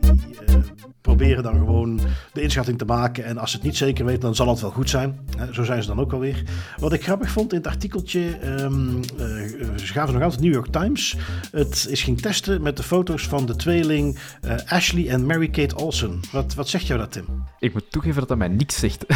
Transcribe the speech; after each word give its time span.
Die 0.00 0.38
eh, 0.46 0.54
proberen 1.00 1.42
dan 1.42 1.54
gewoon 1.54 2.00
de 2.32 2.42
inschatting 2.42 2.78
te 2.78 2.84
maken. 2.84 3.24
En 3.24 3.38
als 3.38 3.50
ze 3.50 3.56
het 3.56 3.66
niet 3.66 3.76
zeker 3.76 4.04
weten, 4.04 4.20
dan 4.20 4.34
zal 4.34 4.48
het 4.48 4.60
wel 4.60 4.70
goed 4.70 4.90
zijn. 4.90 5.18
Hè, 5.36 5.54
zo 5.54 5.64
zijn 5.64 5.82
ze 5.82 5.88
dan 5.88 6.00
ook 6.00 6.12
alweer. 6.12 6.42
Wat 6.76 6.92
ik 6.92 7.02
grappig 7.02 7.30
vond 7.30 7.52
in 7.52 7.58
het 7.58 7.66
artikeltje, 7.66 8.20
eh, 8.20 8.68
ze 9.76 9.92
gaven 9.92 10.14
nog 10.14 10.22
altijd 10.22 10.40
New 10.40 10.52
York 10.52 10.66
Times. 10.66 11.16
Het 11.50 11.86
is 11.90 12.02
ging 12.02 12.20
testen 12.20 12.62
met 12.62 12.76
de 12.76 12.82
foto's 12.82 13.26
van 13.26 13.46
de 13.46 13.56
tweeling 13.56 14.18
eh, 14.40 14.56
Ashley 14.66 15.08
en 15.08 15.26
Mary-Kate 15.26 15.76
Olsen. 15.76 16.20
Wat, 16.32 16.54
wat 16.54 16.68
zegt 16.68 16.86
jou 16.86 16.98
dat, 17.00 17.12
Tim? 17.12 17.24
Ik 17.58 17.72
moet 17.72 17.90
toegeven 17.90 18.18
dat 18.18 18.28
dat 18.28 18.38
mij 18.38 18.48
niks 18.48 18.78
zegt. 18.78 19.06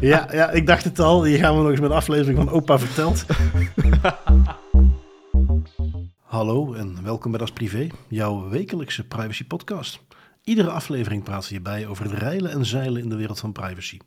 Ja, 0.00 0.28
ja, 0.32 0.50
ik 0.50 0.66
dacht 0.66 0.84
het 0.84 0.98
al. 1.00 1.24
Hier 1.24 1.38
gaan 1.38 1.56
we 1.56 1.60
nog 1.60 1.70
eens 1.70 1.80
met 1.80 1.90
een 1.90 1.96
aflevering 1.96 2.38
van 2.38 2.50
Opa 2.50 2.78
Verteld. 2.78 3.24
Hallo 6.34 6.72
en 6.72 7.02
welkom 7.02 7.30
bij 7.30 7.40
Das 7.40 7.52
Privé, 7.52 7.88
jouw 8.08 8.48
wekelijkse 8.48 9.04
privacy 9.04 9.44
podcast. 9.44 10.00
Iedere 10.44 10.70
aflevering 10.70 11.22
praten 11.22 11.48
we 11.48 11.54
hierbij 11.54 11.86
over 11.86 12.04
het 12.04 12.12
reilen 12.12 12.50
en 12.50 12.64
zeilen 12.64 13.02
in 13.02 13.08
de 13.08 13.16
wereld 13.16 13.40
van 13.40 13.52
privacy. 13.52 13.98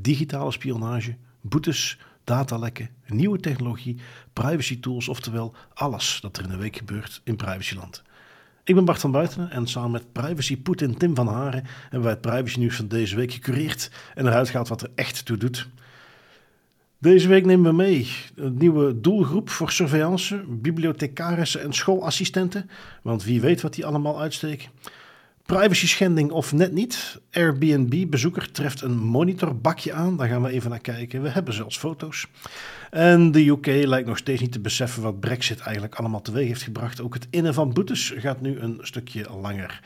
Digitale 0.00 0.52
spionage, 0.52 1.16
boetes, 1.40 1.98
datalekken, 2.24 2.90
nieuwe 3.06 3.40
technologie, 3.40 4.00
privacy 4.32 4.80
tools, 4.80 5.08
oftewel 5.08 5.54
alles 5.74 6.18
dat 6.20 6.36
er 6.36 6.44
in 6.44 6.50
de 6.50 6.56
week 6.56 6.76
gebeurt 6.76 7.20
in 7.24 7.36
privacyland. 7.36 8.02
Ik 8.64 8.74
ben 8.74 8.84
Bart 8.84 9.00
van 9.00 9.10
Buitenen 9.10 9.50
en 9.50 9.66
samen 9.66 9.90
met 9.90 10.12
privacy 10.12 10.62
Poetin 10.62 10.96
Tim 10.96 11.14
van 11.14 11.28
Haren 11.28 11.64
hebben 11.82 12.02
wij 12.02 12.10
het 12.10 12.20
privacy 12.20 12.58
nieuws 12.58 12.76
van 12.76 12.88
deze 12.88 13.16
week 13.16 13.32
gecureerd 13.32 13.90
en 14.14 14.26
eruit 14.26 14.48
gehaald 14.48 14.68
wat 14.68 14.82
er 14.82 14.90
echt 14.94 15.24
toe 15.24 15.36
doet. 15.36 15.68
Deze 16.98 17.28
week 17.28 17.44
nemen 17.44 17.70
we 17.70 17.76
mee 17.76 18.08
een 18.34 18.56
nieuwe 18.56 19.00
doelgroep 19.00 19.50
voor 19.50 19.70
surveillance, 19.70 20.44
bibliothecarissen 20.48 21.62
en 21.62 21.72
schoolassistenten. 21.72 22.70
Want 23.02 23.24
wie 23.24 23.40
weet 23.40 23.60
wat 23.60 23.74
die 23.74 23.86
allemaal 23.86 24.20
uitsteken. 24.20 24.68
Privacy 25.46 25.86
schending 25.86 26.30
of 26.30 26.52
net 26.52 26.72
niet. 26.72 27.20
Airbnb-bezoeker 27.32 28.52
treft 28.52 28.82
een 28.82 28.98
monitorbakje 28.98 29.92
aan. 29.92 30.16
Daar 30.16 30.28
gaan 30.28 30.42
we 30.42 30.50
even 30.50 30.70
naar 30.70 30.80
kijken. 30.80 31.22
We 31.22 31.28
hebben 31.28 31.54
zelfs 31.54 31.78
foto's. 31.78 32.26
En 32.90 33.32
de 33.32 33.46
UK 33.48 33.66
lijkt 33.66 34.08
nog 34.08 34.18
steeds 34.18 34.40
niet 34.40 34.52
te 34.52 34.60
beseffen 34.60 35.02
wat 35.02 35.20
Brexit 35.20 35.60
eigenlijk 35.60 35.94
allemaal 35.94 36.22
teweeg 36.22 36.46
heeft 36.46 36.62
gebracht. 36.62 37.00
Ook 37.00 37.14
het 37.14 37.26
innen 37.30 37.54
van 37.54 37.72
boetes 37.72 38.14
gaat 38.16 38.40
nu 38.40 38.58
een 38.58 38.78
stukje 38.80 39.26
langer, 39.40 39.80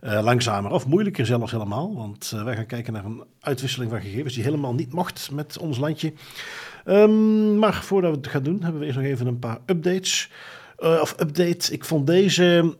eh, 0.00 0.22
langzamer 0.22 0.70
of 0.70 0.86
moeilijker 0.86 1.26
zelfs 1.26 1.52
helemaal. 1.52 1.94
Want 1.94 2.32
eh, 2.34 2.44
wij 2.44 2.54
gaan 2.56 2.66
kijken 2.66 2.92
naar 2.92 3.04
een 3.04 3.24
uitwisseling 3.40 3.90
van 3.90 4.00
gegevens 4.00 4.34
die 4.34 4.42
helemaal 4.42 4.74
niet 4.74 4.92
mocht 4.92 5.30
met 5.32 5.58
ons 5.58 5.78
landje. 5.78 6.12
Ehm, 6.84 7.58
maar 7.58 7.74
voordat 7.74 8.10
we 8.10 8.16
het 8.16 8.26
gaan 8.26 8.42
doen, 8.42 8.62
hebben 8.62 8.80
we 8.80 8.86
eerst 8.86 8.98
nog 8.98 9.06
even 9.06 9.26
een 9.26 9.38
paar 9.38 9.58
updates. 9.66 10.30
Eh, 10.78 10.98
of 11.00 11.14
update. 11.20 11.72
Ik 11.72 11.84
vond 11.84 12.06
deze 12.06 12.76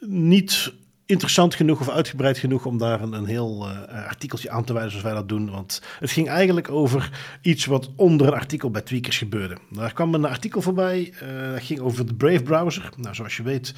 niet 0.00 0.72
interessant 1.10 1.54
genoeg 1.54 1.80
of 1.80 1.88
uitgebreid 1.88 2.38
genoeg 2.38 2.66
om 2.66 2.78
daar 2.78 3.00
een, 3.00 3.12
een 3.12 3.24
heel 3.24 3.68
uh, 3.68 4.06
artikeltje 4.06 4.50
aan 4.50 4.64
te 4.64 4.72
wijzen 4.72 4.90
zoals 4.90 5.04
wij 5.04 5.14
dat 5.14 5.28
doen. 5.28 5.50
Want 5.50 5.82
het 5.98 6.10
ging 6.10 6.28
eigenlijk 6.28 6.70
over 6.70 7.10
iets 7.42 7.64
wat 7.64 7.90
onder 7.96 8.26
een 8.26 8.32
artikel 8.32 8.70
bij 8.70 8.82
Tweakers 8.82 9.18
gebeurde. 9.18 9.56
Daar 9.70 9.92
kwam 9.92 10.14
een 10.14 10.24
artikel 10.24 10.62
voorbij, 10.62 11.12
uh, 11.22 11.52
dat 11.52 11.62
ging 11.62 11.80
over 11.80 12.06
de 12.06 12.14
Brave 12.14 12.42
browser. 12.42 12.90
Nou, 12.96 13.14
zoals 13.14 13.36
je 13.36 13.42
weet, 13.42 13.74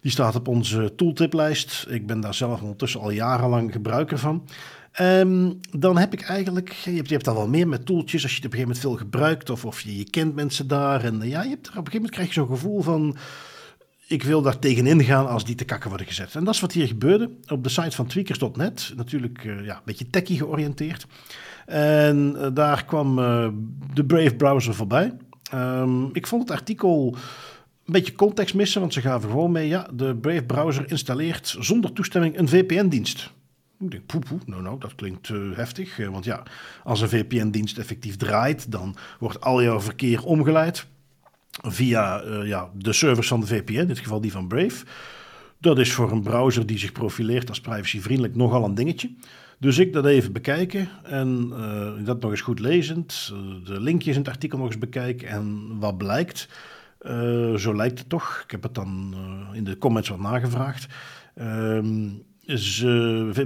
die 0.00 0.10
staat 0.10 0.34
op 0.34 0.48
onze 0.48 0.92
tooltiplijst. 0.96 1.86
Ik 1.88 2.06
ben 2.06 2.20
daar 2.20 2.34
zelf 2.34 2.60
ondertussen 2.60 3.00
al 3.00 3.10
jarenlang 3.10 3.72
gebruiker 3.72 4.18
van. 4.18 4.48
Um, 5.00 5.60
dan 5.70 5.98
heb 5.98 6.12
ik 6.12 6.22
eigenlijk, 6.22 6.72
je 6.72 6.90
hebt, 6.90 7.08
je 7.08 7.14
hebt 7.14 7.28
al 7.28 7.34
wel 7.34 7.48
meer 7.48 7.68
met 7.68 7.86
toeltjes 7.86 8.22
als 8.22 8.32
je 8.32 8.36
het 8.36 8.46
op 8.46 8.52
een 8.52 8.58
gegeven 8.58 8.82
moment 8.82 9.00
veel 9.00 9.06
gebruikt 9.06 9.50
of, 9.50 9.64
of 9.64 9.80
je, 9.80 9.96
je 9.96 10.10
kent 10.10 10.34
mensen 10.34 10.68
daar. 10.68 11.04
En 11.04 11.20
ja, 11.22 11.42
je 11.42 11.48
hebt 11.48 11.66
er 11.66 11.78
op 11.78 11.86
een 11.86 11.92
gegeven 11.92 11.92
moment 11.92 12.10
krijg 12.10 12.28
je 12.28 12.34
zo'n 12.34 12.48
gevoel 12.48 12.82
van 12.82 13.16
ik 14.08 14.22
wil 14.22 14.42
daar 14.42 14.58
tegenin 14.58 15.04
gaan 15.04 15.28
als 15.28 15.44
die 15.44 15.54
te 15.54 15.64
kakken 15.64 15.88
worden 15.88 16.06
gezet. 16.06 16.34
En 16.34 16.44
dat 16.44 16.54
is 16.54 16.60
wat 16.60 16.72
hier 16.72 16.86
gebeurde 16.86 17.30
op 17.48 17.62
de 17.62 17.68
site 17.68 17.96
van 17.96 18.06
tweakers.net. 18.06 18.92
Natuurlijk 18.96 19.44
uh, 19.44 19.64
ja, 19.64 19.74
een 19.74 19.82
beetje 19.84 20.10
techie 20.10 20.36
georiënteerd. 20.36 21.06
En 21.66 22.34
uh, 22.36 22.46
daar 22.54 22.84
kwam 22.84 23.18
uh, 23.18 23.48
de 23.94 24.04
Brave 24.04 24.34
browser 24.34 24.74
voorbij. 24.74 25.12
Um, 25.54 26.10
ik 26.12 26.26
vond 26.26 26.42
het 26.48 26.58
artikel 26.58 27.16
een 27.84 27.92
beetje 27.92 28.12
context 28.12 28.54
missen, 28.54 28.80
want 28.80 28.92
ze 28.92 29.00
gaven 29.00 29.30
gewoon 29.30 29.52
mee... 29.52 29.68
ja, 29.68 29.88
de 29.92 30.16
Brave 30.16 30.44
browser 30.44 30.90
installeert 30.90 31.56
zonder 31.58 31.92
toestemming 31.92 32.38
een 32.38 32.48
VPN-dienst. 32.48 33.32
Ik 33.80 33.90
denk, 33.90 34.06
poe, 34.06 34.20
poe, 34.20 34.38
nou, 34.46 34.62
nou, 34.62 34.78
dat 34.78 34.94
klinkt 34.94 35.28
heftig. 35.54 35.96
Want 35.96 36.24
ja, 36.24 36.42
als 36.84 37.00
een 37.00 37.08
VPN-dienst 37.08 37.78
effectief 37.78 38.16
draait, 38.16 38.70
dan 38.70 38.96
wordt 39.18 39.40
al 39.40 39.62
jouw 39.62 39.80
verkeer 39.80 40.24
omgeleid 40.24 40.86
via 41.62 42.24
uh, 42.24 42.46
ja, 42.46 42.70
de 42.74 42.92
servers 42.92 43.28
van 43.28 43.40
de 43.40 43.46
VPN, 43.46 43.72
in 43.72 43.86
dit 43.86 43.98
geval 43.98 44.20
die 44.20 44.32
van 44.32 44.48
Brave. 44.48 44.84
Dat 45.60 45.78
is 45.78 45.92
voor 45.92 46.12
een 46.12 46.22
browser 46.22 46.66
die 46.66 46.78
zich 46.78 46.92
profileert 46.92 47.48
als 47.48 47.60
privacyvriendelijk 47.60 48.36
nogal 48.36 48.64
een 48.64 48.74
dingetje. 48.74 49.10
Dus 49.58 49.78
ik 49.78 49.92
dat 49.92 50.06
even 50.06 50.32
bekijken 50.32 50.88
en 51.02 51.52
uh, 51.52 52.04
dat 52.04 52.20
nog 52.20 52.30
eens 52.30 52.40
goed 52.40 52.58
lezend, 52.58 53.32
uh, 53.32 53.66
de 53.66 53.80
linkjes 53.80 54.14
in 54.14 54.20
het 54.20 54.30
artikel 54.30 54.58
nog 54.58 54.66
eens 54.66 54.78
bekijken 54.78 55.28
en 55.28 55.76
wat 55.78 55.98
blijkt. 55.98 56.48
Zo 57.56 57.76
lijkt 57.76 57.98
het 57.98 58.08
toch. 58.08 58.40
Ik 58.44 58.50
heb 58.50 58.62
het 58.62 58.74
dan 58.74 59.14
in 59.52 59.64
de 59.64 59.78
comments 59.78 60.08
wat 60.08 60.18
nagevraagd. 60.18 60.86
Ehm, 61.34 62.08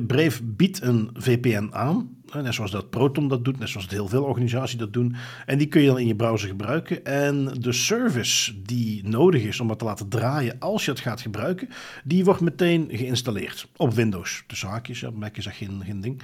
Brave 0.07 0.43
biedt 0.43 0.83
een 0.83 1.11
VPN 1.15 1.69
aan. 1.71 2.22
Net 2.41 2.55
zoals 2.55 2.71
dat 2.71 2.91
Proton 2.91 3.29
dat 3.29 3.45
doet, 3.45 3.59
net 3.59 3.69
zoals 3.69 3.89
heel 3.89 4.09
veel 4.09 4.25
organisaties 4.25 4.79
dat 4.79 4.93
doen. 4.93 5.15
En 5.47 5.59
die 5.59 5.67
kun 5.67 5.81
je 5.81 5.87
dan 5.87 5.99
in 5.99 6.07
je 6.07 6.15
browser 6.15 6.49
gebruiken. 6.49 7.05
En 7.05 7.55
de 7.61 7.73
service 7.73 8.63
die 8.63 9.09
nodig 9.09 9.43
is 9.43 9.61
om 9.61 9.69
het 9.69 9.79
te 9.79 9.85
laten 9.85 10.09
draaien 10.09 10.57
als 10.59 10.85
je 10.85 10.91
het 10.91 11.01
gaat 11.01 11.21
gebruiken, 11.21 11.69
die 12.05 12.25
wordt 12.25 12.41
meteen 12.41 12.89
geïnstalleerd 12.91 13.69
op 13.77 13.93
Windows. 13.93 14.45
De 14.47 14.57
zaakjes, 14.57 15.05
op 15.05 15.17
Mac 15.17 15.37
is 15.37 15.45
dat 15.45 15.55
geen, 15.55 15.83
geen 15.85 16.01
ding. 16.01 16.23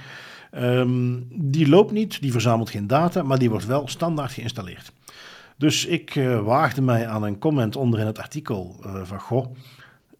Um, 0.57 1.27
die 1.31 1.69
loopt 1.69 1.91
niet, 1.91 2.21
die 2.21 2.31
verzamelt 2.31 2.69
geen 2.69 2.87
data, 2.87 3.23
maar 3.23 3.39
die 3.39 3.49
wordt 3.49 3.65
wel 3.65 3.87
standaard 3.87 4.31
geïnstalleerd. 4.31 4.91
Dus 5.57 5.85
ik 5.85 6.15
uh, 6.15 6.39
waagde 6.39 6.81
mij 6.81 7.07
aan 7.07 7.23
een 7.23 7.39
comment 7.39 7.75
onder 7.75 7.99
in 7.99 8.05
het 8.05 8.19
artikel 8.19 8.75
uh, 8.85 9.01
van 9.03 9.19
goh 9.19 9.45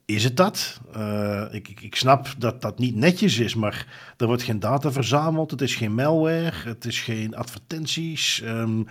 is 0.09 0.23
het 0.23 0.37
dat? 0.37 0.79
Uh, 0.97 1.43
ik, 1.51 1.81
ik, 1.81 1.95
snap 1.95 2.27
dat 2.37 2.61
dat 2.61 2.79
niet 2.79 2.95
netjes 2.95 3.39
is, 3.39 3.55
maar 3.55 3.87
er 4.17 4.27
wordt 4.27 4.43
geen 4.43 4.59
data 4.59 4.91
verzameld. 4.91 5.51
Het 5.51 5.61
is 5.61 5.75
geen 5.75 5.93
malware, 5.93 6.55
het 6.63 6.85
is 6.85 7.01
geen 7.01 7.35
advertenties. 7.35 8.41
Um, 8.45 8.87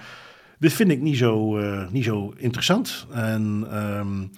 dit 0.58 0.72
vind 0.72 0.90
ik 0.90 1.00
niet 1.00 1.16
zo, 1.16 1.58
uh, 1.58 1.88
niet 1.90 2.04
zo 2.04 2.32
interessant. 2.36 3.06
En 3.12 3.66
um, 3.72 4.30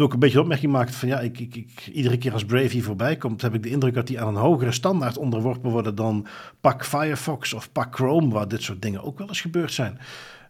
ook 0.00 0.12
een 0.12 0.18
beetje 0.18 0.40
opmerking 0.40 0.72
maakt 0.72 0.94
van 0.94 1.08
ja, 1.08 1.20
ik, 1.20 1.38
ik, 1.38 1.56
ik, 1.56 1.86
iedere 1.92 2.18
keer 2.18 2.32
als 2.32 2.44
Brave 2.44 2.68
hier 2.68 2.84
voorbij 2.84 3.16
komt, 3.16 3.42
heb 3.42 3.54
ik 3.54 3.62
de 3.62 3.70
indruk 3.70 3.94
dat 3.94 4.06
die 4.06 4.20
aan 4.20 4.28
een 4.28 4.42
hogere 4.42 4.72
standaard 4.72 5.18
onderworpen 5.18 5.70
worden 5.70 5.94
dan 5.94 6.26
pak 6.60 6.84
Firefox 6.84 7.52
of 7.52 7.72
pak 7.72 7.94
Chrome, 7.94 8.32
waar 8.32 8.48
dit 8.48 8.62
soort 8.62 8.82
dingen 8.82 9.02
ook 9.02 9.18
wel 9.18 9.28
eens 9.28 9.40
gebeurd 9.40 9.72
zijn. 9.72 9.98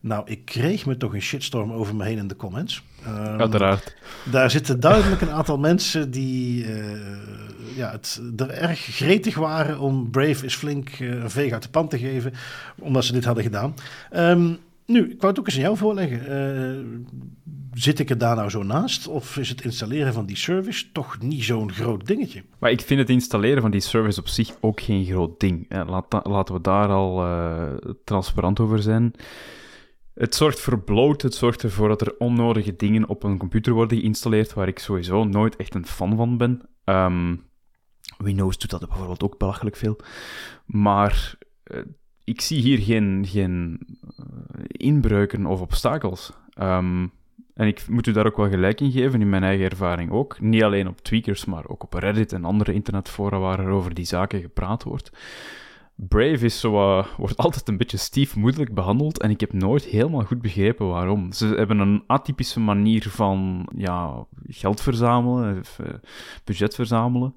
Nou, 0.04 0.22
ik 0.24 0.44
kreeg 0.44 0.86
me 0.86 0.96
toch 0.96 1.14
een 1.14 1.22
shitstorm 1.22 1.72
over 1.72 1.96
me 1.96 2.04
heen 2.04 2.18
in 2.18 2.28
de 2.28 2.36
comments. 2.36 2.82
Um, 3.06 3.14
Uiteraard. 3.14 3.96
Daar 4.30 4.50
zitten 4.50 4.80
duidelijk 4.80 5.20
een 5.20 5.30
aantal 5.30 5.58
mensen 5.58 6.10
die 6.10 6.64
uh, 6.64 6.82
ja, 7.76 7.90
het, 7.90 8.20
er 8.36 8.50
erg 8.50 8.80
gretig 8.80 9.34
waren 9.34 9.78
om 9.78 10.10
Brave 10.10 10.44
is 10.44 10.54
flink 10.54 10.98
uh, 10.98 11.22
een 11.22 11.30
veeg 11.30 11.52
uit 11.52 11.62
de 11.62 11.68
pan 11.68 11.88
te 11.88 11.98
geven, 11.98 12.32
omdat 12.78 13.04
ze 13.04 13.12
dit 13.12 13.24
hadden 13.24 13.44
gedaan. 13.44 13.74
Um, 14.16 14.58
nu, 14.86 15.10
ik 15.10 15.20
wou 15.20 15.26
het 15.32 15.38
ook 15.38 15.46
eens 15.46 15.56
aan 15.56 15.62
jou 15.62 15.76
voorleggen. 15.76 16.20
Uh, 16.30 16.84
zit 17.72 17.98
ik 17.98 18.10
er 18.10 18.18
daar 18.18 18.36
nou 18.36 18.50
zo 18.50 18.62
naast? 18.62 19.08
Of 19.08 19.36
is 19.36 19.48
het 19.48 19.64
installeren 19.64 20.12
van 20.12 20.26
die 20.26 20.36
service 20.36 20.92
toch 20.92 21.18
niet 21.20 21.44
zo'n 21.44 21.72
groot 21.72 22.06
dingetje? 22.06 22.42
Maar 22.58 22.70
ik 22.70 22.80
vind 22.80 23.00
het 23.00 23.10
installeren 23.10 23.62
van 23.62 23.70
die 23.70 23.80
service 23.80 24.20
op 24.20 24.28
zich 24.28 24.50
ook 24.60 24.80
geen 24.80 25.04
groot 25.04 25.40
ding. 25.40 25.66
Laat, 25.68 26.26
laten 26.26 26.54
we 26.54 26.60
daar 26.60 26.88
al 26.88 27.24
transparant 28.04 28.60
over 28.60 28.82
zijn. 28.82 29.14
Het 30.14 30.34
zorgt 30.34 30.60
voor 30.60 30.80
bloat, 30.80 31.22
het 31.22 31.34
zorgt 31.34 31.62
ervoor 31.62 31.88
dat 31.88 32.00
er 32.00 32.14
onnodige 32.18 32.76
dingen 32.76 33.08
op 33.08 33.22
een 33.22 33.38
computer 33.38 33.72
worden 33.72 33.98
geïnstalleerd, 33.98 34.52
waar 34.52 34.68
ik 34.68 34.78
sowieso 34.78 35.24
nooit 35.24 35.56
echt 35.56 35.74
een 35.74 35.86
fan 35.86 36.16
van 36.16 36.36
ben. 36.36 36.68
Um, 36.84 37.42
Windows 38.18 38.58
doet 38.58 38.70
dat 38.70 38.88
bijvoorbeeld 38.88 39.22
ook 39.22 39.38
belachelijk 39.38 39.76
veel. 39.76 39.96
Maar 40.66 41.34
uh, 41.64 41.80
ik 42.24 42.40
zie 42.40 42.60
hier 42.60 42.78
geen, 42.78 43.24
geen 43.28 43.86
uh, 44.00 44.64
inbreuken 44.66 45.46
of 45.46 45.60
obstakels. 45.60 46.32
Um, 46.60 47.12
en 47.54 47.66
ik 47.66 47.88
moet 47.88 48.06
u 48.06 48.12
daar 48.12 48.26
ook 48.26 48.36
wel 48.36 48.48
gelijk 48.48 48.80
in 48.80 48.90
geven, 48.90 49.20
in 49.20 49.28
mijn 49.28 49.42
eigen 49.42 49.70
ervaring 49.70 50.10
ook. 50.10 50.40
Niet 50.40 50.62
alleen 50.62 50.88
op 50.88 51.00
Tweakers, 51.00 51.44
maar 51.44 51.68
ook 51.68 51.82
op 51.82 51.94
Reddit 51.94 52.32
en 52.32 52.44
andere 52.44 52.72
internetfora 52.72 53.38
waar 53.38 53.60
er 53.60 53.68
over 53.68 53.94
die 53.94 54.04
zaken 54.04 54.40
gepraat 54.40 54.82
wordt. 54.82 55.10
Brave 55.96 56.44
is 56.44 56.60
zo, 56.60 56.98
uh, 56.98 57.06
wordt 57.16 57.36
altijd 57.36 57.68
een 57.68 57.76
beetje 57.76 57.96
stiefmoedelijk 57.96 58.74
behandeld 58.74 59.20
en 59.20 59.30
ik 59.30 59.40
heb 59.40 59.52
nooit 59.52 59.84
helemaal 59.84 60.24
goed 60.24 60.42
begrepen 60.42 60.88
waarom. 60.88 61.32
Ze 61.32 61.46
hebben 61.46 61.78
een 61.78 62.02
atypische 62.06 62.60
manier 62.60 63.08
van 63.08 63.68
ja, 63.76 64.26
geld 64.46 64.80
verzamelen, 64.80 65.62
uh, 65.80 65.86
budget 66.44 66.74
verzamelen. 66.74 67.34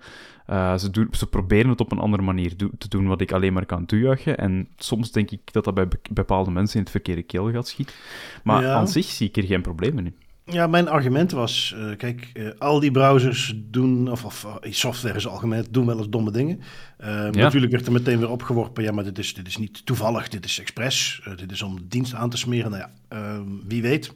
Uh, 0.49 0.77
ze, 0.77 0.89
doen, 0.89 1.07
ze 1.11 1.27
proberen 1.27 1.69
het 1.69 1.79
op 1.79 1.91
een 1.91 1.99
andere 1.99 2.23
manier 2.23 2.57
do 2.57 2.69
te 2.77 2.87
doen, 2.87 3.07
wat 3.07 3.21
ik 3.21 3.31
alleen 3.31 3.53
maar 3.53 3.65
kan 3.65 3.85
toejuichen. 3.85 4.37
En 4.37 4.67
soms 4.77 5.11
denk 5.11 5.31
ik 5.31 5.53
dat 5.53 5.63
dat 5.63 5.73
bij 5.73 5.87
be 5.87 5.99
bepaalde 6.11 6.51
mensen 6.51 6.75
in 6.75 6.81
het 6.81 6.91
verkeerde 6.91 7.23
keelgat 7.23 7.67
schiet. 7.67 7.95
Maar 8.43 8.63
ja. 8.63 8.73
aan 8.73 8.87
zich 8.87 9.05
zie 9.05 9.27
ik 9.27 9.37
er 9.37 9.43
geen 9.43 9.61
problemen 9.61 10.05
in. 10.05 10.15
Ja, 10.51 10.67
mijn 10.67 10.87
argument 10.87 11.31
was, 11.31 11.75
uh, 11.77 11.95
kijk, 11.97 12.29
uh, 12.33 12.49
al 12.57 12.79
die 12.79 12.91
browsers 12.91 13.53
doen, 13.55 14.11
of, 14.11 14.25
of 14.25 14.45
uh, 14.45 14.71
software 14.71 15.15
is 15.15 15.27
algemeen, 15.27 15.65
doen 15.69 15.85
wel 15.85 15.97
eens 15.97 16.09
domme 16.09 16.31
dingen. 16.31 16.61
Ja. 16.99 17.29
Natuurlijk 17.29 17.71
werd 17.71 17.85
er 17.85 17.91
meteen 17.91 18.19
weer 18.19 18.29
opgeworpen, 18.29 18.83
ja, 18.83 18.91
maar 18.91 19.03
dit 19.03 19.17
is, 19.17 19.33
dit 19.33 19.47
is 19.47 19.57
niet 19.57 19.85
toevallig, 19.85 20.27
dit 20.27 20.45
is 20.45 20.59
expres, 20.59 21.21
dit 21.35 21.51
is 21.51 21.61
om 21.61 21.75
de 21.75 21.87
dienst 21.87 22.13
aan 22.13 22.29
te 22.29 22.37
smeren. 22.37 22.71
Nou 22.71 22.83
ja, 22.83 22.91
ehm, 23.07 23.49
wie 23.67 23.81
weet. 23.81 24.11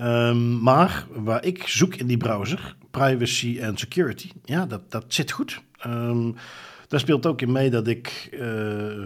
Um, 0.00 0.60
maar 0.60 1.06
waar 1.10 1.44
ik 1.44 1.68
zoek 1.68 1.94
in 1.94 2.06
die 2.06 2.16
browser, 2.16 2.76
privacy 2.90 3.58
en 3.60 3.76
security, 3.76 4.30
ja, 4.44 4.66
dat, 4.66 4.90
dat 4.90 5.04
zit 5.08 5.30
goed. 5.30 5.60
Um, 5.86 6.34
daar 6.88 7.00
speelt 7.00 7.26
ook 7.26 7.42
in 7.42 7.52
mee 7.52 7.70
dat 7.70 7.86
ik 7.86 8.28
uh, 8.32 8.46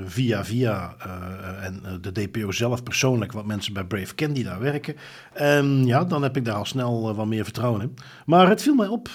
via 0.05 0.45
via 0.45 0.95
uh, 1.07 1.65
en 1.65 1.83
uh, 1.85 1.91
de 2.01 2.13
DPO 2.13 2.53
zelf 2.53 2.83
persoonlijk 2.83 3.33
wat 3.33 3.47
mensen 3.47 3.73
bij 3.73 3.85
Brave 3.85 4.33
die 4.33 4.45
daar 4.45 4.61
werken. 4.61 4.97
En 5.33 5.87
ja, 5.87 6.05
dan 6.05 6.23
heb 6.23 6.37
ik 6.37 6.45
daar 6.45 6.55
al 6.55 6.65
snel 6.65 7.15
wat 7.15 7.27
meer 7.27 7.45
vertrouwen 7.45 7.81
in. 7.81 7.95
Maar 8.27 8.49
het 8.49 8.63
viel 8.63 8.75
mij 8.75 8.87
op 8.87 9.09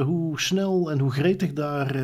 hoe 0.00 0.40
snel 0.40 0.90
en 0.90 0.98
hoe 0.98 1.12
gretig 1.12 1.52
daar 1.52 1.96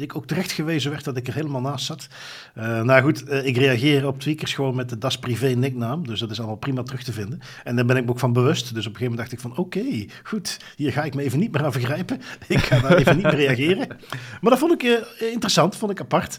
ik 0.00 0.16
ook 0.16 0.26
terecht 0.26 0.52
gewezen 0.52 0.90
werd 0.90 1.04
dat 1.04 1.16
ik 1.16 1.26
er 1.28 1.34
helemaal 1.34 1.60
naast 1.60 1.86
zat. 1.86 2.08
nou 2.54 3.02
goed, 3.02 3.32
ik 3.44 3.56
reageer 3.56 4.06
op 4.06 4.20
tweakers 4.20 4.54
gewoon 4.54 4.74
met 4.74 4.88
de 4.88 4.98
Das 4.98 5.18
Privé 5.18 5.46
nicknaam. 5.46 6.06
Dus 6.06 6.20
dat 6.20 6.30
is 6.30 6.38
allemaal 6.38 6.56
prima 6.56 6.82
terug 6.82 7.02
te 7.02 7.12
vinden. 7.12 7.40
En 7.64 7.76
daar 7.76 7.84
ben 7.84 7.96
ik 7.96 8.04
me 8.04 8.10
ook 8.10 8.18
van 8.18 8.32
bewust. 8.32 8.74
Dus 8.74 8.86
op 8.86 8.92
een 8.92 8.98
gegeven 8.98 9.02
moment 9.02 9.20
dacht 9.20 9.32
ik 9.32 9.40
van 9.40 9.56
oké, 9.64 10.06
goed, 10.22 10.58
hier 10.76 10.92
ga 10.92 11.02
ik 11.02 11.14
me 11.14 11.22
even 11.22 11.38
niet 11.38 11.52
meer 11.52 11.64
aan 11.64 11.72
vergrijpen. 11.72 12.20
Ik 12.48 12.58
ga 12.58 12.80
daar 12.80 12.96
even 12.96 13.16
niet 13.16 13.24
meer 13.24 13.34
reageren. 13.34 13.86
Maar 14.40 14.50
dat 14.50 14.58
vond 14.58 14.72
ik 14.72 14.82
interessant 15.18 15.43
interessant, 15.44 15.76
vond 15.76 15.92
ik 15.92 16.00
apart. 16.00 16.38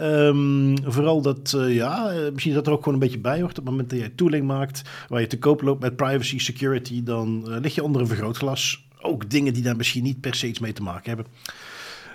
Um, 0.00 0.92
vooral 0.92 1.22
dat, 1.22 1.52
uh, 1.56 1.74
ja, 1.74 2.10
eh, 2.10 2.32
misschien 2.32 2.54
dat 2.54 2.66
er 2.66 2.72
ook 2.72 2.78
gewoon 2.78 2.94
een 2.94 3.00
beetje 3.00 3.18
bij 3.18 3.40
hoort. 3.40 3.58
Op 3.58 3.64
het 3.64 3.64
moment 3.64 3.90
dat 3.90 3.98
jij 3.98 4.08
tooling 4.08 4.46
maakt, 4.46 4.82
waar 5.08 5.20
je 5.20 5.26
te 5.26 5.38
koop 5.38 5.62
loopt 5.62 5.80
met 5.80 5.96
privacy, 5.96 6.38
security, 6.38 7.02
dan 7.02 7.44
uh, 7.48 7.56
lig 7.60 7.74
je 7.74 7.82
onder 7.82 8.00
een 8.00 8.06
vergrootglas. 8.06 8.86
Ook 9.00 9.30
dingen 9.30 9.54
die 9.54 9.62
daar 9.62 9.76
misschien 9.76 10.02
niet 10.02 10.20
per 10.20 10.34
se 10.34 10.46
iets 10.46 10.58
mee 10.58 10.72
te 10.72 10.82
maken 10.82 11.08
hebben. 11.08 11.26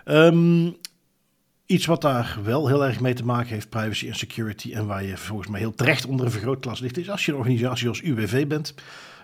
Um, 0.06 0.76
iets 1.66 1.86
wat 1.86 2.02
daar 2.02 2.40
wel 2.44 2.68
heel 2.68 2.86
erg 2.86 3.00
mee 3.00 3.14
te 3.14 3.26
maken 3.26 3.54
heeft, 3.54 3.70
privacy 3.70 4.08
en 4.08 4.16
security, 4.16 4.74
en 4.74 4.86
waar 4.86 5.04
je 5.04 5.18
volgens 5.18 5.50
mij 5.50 5.60
heel 5.60 5.76
terecht 5.76 6.06
onder 6.06 6.26
een 6.26 6.32
vergrootglas 6.32 6.80
ligt, 6.80 6.98
is 6.98 7.10
als 7.10 7.26
je 7.26 7.32
een 7.32 7.38
organisatie 7.38 7.88
als 7.88 8.02
UWV 8.02 8.48
bent 8.48 8.74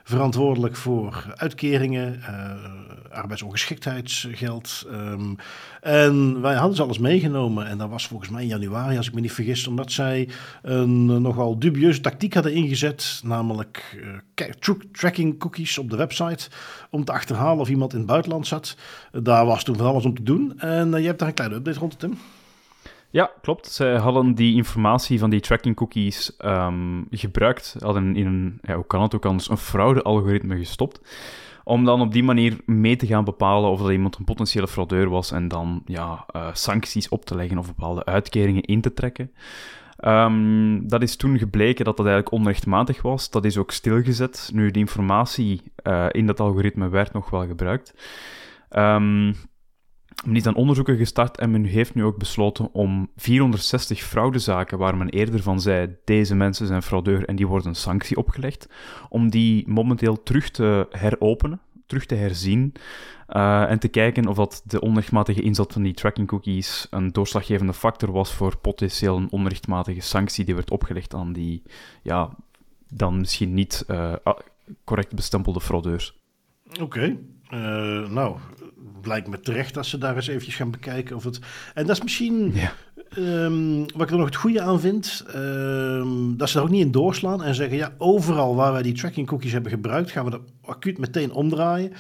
verantwoordelijk 0.08 0.76
voor 0.76 1.34
uitkeringen, 1.36 2.20
uh, 2.20 3.18
arbeidsongeschiktheidsgeld. 3.18 4.88
Um, 4.92 5.36
en 5.82 6.42
wij 6.42 6.56
hadden 6.56 6.76
ze 6.76 6.84
alles 6.84 7.00
meegenomen. 7.00 7.68
En 7.68 7.78
dat 7.78 7.90
was 7.90 8.08
volgens 8.08 8.30
mij 8.30 8.42
in 8.42 8.48
januari, 8.48 8.98
als 8.98 9.08
ik 9.08 9.14
me 9.14 9.22
niet 9.22 9.32
vergis, 9.32 9.68
omdat 9.68 9.92
zij 9.92 10.30
een 10.62 11.22
nogal 11.22 11.60
dubieuze 11.60 12.02
tactiek 12.02 12.34
hadden 12.34 12.54
ingezet. 12.54 13.22
Namelijk 13.24 14.02
uh, 14.38 14.50
tracking 14.92 15.40
cookies 15.40 15.78
op 15.78 15.90
de 15.90 15.98
website. 15.98 16.50
Om 16.90 17.06
te 17.06 17.12
achterhalen 17.12 17.60
of 17.60 17.70
iemand 17.70 17.92
in 17.92 17.98
het 17.98 18.08
buitenland 18.08 18.48
zat. 18.48 18.78
Daar 19.12 19.46
was 19.46 19.64
toen 19.64 19.78
van 19.78 19.86
alles 19.86 20.06
om 20.06 20.16
te 20.16 20.24
doen. 20.24 20.60
En 20.60 21.02
je 21.02 21.08
hebt 21.08 21.20
daar 21.20 21.28
een 21.28 21.34
kleine 21.34 21.56
update 21.56 21.80
rond, 21.80 22.00
Tim. 22.00 22.18
Ja, 23.16 23.32
klopt. 23.42 23.68
Ze 23.68 23.86
hadden 23.86 24.34
die 24.34 24.56
informatie 24.56 25.20
van 25.20 25.30
die 25.30 25.40
tracking 25.40 25.76
cookies 25.76 26.36
um, 26.46 27.08
gebruikt, 27.10 27.76
hadden 27.80 28.16
in 28.16 28.26
een, 28.26 28.60
ja, 28.62 28.76
hoe 28.76 28.88
kan 28.88 29.02
het 29.02 29.16
ook 29.16 29.26
anders, 29.26 29.50
een 29.50 29.58
fraude-algoritme 29.58 30.58
gestopt, 30.58 31.00
om 31.64 31.86
dan 31.86 32.02
op 32.02 32.12
die 32.12 32.24
manier 32.24 32.58
mee 32.66 32.96
te 32.96 33.08
gaan 33.08 33.24
bepalen 33.24 33.70
of 33.70 33.82
dat 33.82 33.92
iemand 33.92 34.18
een 34.18 34.26
potentiële 34.26 34.68
fraudeur 34.68 35.10
was 35.10 35.32
en 35.32 35.48
dan 35.48 35.82
ja, 35.86 36.26
uh, 36.36 36.48
sancties 36.54 37.10
op 37.10 37.26
te 37.26 37.36
leggen 37.36 37.58
of 37.58 37.68
bepaalde 37.68 38.06
uitkeringen 38.06 38.64
in 38.64 38.82
te 38.82 38.94
trekken. 38.94 39.32
Um, 40.00 40.88
dat 40.88 41.02
is 41.02 41.16
toen 41.16 41.38
gebleken 41.38 41.86
dat 41.86 41.98
dat 41.98 42.06
eigenlijk 42.06 42.36
onrechtmatig 42.36 43.02
was. 43.02 43.30
Dat 43.30 43.46
is 43.46 43.58
ook 43.58 43.72
stilgezet. 43.72 44.50
Nu, 44.54 44.72
de 44.72 44.80
informatie 44.80 45.62
uh, 45.84 46.06
in 46.12 46.26
dat 46.26 46.40
algoritme 46.40 46.90
werd 46.90 47.14
nog 47.14 47.30
wel 47.30 47.48
gebruikt. 47.48 47.94
Um, 48.70 49.36
men 50.24 50.36
is 50.36 50.44
dan 50.44 50.56
onderzoeken 50.56 50.98
gestart 50.98 51.38
en 51.38 51.52
men 51.52 51.64
heeft 51.64 51.96
nu 51.96 52.04
ook 52.04 52.18
besloten 52.18 52.74
om 52.74 53.10
460 53.16 54.00
fraudezaken 54.00 54.78
waar 54.78 54.98
men 54.98 55.10
eerder 55.10 55.42
van 55.42 55.62
zei, 55.62 55.96
deze 56.04 56.36
mensen 56.36 56.68
zijn 56.68 56.82
fraudeur 56.82 57.26
en 57.26 57.36
die 57.36 57.48
worden 57.48 57.68
een 57.68 57.76
sanctie 57.76 58.18
opgelegd, 58.18 58.70
om 59.10 59.30
die 59.30 59.68
momenteel 59.68 60.24
terug 60.24 60.50
te 60.50 60.88
heropenen, 60.90 61.62
terug 61.86 62.06
te 62.06 62.16
herzien 62.16 62.74
uh, 63.30 63.70
en 63.70 63.80
te 63.80 63.88
kijken 63.88 64.28
of 64.28 64.36
dat 64.36 64.64
de 64.66 64.82
onrechtmatige 64.82 65.42
inzet 65.42 65.74
van 65.74 65.82
die 65.82 65.94
tracking 65.94 66.28
cookies 66.28 66.88
een 66.90 67.12
doorslaggevende 67.12 67.74
factor 67.74 68.12
was 68.12 68.34
voor 68.34 68.58
potentieel 68.58 69.18
een 69.18 69.32
onrechtmatige 69.32 70.02
sanctie 70.02 70.46
die 70.46 70.56
werd 70.56 70.72
opgelegd 70.72 71.14
aan 71.14 71.34
die, 71.34 71.64
ja, 72.02 72.30
dan 72.90 73.20
misschien 73.20 73.54
niet 73.54 73.86
uh, 73.88 74.14
correct 74.84 75.16
bestempelde 75.16 75.62
fraudeurs. 75.62 76.20
Oké, 76.82 77.18
uh, 77.52 78.10
nou, 78.10 78.38
lijkt 79.08 79.28
me 79.28 79.40
terecht 79.40 79.74
dat 79.74 79.86
ze 79.86 79.98
daar 79.98 80.16
eens 80.16 80.28
eventjes 80.28 80.56
gaan 80.56 80.72
bekijken 80.72 81.16
of 81.16 81.24
het... 81.24 81.40
En 81.74 81.86
dat 81.86 81.96
is 81.96 82.04
misschien... 82.04 82.52
Ja. 82.54 82.72
Um, 83.18 83.80
wat 83.80 84.02
ik 84.02 84.10
er 84.10 84.18
nog 84.18 84.26
het 84.26 84.36
goede 84.36 84.62
aan 84.62 84.80
vind, 84.80 85.26
um, 85.36 86.38
dat 86.38 86.50
ze 86.50 86.56
daar 86.56 86.64
ook 86.64 86.70
niet 86.70 86.86
in 86.86 86.92
doorslaan 86.92 87.44
en 87.44 87.56
zeggen, 87.56 87.78
ja, 87.78 87.94
overal 87.98 88.56
waar 88.56 88.72
wij 88.72 88.82
die 88.82 88.94
tracking 88.94 89.28
cookies 89.28 89.52
hebben 89.52 89.72
gebruikt, 89.72 90.12
gaan 90.12 90.26
we 90.26 90.32
dat 90.32 90.42
acuut 90.62 90.98
meteen 90.98 91.32
omdraaien. 91.32 91.92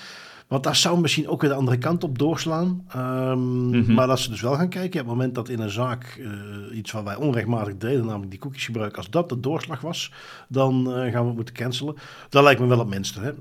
Want 0.48 0.64
daar 0.64 0.76
zou 0.76 1.00
misschien 1.00 1.28
ook 1.28 1.42
weer 1.42 1.50
de 1.50 1.56
andere 1.56 1.78
kant 1.78 2.04
op 2.04 2.18
doorslaan. 2.18 2.86
Um, 2.96 3.40
mm 3.40 3.74
-hmm. 3.74 3.94
Maar 3.94 4.08
dat 4.08 4.20
ze 4.20 4.30
dus 4.30 4.42
wel 4.42 4.56
gaan 4.56 4.70
kijken. 4.70 5.02
Op 5.02 5.06
het 5.06 5.16
moment 5.16 5.36
dat 5.36 5.50
in 5.50 5.60
een 5.60 5.70
zaak 5.70 6.20
uh, 6.20 6.78
iets 6.78 6.92
wat 6.92 7.04
wij 7.04 7.16
onrechtmatig 7.16 7.78
deden, 7.78 8.06
namelijk 8.06 8.32
die 8.32 8.40
cookies 8.40 8.66
gebruiken, 8.66 8.98
als 8.98 9.10
dat 9.10 9.30
de 9.30 9.40
doorslag 9.40 9.82
was, 9.82 10.12
dan 10.48 10.88
uh, 10.88 10.94
gaan 10.94 11.22
we 11.22 11.28
het 11.28 11.36
moeten 11.36 11.54
cancelen. 11.54 11.96
Dat 12.30 12.44
lijkt 12.44 12.60
me 12.60 12.68
wel 12.68 12.80
het 12.80 12.88
minste. 12.88 13.20
Hè? 13.20 13.32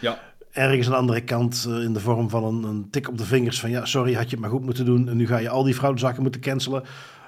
ja 0.00 0.18
ergens 0.56 0.86
aan 0.86 0.92
de 0.92 0.98
andere 0.98 1.20
kant 1.20 1.66
uh, 1.68 1.82
in 1.82 1.92
de 1.92 2.00
vorm 2.00 2.30
van 2.30 2.44
een, 2.44 2.62
een, 2.62 2.90
tik 2.90 3.08
op 3.08 3.18
de 3.18 3.24
vingers 3.24 3.60
van 3.60 3.70
ja, 3.70 3.84
sorry, 3.84 4.14
had 4.14 4.24
je 4.24 4.30
het 4.30 4.40
maar 4.40 4.50
goed 4.50 4.64
moeten 4.64 4.84
doen 4.84 5.08
en 5.08 5.16
nu 5.16 5.26
ga 5.26 5.38
je 5.38 5.48
al 5.48 5.62
die 5.62 5.74
fraudezaken 5.74 6.22
moeten 6.22 6.40
cancelen. 6.40 6.82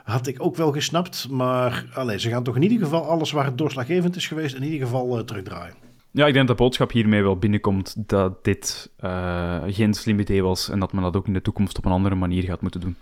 Had 0.05 0.27
ik 0.27 0.43
ook 0.43 0.57
wel 0.57 0.73
gesnapt, 0.73 1.29
maar 1.31 1.85
allez, 1.95 2.23
ze 2.23 2.29
gaan 2.29 2.43
toch 2.43 2.57
in 2.57 2.63
ieder 2.63 2.79
geval 2.79 3.05
alles 3.05 3.31
waar 3.31 3.45
het 3.45 3.59
doorslaggevend 3.59 4.17
is 4.17 4.27
geweest, 4.27 4.55
in 4.55 4.63
ieder 4.63 4.87
geval 4.87 5.19
uh, 5.19 5.25
terugdraaien. 5.25 5.75
Ja, 6.11 6.27
ik 6.27 6.33
denk 6.33 6.47
dat 6.47 6.57
de 6.57 6.63
boodschap 6.63 6.93
hiermee 6.93 7.23
wel 7.23 7.37
binnenkomt 7.37 8.09
dat 8.09 8.45
dit 8.45 8.91
uh, 9.05 9.63
geen 9.67 9.95
slim 9.95 10.19
idee 10.19 10.43
was 10.43 10.71
en 10.71 10.81
dat 10.81 10.93
men 10.93 11.03
dat 11.03 11.17
ook 11.17 11.27
in 11.27 11.33
de 11.33 11.43
toekomst 11.43 11.79
op 11.79 11.85
een 11.85 11.93
andere 11.93 12.15
manier 12.15 12.43
gaat 12.43 12.61
moeten 12.61 12.81
doen. 12.81 12.97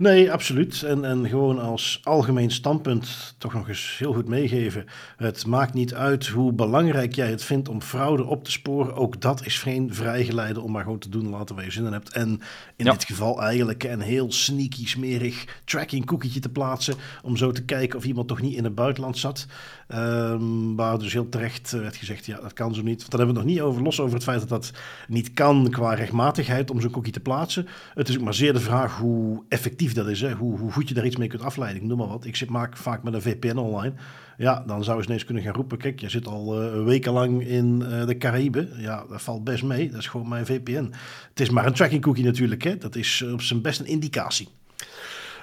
Nee, 0.00 0.32
absoluut. 0.32 0.82
En, 0.82 1.04
en 1.04 1.28
gewoon 1.28 1.58
als 1.58 2.00
algemeen 2.04 2.50
standpunt 2.50 3.34
toch 3.38 3.54
nog 3.54 3.68
eens 3.68 3.96
heel 3.98 4.12
goed 4.12 4.28
meegeven. 4.28 4.86
Het 5.16 5.46
maakt 5.46 5.74
niet 5.74 5.94
uit 5.94 6.26
hoe 6.26 6.52
belangrijk 6.52 7.14
jij 7.14 7.30
het 7.30 7.44
vindt 7.44 7.68
om 7.68 7.82
fraude 7.82 8.24
op 8.24 8.44
te 8.44 8.50
sporen. 8.50 8.94
Ook 8.94 9.20
dat 9.20 9.46
is 9.46 9.58
geen 9.58 9.94
vrijgeleide 9.94 10.60
om 10.60 10.72
maar 10.72 10.82
gewoon 10.82 10.98
te 10.98 11.08
doen 11.08 11.28
laten 11.28 11.54
waar 11.54 11.64
je 11.64 11.70
zin 11.70 11.86
in 11.86 11.92
hebt. 11.92 12.12
En 12.12 12.40
in 12.76 12.84
dit 12.84 13.04
geval 13.04 13.42
eigenlijk 13.42 13.84
een 13.84 14.00
heel 14.00 14.32
sneaky, 14.32 14.86
smerig 14.86 15.60
tracking 15.64 16.06
cookietje 16.06 16.40
te 16.40 16.48
plaatsen. 16.48 16.94
Om 17.22 17.36
zo 17.36 17.50
te 17.50 17.64
kijken 17.64 17.98
of 17.98 18.04
iemand 18.04 18.28
toch 18.28 18.40
niet 18.40 18.56
in 18.56 18.64
het 18.64 18.74
buitenland 18.74 19.18
zat. 19.18 19.46
Um, 19.94 20.76
waar 20.76 20.98
dus 20.98 21.12
heel 21.12 21.28
terecht 21.28 21.70
werd 21.70 21.96
gezegd, 21.96 22.26
ja, 22.26 22.40
dat 22.40 22.52
kan 22.52 22.74
zo 22.74 22.82
niet. 22.82 22.98
Want 22.98 23.10
dan 23.10 23.20
hebben 23.20 23.36
we 23.36 23.40
het 23.40 23.48
nog 23.48 23.56
niet 23.56 23.68
over, 23.70 23.82
los 23.82 24.00
over 24.00 24.14
het 24.14 24.24
feit 24.24 24.40
dat 24.40 24.48
dat 24.48 24.72
niet 25.08 25.32
kan 25.32 25.70
qua 25.70 25.94
rechtmatigheid 25.94 26.70
om 26.70 26.80
zo'n 26.80 26.90
cookie 26.90 27.12
te 27.12 27.20
plaatsen. 27.20 27.68
Het 27.94 28.08
is 28.08 28.16
ook 28.16 28.24
maar 28.24 28.34
zeer 28.34 28.52
de 28.52 28.60
vraag 28.60 28.96
hoe 28.96 29.42
effectief 29.50 29.92
dat 29.92 30.08
is. 30.08 30.20
Hè? 30.20 30.32
Hoe, 30.32 30.58
hoe 30.58 30.72
goed 30.72 30.88
je 30.88 30.94
daar 30.94 31.06
iets 31.06 31.16
mee 31.16 31.28
kunt 31.28 31.42
afleiden. 31.42 31.82
Ik 31.82 31.88
noem 31.88 31.98
maar 31.98 32.08
wat. 32.08 32.24
Ik 32.24 32.36
zit 32.36 32.50
maak 32.50 32.76
vaak 32.76 33.02
met 33.02 33.14
een 33.14 33.22
VPN 33.22 33.56
online. 33.56 33.94
Ja, 34.36 34.62
dan 34.66 34.84
zou 34.84 34.98
je 34.98 35.06
ineens 35.06 35.24
kunnen 35.24 35.42
gaan 35.42 35.54
roepen. 35.54 35.78
Kijk, 35.78 36.00
je 36.00 36.08
zit 36.08 36.26
al 36.26 36.62
uh, 36.62 36.84
wekenlang 36.84 37.46
in 37.46 37.80
uh, 37.82 38.06
de 38.06 38.18
Caraïbe. 38.18 38.68
Ja, 38.76 39.04
dat 39.08 39.22
valt 39.22 39.44
best 39.44 39.62
mee. 39.62 39.90
Dat 39.90 39.98
is 39.98 40.06
gewoon 40.06 40.28
mijn 40.28 40.46
VPN. 40.46 40.92
Het 41.28 41.40
is 41.40 41.50
maar 41.50 41.66
een 41.66 41.72
tracking 41.72 42.02
cookie 42.02 42.24
natuurlijk. 42.24 42.62
Hè? 42.62 42.76
Dat 42.76 42.96
is 42.96 43.22
op 43.22 43.42
zijn 43.42 43.60
best 43.62 43.80
een 43.80 43.86
indicatie. 43.86 44.48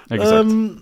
Exact. 0.06 0.50
Um, 0.50 0.78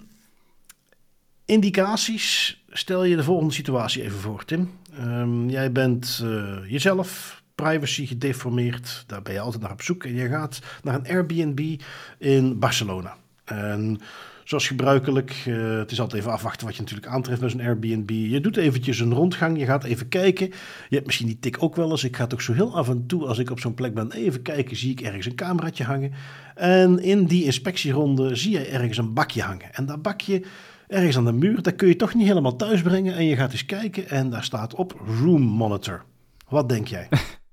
indicaties. 1.45 2.61
Stel 2.69 3.05
je 3.05 3.17
de 3.17 3.25
volgende 3.25 3.55
situatie 3.55 4.03
even 4.03 4.19
voor, 4.19 4.45
Tim. 4.45 4.71
Um, 5.01 5.51
jij 5.51 5.73
bent 5.73 6.21
uh, 6.25 6.57
jezelf, 6.69 7.36
privacy 7.57 8.07
gedeformeerd. 8.07 9.05
Daar 9.07 9.23
ben 9.23 9.33
je 9.33 9.41
altijd 9.41 9.63
naar 9.63 9.73
op 9.73 9.83
zoek. 9.83 10.05
En 10.05 10.15
je 10.15 10.29
gaat 10.29 10.61
naar 10.83 10.95
een 10.95 11.09
Airbnb 11.09 11.81
in 12.19 12.59
Barcelona. 12.59 13.17
En 13.45 14.01
zoals 14.45 14.67
gebruikelijk, 14.67 15.45
uh, 15.47 15.79
het 15.79 15.91
is 15.91 16.01
altijd 16.01 16.21
even 16.21 16.33
afwachten 16.33 16.67
wat 16.67 16.77
je 16.77 16.83
natuurlijk 16.83 17.09
aantreft 17.09 17.41
met 17.41 17.51
zo'n 17.51 17.61
Airbnb. 17.61 18.11
Je 18.11 18.41
doet 18.41 18.57
eventjes 18.57 19.01
een 19.01 19.15
rondgang, 19.15 19.59
je 19.59 19.65
gaat 19.65 19.85
even 19.85 20.09
kijken. 20.09 20.47
Je 20.89 20.95
hebt 20.95 21.07
misschien 21.07 21.27
die 21.27 21.39
tik 21.39 21.63
ook 21.63 21.77
wel 21.77 21.91
eens. 21.91 22.05
Ik 22.05 22.17
ga 22.17 22.27
toch 22.27 22.43
zo 22.43 22.53
heel 22.53 22.77
af 22.77 22.89
en 22.89 23.07
toe, 23.07 23.27
als 23.27 23.39
ik 23.39 23.51
op 23.51 23.61
zo'n 23.61 23.75
plek 23.75 23.95
ben, 23.95 24.13
even 24.13 24.43
kijken. 24.43 24.77
Zie 24.77 24.91
ik 24.91 25.01
ergens 25.01 25.27
een 25.27 25.35
cameraatje 25.35 25.85
hangen. 25.85 26.13
En 26.55 26.99
in 27.03 27.27
die 27.27 27.45
inspectieronde 27.45 28.35
zie 28.35 28.51
je 28.51 28.67
ergens 28.67 28.99
een 28.99 29.15
bakje 29.15 29.43
hangen. 29.43 29.75
En 29.75 29.87
dat 29.87 30.03
bakje 30.03 30.43
ergens 30.89 31.17
aan 31.17 31.25
de 31.25 31.33
muur, 31.33 31.63
dat 31.63 31.77
kun 31.77 31.89
je 31.89 31.97
toch 31.97 32.15
niet 32.15 32.27
helemaal 32.27 32.57
thuis 32.57 32.83
brengen. 32.83 33.15
En 33.15 33.25
je 33.25 33.37
gaat 33.37 33.53
eens 33.53 33.67
kijken 33.67 34.09
en 34.09 34.31
daar 34.31 34.45
staat 34.45 34.75
op 34.75 35.01
Room 35.21 35.43
Monitor. 35.43 36.05
Wat 36.49 36.69
denk 36.69 36.89
jij? 36.89 37.09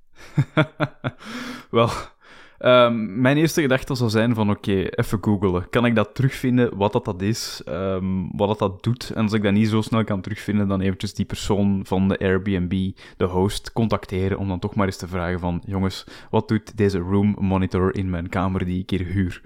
Wel, 1.72 1.90
Ehm, 2.64 3.22
mijn 3.22 3.38
eerste 3.38 3.62
gedachte 3.62 3.96
zou 3.96 4.10
zijn 4.10 4.36
van, 4.36 4.50
oké, 4.50 4.72
even 4.72 5.18
googlen. 5.22 5.70
Kan 5.70 5.86
ik 5.86 5.96
dat 5.96 6.16
terugvinden, 6.16 6.78
wat 6.78 6.94
dat, 6.94 7.06
dat 7.06 7.22
is, 7.22 7.62
ehm, 7.66 8.06
wat 8.32 8.48
dat, 8.48 8.60
dat 8.60 8.84
doet? 8.84 9.12
En 9.16 9.24
als 9.24 9.34
ik 9.34 9.44
dat 9.44 9.54
niet 9.54 9.70
zo 9.70 9.82
snel 9.82 10.04
kan 10.04 10.22
terugvinden, 10.22 10.68
dan 10.68 10.82
eventjes 10.82 11.14
die 11.14 11.26
persoon 11.26 11.82
van 11.86 12.08
de 12.08 12.20
Airbnb, 12.20 12.92
de 13.18 13.26
host, 13.26 13.74
contacteren 13.74 14.38
om 14.38 14.48
dan 14.48 14.60
toch 14.60 14.76
maar 14.76 14.86
eens 14.86 14.98
te 14.98 15.08
vragen 15.08 15.40
van, 15.40 15.62
jongens, 15.66 16.04
wat 16.30 16.48
doet 16.48 16.78
deze 16.78 16.98
room 16.98 17.36
monitor 17.40 17.96
in 17.96 18.10
mijn 18.10 18.30
kamer 18.30 18.66
die 18.66 18.82
ik 18.82 18.90
hier 18.90 19.06
huur? 19.06 19.42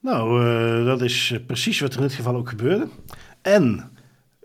Nou, 0.00 0.44
uh, 0.44 0.84
dat 0.84 1.00
is 1.00 1.40
precies 1.46 1.80
wat 1.80 1.90
er 1.92 2.00
in 2.00 2.06
dit 2.06 2.16
geval 2.16 2.36
ook 2.36 2.48
gebeurde. 2.48 2.88
En 3.42 3.90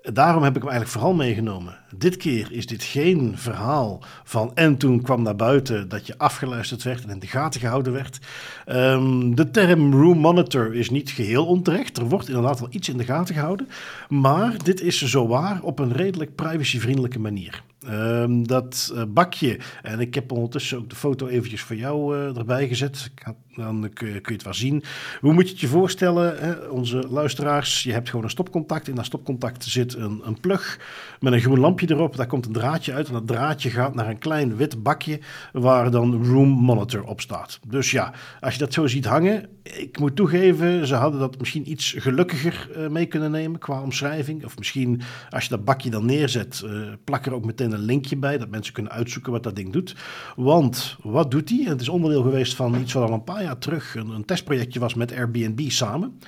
daarom 0.01 0.43
heb 0.43 0.55
ik 0.55 0.61
hem 0.61 0.71
eigenlijk 0.71 0.99
vooral 0.99 1.13
meegenomen. 1.13 1.82
Dit 1.97 2.17
keer 2.17 2.51
is 2.51 2.65
dit 2.65 2.83
geen 2.83 3.33
verhaal 3.35 4.03
van 4.23 4.51
en 4.55 4.77
toen 4.77 5.01
kwam 5.01 5.21
naar 5.21 5.35
buiten 5.35 5.89
dat 5.89 6.07
je 6.07 6.17
afgeluisterd 6.17 6.83
werd 6.83 7.03
en 7.03 7.09
in 7.09 7.19
de 7.19 7.27
gaten 7.27 7.59
gehouden 7.59 7.93
werd. 7.93 8.19
Um, 8.67 9.35
de 9.35 9.51
term 9.51 9.93
room 9.93 10.17
monitor 10.17 10.75
is 10.75 10.89
niet 10.89 11.09
geheel 11.09 11.45
onterecht. 11.45 11.97
Er 11.97 12.09
wordt 12.09 12.27
inderdaad 12.27 12.59
wel 12.59 12.69
iets 12.71 12.89
in 12.89 12.97
de 12.97 13.03
gaten 13.03 13.35
gehouden. 13.35 13.67
Maar 14.09 14.63
dit 14.63 14.81
is 14.81 15.01
zo 15.01 15.27
waar 15.27 15.59
op 15.61 15.79
een 15.79 15.93
redelijk 15.93 16.35
privacyvriendelijke 16.35 17.19
manier. 17.19 17.63
Um, 17.89 18.47
dat 18.47 18.93
uh, 18.95 19.03
bakje, 19.07 19.59
en 19.81 19.99
ik 19.99 20.15
heb 20.15 20.31
ondertussen 20.31 20.77
ook 20.77 20.89
de 20.89 20.95
foto 20.95 21.27
eventjes 21.27 21.61
voor 21.61 21.75
jou 21.75 22.17
uh, 22.17 22.37
erbij 22.37 22.67
gezet. 22.67 23.11
Dan 23.55 23.89
kun 23.93 24.07
je, 24.07 24.13
kun 24.13 24.31
je, 24.31 24.33
het 24.33 24.43
wel 24.43 24.53
zien. 24.53 24.83
Hoe 25.21 25.33
moet 25.33 25.45
je 25.45 25.51
het 25.51 25.59
je 25.59 25.67
voorstellen, 25.67 26.37
hè? 26.39 26.53
onze 26.53 27.05
luisteraars? 27.09 27.83
Je 27.83 27.91
hebt 27.91 28.09
gewoon 28.09 28.23
een 28.23 28.31
stopcontact. 28.31 28.87
In 28.87 28.95
dat 28.95 29.05
stopcontact 29.05 29.63
zit 29.63 29.93
een, 29.93 30.21
een 30.23 30.39
plug 30.39 30.79
met 31.19 31.33
een 31.33 31.39
groen 31.39 31.59
lampje 31.59 31.82
erop. 31.91 32.15
Daar 32.15 32.27
komt 32.27 32.45
een 32.45 32.51
draadje 32.51 32.93
uit. 32.93 33.07
En 33.07 33.13
dat 33.13 33.27
draadje 33.27 33.69
gaat 33.69 33.95
naar 33.95 34.09
een 34.09 34.17
klein 34.17 34.55
wit 34.55 34.83
bakje 34.83 35.19
waar 35.51 35.91
dan 35.91 36.25
Room 36.25 36.49
Monitor 36.49 37.03
op 37.03 37.21
staat. 37.21 37.59
Dus 37.67 37.91
ja, 37.91 38.13
als 38.39 38.53
je 38.53 38.59
dat 38.59 38.73
zo 38.73 38.87
ziet 38.87 39.05
hangen. 39.05 39.49
Ik 39.63 39.99
moet 39.99 40.15
toegeven, 40.15 40.87
ze 40.87 40.95
hadden 40.95 41.19
dat 41.19 41.39
misschien 41.39 41.71
iets 41.71 41.95
gelukkiger 41.97 42.69
uh, 42.77 42.87
mee 42.87 43.05
kunnen 43.05 43.31
nemen 43.31 43.59
qua 43.59 43.81
omschrijving. 43.81 44.45
Of 44.45 44.57
misschien 44.57 45.01
als 45.29 45.43
je 45.43 45.49
dat 45.49 45.65
bakje 45.65 45.89
dan 45.89 46.05
neerzet, 46.05 46.63
plak 47.03 47.25
er 47.25 47.33
ook 47.33 47.45
meteen 47.45 47.71
een 47.71 47.79
linkje 47.79 48.17
bij, 48.17 48.37
dat 48.37 48.49
mensen 48.49 48.73
kunnen 48.73 48.91
uitzoeken 48.91 49.31
wat 49.31 49.43
dat 49.43 49.55
ding 49.55 49.73
doet. 49.73 49.95
Want 50.35 50.97
wat 51.01 51.31
doet 51.31 51.49
hij? 51.49 51.63
Het 51.65 51.81
is 51.81 51.89
onderdeel 51.89 52.21
geweest 52.21 52.55
van 52.55 52.75
iets 52.81 52.93
wat 52.93 53.09
al 53.09 53.13
een 53.13 53.23
paar 53.23 53.43
jaar 53.43 53.57
terug 53.57 53.95
een 53.95 54.25
testprojectje 54.25 54.79
was 54.79 54.93
met 54.93 55.13
Airbnb 55.13 55.69
samen. 55.69 56.19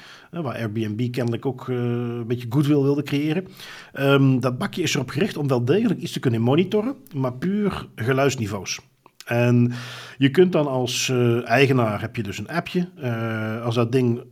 Waar 0.42 0.56
Airbnb 0.56 1.12
kennelijk 1.12 1.46
ook 1.46 1.68
uh, 1.68 1.77
een 1.77 2.27
beetje 2.27 2.48
goodwill 2.50 2.82
wilde 2.82 3.04
creëren. 3.04 3.48
Um, 3.94 4.39
dat 4.39 4.58
bakje 4.58 4.82
is 4.82 4.96
erop 4.96 5.10
gericht 5.10 5.38
om 5.38 5.48
wel 5.48 5.65
degelijk 5.65 6.00
iets 6.00 6.12
te 6.12 6.20
kunnen 6.20 6.42
monitoren, 6.42 6.96
maar 7.13 7.34
puur 7.34 7.88
geluidsniveaus. 7.96 8.80
En 9.25 9.74
je 10.18 10.30
kunt 10.30 10.51
dan 10.51 10.68
als 10.68 11.10
uh, 11.10 11.50
eigenaar, 11.50 12.01
heb 12.01 12.15
je 12.15 12.24
dus 12.24 12.38
een 12.38 12.50
appje, 12.50 12.89
uh, 12.98 13.63
als 13.63 13.75
dat 13.75 13.92
ding 13.92 14.24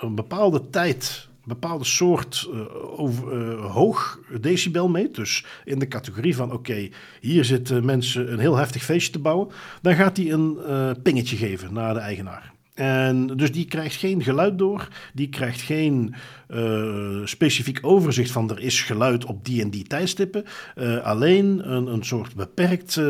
een 0.00 0.14
bepaalde 0.14 0.68
tijd 0.70 1.30
bepaalde 1.44 1.84
soort 1.84 2.48
over, 2.96 3.56
hoog 3.56 4.20
decibel 4.40 4.88
meet. 4.88 5.14
Dus 5.14 5.44
in 5.64 5.78
de 5.78 5.88
categorie 5.88 6.36
van 6.36 6.52
oké, 6.52 6.88
hier 7.20 7.44
zitten 7.44 7.84
mensen 7.84 8.32
een 8.32 8.38
heel 8.38 8.56
heftig 8.56 8.82
feestje 8.82 9.12
te 9.12 9.18
bouwen. 9.18 9.48
Dan 9.80 9.94
gaat 9.94 10.16
hij 10.16 10.32
een 10.32 10.56
pingetje 11.02 11.36
geven 11.36 11.72
naar 11.72 11.94
de 11.94 12.00
eigenaar. 12.00 12.52
En 12.74 13.26
dus 13.26 13.52
die 13.52 13.64
krijgt 13.64 13.96
geen 13.96 14.22
geluid 14.22 14.58
door, 14.58 14.88
die 15.14 15.28
krijgt 15.28 15.60
geen 15.60 16.14
uh, 16.48 17.20
specifiek 17.24 17.78
overzicht 17.82 18.30
van 18.30 18.50
er 18.50 18.60
is 18.60 18.82
geluid 18.82 19.24
op 19.24 19.44
die 19.44 19.62
en 19.62 19.70
die 19.70 19.84
tijdstippen. 19.84 20.44
Uh, 20.76 20.98
alleen 20.98 21.72
een, 21.72 21.86
een 21.86 22.04
soort 22.04 22.34
beperkte 22.34 23.02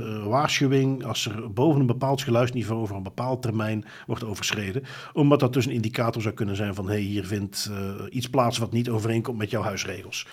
uh, 0.00 0.26
waarschuwing 0.26 1.04
als 1.04 1.26
er 1.26 1.52
boven 1.52 1.80
een 1.80 1.86
bepaald 1.86 2.22
geluidsniveau 2.22 2.80
over 2.80 2.96
een 2.96 3.02
bepaald 3.02 3.42
termijn 3.42 3.84
wordt 4.06 4.24
overschreden. 4.24 4.82
Omdat 5.12 5.40
dat 5.40 5.52
dus 5.52 5.66
een 5.66 5.72
indicator 5.72 6.22
zou 6.22 6.34
kunnen 6.34 6.56
zijn 6.56 6.74
van 6.74 6.86
hé, 6.86 6.92
hey, 6.92 7.02
hier 7.02 7.26
vindt 7.26 7.70
iets 8.10 8.30
plaats 8.30 8.58
wat 8.58 8.72
niet 8.72 8.88
overeenkomt 8.88 9.38
met 9.38 9.50
jouw 9.50 9.62
huisregels. 9.62 10.26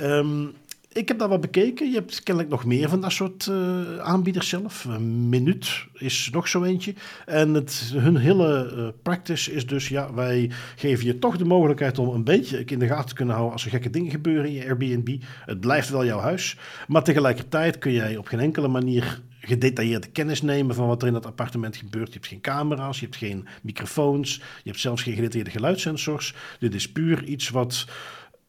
Um, 0.00 0.54
ik 0.94 1.08
heb 1.08 1.18
dat 1.18 1.28
wat 1.28 1.40
bekeken. 1.40 1.88
Je 1.88 1.94
hebt 1.94 2.22
kennelijk 2.22 2.52
nog 2.52 2.64
meer 2.64 2.88
van 2.88 3.00
dat 3.00 3.12
soort 3.12 3.46
uh, 3.46 3.98
aanbieders 3.98 4.48
zelf. 4.48 4.84
Een 4.84 5.28
minuut 5.28 5.86
is 5.92 6.28
nog 6.32 6.48
zo 6.48 6.62
eentje. 6.62 6.94
En 7.26 7.54
het, 7.54 7.90
hun 7.94 8.16
hele 8.16 8.72
uh, 8.76 8.88
practice 9.02 9.52
is 9.52 9.66
dus, 9.66 9.88
ja, 9.88 10.14
wij 10.14 10.50
geven 10.76 11.06
je 11.06 11.18
toch 11.18 11.36
de 11.36 11.44
mogelijkheid 11.44 11.98
om 11.98 12.08
een 12.08 12.24
beetje 12.24 12.64
in 12.64 12.78
de 12.78 12.86
gaten 12.86 13.08
te 13.08 13.14
kunnen 13.14 13.34
houden 13.34 13.54
als 13.54 13.64
er 13.64 13.70
gekke 13.70 13.90
dingen 13.90 14.10
gebeuren 14.10 14.46
in 14.46 14.52
je 14.52 14.64
Airbnb. 14.64 15.16
Het 15.44 15.60
blijft 15.60 15.88
wel 15.88 16.04
jouw 16.04 16.20
huis. 16.20 16.56
Maar 16.88 17.02
tegelijkertijd 17.02 17.78
kun 17.78 17.92
jij 17.92 18.16
op 18.16 18.26
geen 18.26 18.40
enkele 18.40 18.68
manier 18.68 19.22
gedetailleerde 19.40 20.08
kennis 20.08 20.42
nemen 20.42 20.74
van 20.74 20.86
wat 20.86 21.02
er 21.02 21.08
in 21.08 21.14
dat 21.14 21.26
appartement 21.26 21.76
gebeurt. 21.76 22.06
Je 22.06 22.14
hebt 22.14 22.26
geen 22.26 22.40
camera's, 22.40 22.98
je 23.00 23.04
hebt 23.04 23.16
geen 23.16 23.46
microfoons, 23.62 24.36
je 24.36 24.70
hebt 24.70 24.80
zelfs 24.80 25.02
geen 25.02 25.14
gedetailleerde 25.14 25.50
geluidssensors. 25.50 26.34
Dit 26.58 26.74
is 26.74 26.92
puur 26.92 27.24
iets 27.24 27.48
wat 27.48 27.86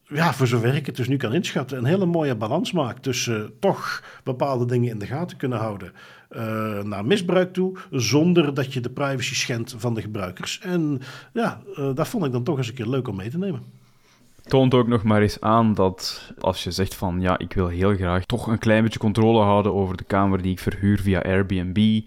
ja, 0.07 0.33
voor 0.33 0.47
zover 0.47 0.75
ik 0.75 0.85
het 0.85 0.95
dus 0.95 1.07
nu 1.07 1.17
kan 1.17 1.33
inschatten, 1.33 1.77
een 1.77 1.85
hele 1.85 2.05
mooie 2.05 2.35
balans 2.35 2.71
maakt 2.71 3.03
tussen 3.03 3.41
uh, 3.41 3.47
toch 3.59 4.03
bepaalde 4.23 4.65
dingen 4.65 4.89
in 4.89 4.99
de 4.99 5.05
gaten 5.05 5.37
kunnen 5.37 5.57
houden 5.57 5.91
uh, 6.31 6.83
naar 6.83 7.05
misbruik 7.05 7.53
toe, 7.53 7.77
zonder 7.91 8.53
dat 8.53 8.73
je 8.73 8.79
de 8.79 8.89
privacy 8.89 9.35
schendt 9.35 9.75
van 9.77 9.93
de 9.93 10.01
gebruikers. 10.01 10.59
En 10.59 11.01
ja, 11.33 11.61
uh, 11.79 11.89
dat 11.93 12.07
vond 12.07 12.25
ik 12.25 12.31
dan 12.31 12.43
toch 12.43 12.57
eens 12.57 12.67
een 12.67 12.73
keer 12.73 12.87
leuk 12.87 13.07
om 13.07 13.15
mee 13.15 13.29
te 13.29 13.37
nemen. 13.37 13.63
Toont 14.45 14.73
ook 14.73 14.87
nog 14.87 15.03
maar 15.03 15.21
eens 15.21 15.41
aan 15.41 15.73
dat 15.73 16.31
als 16.39 16.63
je 16.63 16.71
zegt 16.71 16.95
van 16.95 17.21
ja, 17.21 17.37
ik 17.37 17.53
wil 17.53 17.67
heel 17.67 17.95
graag 17.95 18.25
toch 18.25 18.47
een 18.47 18.59
klein 18.59 18.83
beetje 18.83 18.99
controle 18.99 19.43
houden 19.43 19.73
over 19.73 19.97
de 19.97 20.03
kamer 20.03 20.41
die 20.41 20.51
ik 20.51 20.59
verhuur 20.59 21.01
via 21.01 21.21
Airbnb. 21.21 22.01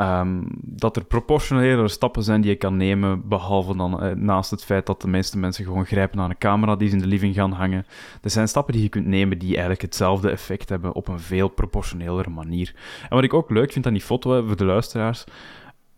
Um, 0.00 0.46
dat 0.60 0.96
er 0.96 1.04
proportionele 1.04 1.88
stappen 1.88 2.22
zijn 2.22 2.40
die 2.40 2.50
je 2.50 2.56
kan 2.56 2.76
nemen, 2.76 3.28
behalve 3.28 3.76
dan 3.76 4.02
eh, 4.02 4.14
naast 4.14 4.50
het 4.50 4.64
feit 4.64 4.86
dat 4.86 5.00
de 5.00 5.08
meeste 5.08 5.38
mensen 5.38 5.64
gewoon 5.64 5.86
grijpen 5.86 6.18
naar 6.18 6.30
een 6.30 6.38
camera 6.38 6.76
die 6.76 6.88
ze 6.88 6.94
in 6.94 7.00
de 7.00 7.06
living 7.06 7.34
gaan 7.34 7.52
hangen. 7.52 7.86
Er 8.22 8.30
zijn 8.30 8.48
stappen 8.48 8.72
die 8.74 8.82
je 8.82 8.88
kunt 8.88 9.06
nemen 9.06 9.38
die 9.38 9.50
eigenlijk 9.50 9.82
hetzelfde 9.82 10.30
effect 10.30 10.68
hebben 10.68 10.94
op 10.94 11.08
een 11.08 11.20
veel 11.20 11.48
proportionelere 11.48 12.30
manier. 12.30 12.74
En 13.02 13.14
wat 13.14 13.24
ik 13.24 13.34
ook 13.34 13.50
leuk 13.50 13.72
vind 13.72 13.86
aan 13.86 13.92
die 13.92 14.02
foto, 14.02 14.46
voor 14.46 14.56
de 14.56 14.64
luisteraars, 14.64 15.24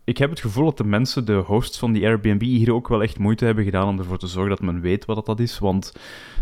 ik 0.07 0.17
heb 0.17 0.29
het 0.29 0.39
gevoel 0.39 0.65
dat 0.65 0.77
de 0.77 0.83
mensen, 0.83 1.25
de 1.25 1.33
hosts 1.33 1.77
van 1.77 1.91
die 1.91 2.05
Airbnb, 2.05 2.41
hier 2.41 2.73
ook 2.73 2.87
wel 2.87 3.03
echt 3.03 3.19
moeite 3.19 3.45
hebben 3.45 3.63
gedaan 3.63 3.87
om 3.87 3.99
ervoor 3.99 4.17
te 4.17 4.27
zorgen 4.27 4.49
dat 4.49 4.61
men 4.61 4.81
weet 4.81 5.05
wat 5.05 5.25
dat 5.25 5.39
is. 5.39 5.59
Want 5.59 5.93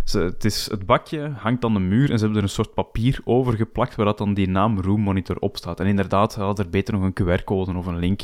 ze, 0.03 0.19
het, 0.19 0.45
is, 0.45 0.69
het 0.69 0.85
bakje 0.85 1.29
hangt 1.37 1.65
aan 1.65 1.73
de 1.73 1.79
muur 1.79 2.11
en 2.11 2.17
ze 2.17 2.23
hebben 2.23 2.37
er 2.37 2.43
een 2.43 2.53
soort 2.53 2.73
papier 2.73 3.19
over 3.23 3.53
geplakt 3.53 3.95
waar 3.95 4.05
dat 4.05 4.17
dan 4.17 4.33
die 4.33 4.47
naam 4.47 4.79
Room 4.79 5.01
Monitor 5.01 5.37
op 5.39 5.57
staat. 5.57 5.79
En 5.79 5.85
inderdaad, 5.85 6.35
had 6.35 6.59
er 6.59 6.69
beter 6.69 6.93
nog 6.93 7.03
een 7.03 7.23
QR-code 7.23 7.77
of 7.77 7.85
een 7.85 7.99
link 7.99 8.21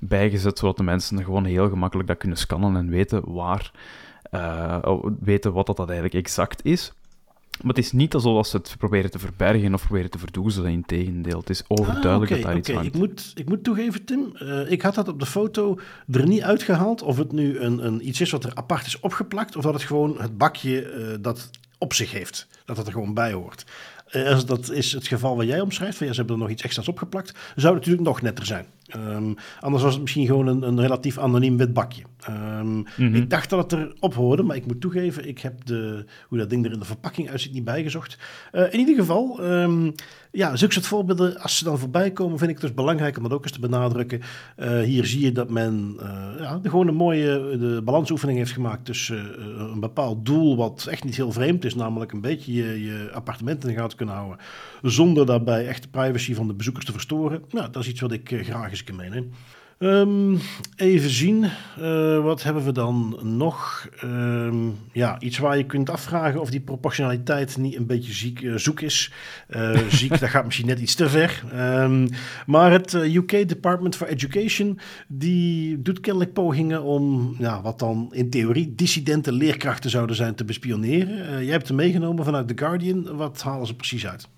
bijgezet, 0.00 0.58
zodat 0.58 0.76
de 0.76 0.82
mensen 0.82 1.24
gewoon 1.24 1.44
heel 1.44 1.68
gemakkelijk 1.68 2.08
dat 2.08 2.18
kunnen 2.18 2.38
scannen 2.38 2.76
en 2.76 2.88
weten 2.88 3.32
waar, 3.32 3.72
uh, 4.30 4.98
weten 5.20 5.52
wat 5.52 5.66
dat, 5.66 5.76
dat 5.76 5.88
eigenlijk 5.88 6.24
exact 6.24 6.64
is. 6.64 6.92
Maar 7.60 7.74
het 7.74 7.84
is 7.84 7.92
niet 7.92 8.14
alsof 8.14 8.46
ze 8.46 8.56
het 8.56 8.74
proberen 8.78 9.10
te 9.10 9.18
verbergen 9.18 9.74
of 9.74 9.80
proberen 9.82 10.10
te 10.10 10.18
verdoezelen. 10.18 10.70
Integendeel, 10.70 11.38
het 11.38 11.50
is 11.50 11.62
overduidelijk 11.68 12.30
ah, 12.32 12.38
okay, 12.38 12.42
dat 12.42 12.46
daar 12.46 12.56
iets 12.56 12.68
okay. 12.68 12.80
hangt. 12.80 12.94
Ik 12.94 13.00
moet, 13.00 13.32
ik 13.34 13.48
moet 13.48 13.64
toegeven, 13.64 14.04
Tim, 14.04 14.32
uh, 14.42 14.70
ik 14.70 14.82
had 14.82 14.94
dat 14.94 15.08
op 15.08 15.18
de 15.18 15.26
foto 15.26 15.78
er 16.10 16.26
niet 16.26 16.42
uitgehaald. 16.42 17.02
Of 17.02 17.16
het 17.16 17.32
nu 17.32 17.58
een, 17.58 17.86
een, 17.86 18.08
iets 18.08 18.20
is 18.20 18.30
wat 18.30 18.44
er 18.44 18.54
apart 18.54 18.86
is 18.86 19.00
opgeplakt, 19.00 19.56
of 19.56 19.62
dat 19.62 19.74
het 19.74 19.82
gewoon 19.82 20.20
het 20.20 20.38
bakje 20.38 20.94
uh, 20.94 21.14
dat 21.20 21.50
op 21.78 21.94
zich 21.94 22.12
heeft. 22.12 22.46
Dat 22.64 22.76
het 22.76 22.86
er 22.86 22.92
gewoon 22.92 23.14
bij 23.14 23.32
hoort. 23.32 23.64
Uh, 24.12 24.28
als 24.28 24.46
dat 24.46 24.70
is 24.70 24.92
het 24.92 25.06
geval 25.06 25.36
wat 25.36 25.46
jij 25.46 25.60
omschrijft, 25.60 25.96
van 25.96 26.06
ja, 26.06 26.12
ze 26.12 26.18
hebben 26.18 26.36
er 26.36 26.42
nog 26.42 26.50
iets 26.50 26.62
extra's 26.62 26.88
opgeplakt, 26.88 27.30
zou 27.30 27.74
het 27.74 27.74
natuurlijk 27.74 28.06
nog 28.06 28.22
netter 28.22 28.46
zijn. 28.46 28.66
Um, 28.96 29.34
anders 29.60 29.82
was 29.82 29.92
het 29.92 30.02
misschien 30.02 30.26
gewoon 30.26 30.46
een, 30.46 30.62
een 30.62 30.80
relatief 30.80 31.18
anoniem 31.18 31.56
wit 31.56 31.72
bakje. 31.72 32.02
Um, 32.28 32.84
mm-hmm. 32.96 33.14
Ik 33.14 33.30
dacht 33.30 33.50
dat 33.50 33.70
het 33.70 33.80
erop 33.80 34.14
hoorde, 34.14 34.42
maar 34.42 34.56
ik 34.56 34.66
moet 34.66 34.80
toegeven, 34.80 35.28
ik 35.28 35.38
heb 35.38 35.64
de, 35.64 36.04
hoe 36.28 36.38
dat 36.38 36.50
ding 36.50 36.64
er 36.64 36.72
in 36.72 36.78
de 36.78 36.84
verpakking 36.84 37.30
uitziet 37.30 37.52
niet 37.52 37.64
bijgezocht. 37.64 38.18
Uh, 38.52 38.72
in 38.72 38.78
ieder 38.78 38.94
geval, 38.94 39.44
um, 39.44 39.94
ja, 40.32 40.56
zulke 40.56 40.74
soort 40.74 40.86
voorbeelden, 40.86 41.38
als 41.38 41.58
ze 41.58 41.64
dan 41.64 41.78
voorbij 41.78 42.10
komen, 42.10 42.38
vind 42.38 42.50
ik 42.50 42.56
het 42.56 42.66
dus 42.66 42.74
belangrijk 42.74 43.16
om 43.16 43.22
dat 43.22 43.32
ook 43.32 43.42
eens 43.42 43.52
te 43.52 43.60
benadrukken. 43.60 44.20
Uh, 44.58 44.80
hier 44.80 45.06
zie 45.06 45.20
je 45.20 45.32
dat 45.32 45.50
men 45.50 45.96
uh, 46.00 46.04
ja, 46.38 46.60
gewoon 46.62 46.88
een 46.88 46.94
mooie 46.94 47.56
de 47.58 47.80
balansoefening 47.84 48.38
heeft 48.38 48.52
gemaakt 48.52 48.84
tussen 48.84 49.42
een 49.72 49.80
bepaald 49.80 50.26
doel 50.26 50.56
wat 50.56 50.86
echt 50.90 51.04
niet 51.04 51.16
heel 51.16 51.32
vreemd 51.32 51.64
is, 51.64 51.74
namelijk 51.74 52.12
een 52.12 52.20
beetje 52.20 52.52
je, 52.52 52.84
je 52.84 53.10
appartement 53.12 53.64
in 53.64 53.68
de 53.68 53.76
gaten 53.76 53.96
kunnen 53.96 54.14
houden, 54.14 54.38
zonder 54.82 55.26
daarbij 55.26 55.66
echt 55.66 55.82
de 55.82 55.88
privacy 55.88 56.34
van 56.34 56.46
de 56.46 56.54
bezoekers 56.54 56.84
te 56.84 56.92
verstoren. 56.92 57.42
Nou, 57.50 57.70
dat 57.70 57.82
is 57.82 57.88
iets 57.88 58.00
wat 58.00 58.12
ik 58.12 58.40
graag 58.42 58.70
eens 58.70 58.81
Um, 59.82 60.38
even 60.76 61.10
zien, 61.10 61.44
uh, 61.80 62.22
wat 62.22 62.42
hebben 62.42 62.64
we 62.64 62.72
dan 62.72 63.18
nog? 63.22 63.88
Um, 64.04 64.78
ja, 64.92 65.20
iets 65.20 65.38
waar 65.38 65.56
je 65.56 65.66
kunt 65.66 65.90
afvragen 65.90 66.40
of 66.40 66.50
die 66.50 66.60
proportionaliteit 66.60 67.56
niet 67.56 67.76
een 67.76 67.86
beetje 67.86 68.12
ziek, 68.12 68.40
uh, 68.40 68.56
zoek 68.56 68.80
is. 68.80 69.12
Uh, 69.50 69.78
ziek, 69.88 70.20
dat 70.20 70.28
gaat 70.28 70.44
misschien 70.44 70.66
net 70.66 70.78
iets 70.78 70.94
te 70.94 71.08
ver. 71.08 71.42
Um, 71.54 72.08
maar 72.46 72.70
het 72.70 72.94
UK 72.94 73.48
Department 73.48 73.96
for 73.96 74.06
Education, 74.06 74.78
die 75.08 75.82
doet 75.82 76.00
kennelijk 76.00 76.32
pogingen 76.32 76.82
om, 76.82 77.34
ja, 77.38 77.62
wat 77.62 77.78
dan 77.78 78.08
in 78.12 78.30
theorie 78.30 78.74
dissidente 78.74 79.32
leerkrachten 79.32 79.90
zouden 79.90 80.16
zijn, 80.16 80.34
te 80.34 80.44
bespioneren. 80.44 81.44
jij 81.44 81.52
hebt 81.52 81.68
hem 81.68 81.76
meegenomen 81.76 82.24
vanuit 82.24 82.48
The 82.48 82.58
Guardian. 82.58 83.16
Wat 83.16 83.42
halen 83.42 83.66
ze 83.66 83.74
precies 83.74 84.06
uit? 84.06 84.28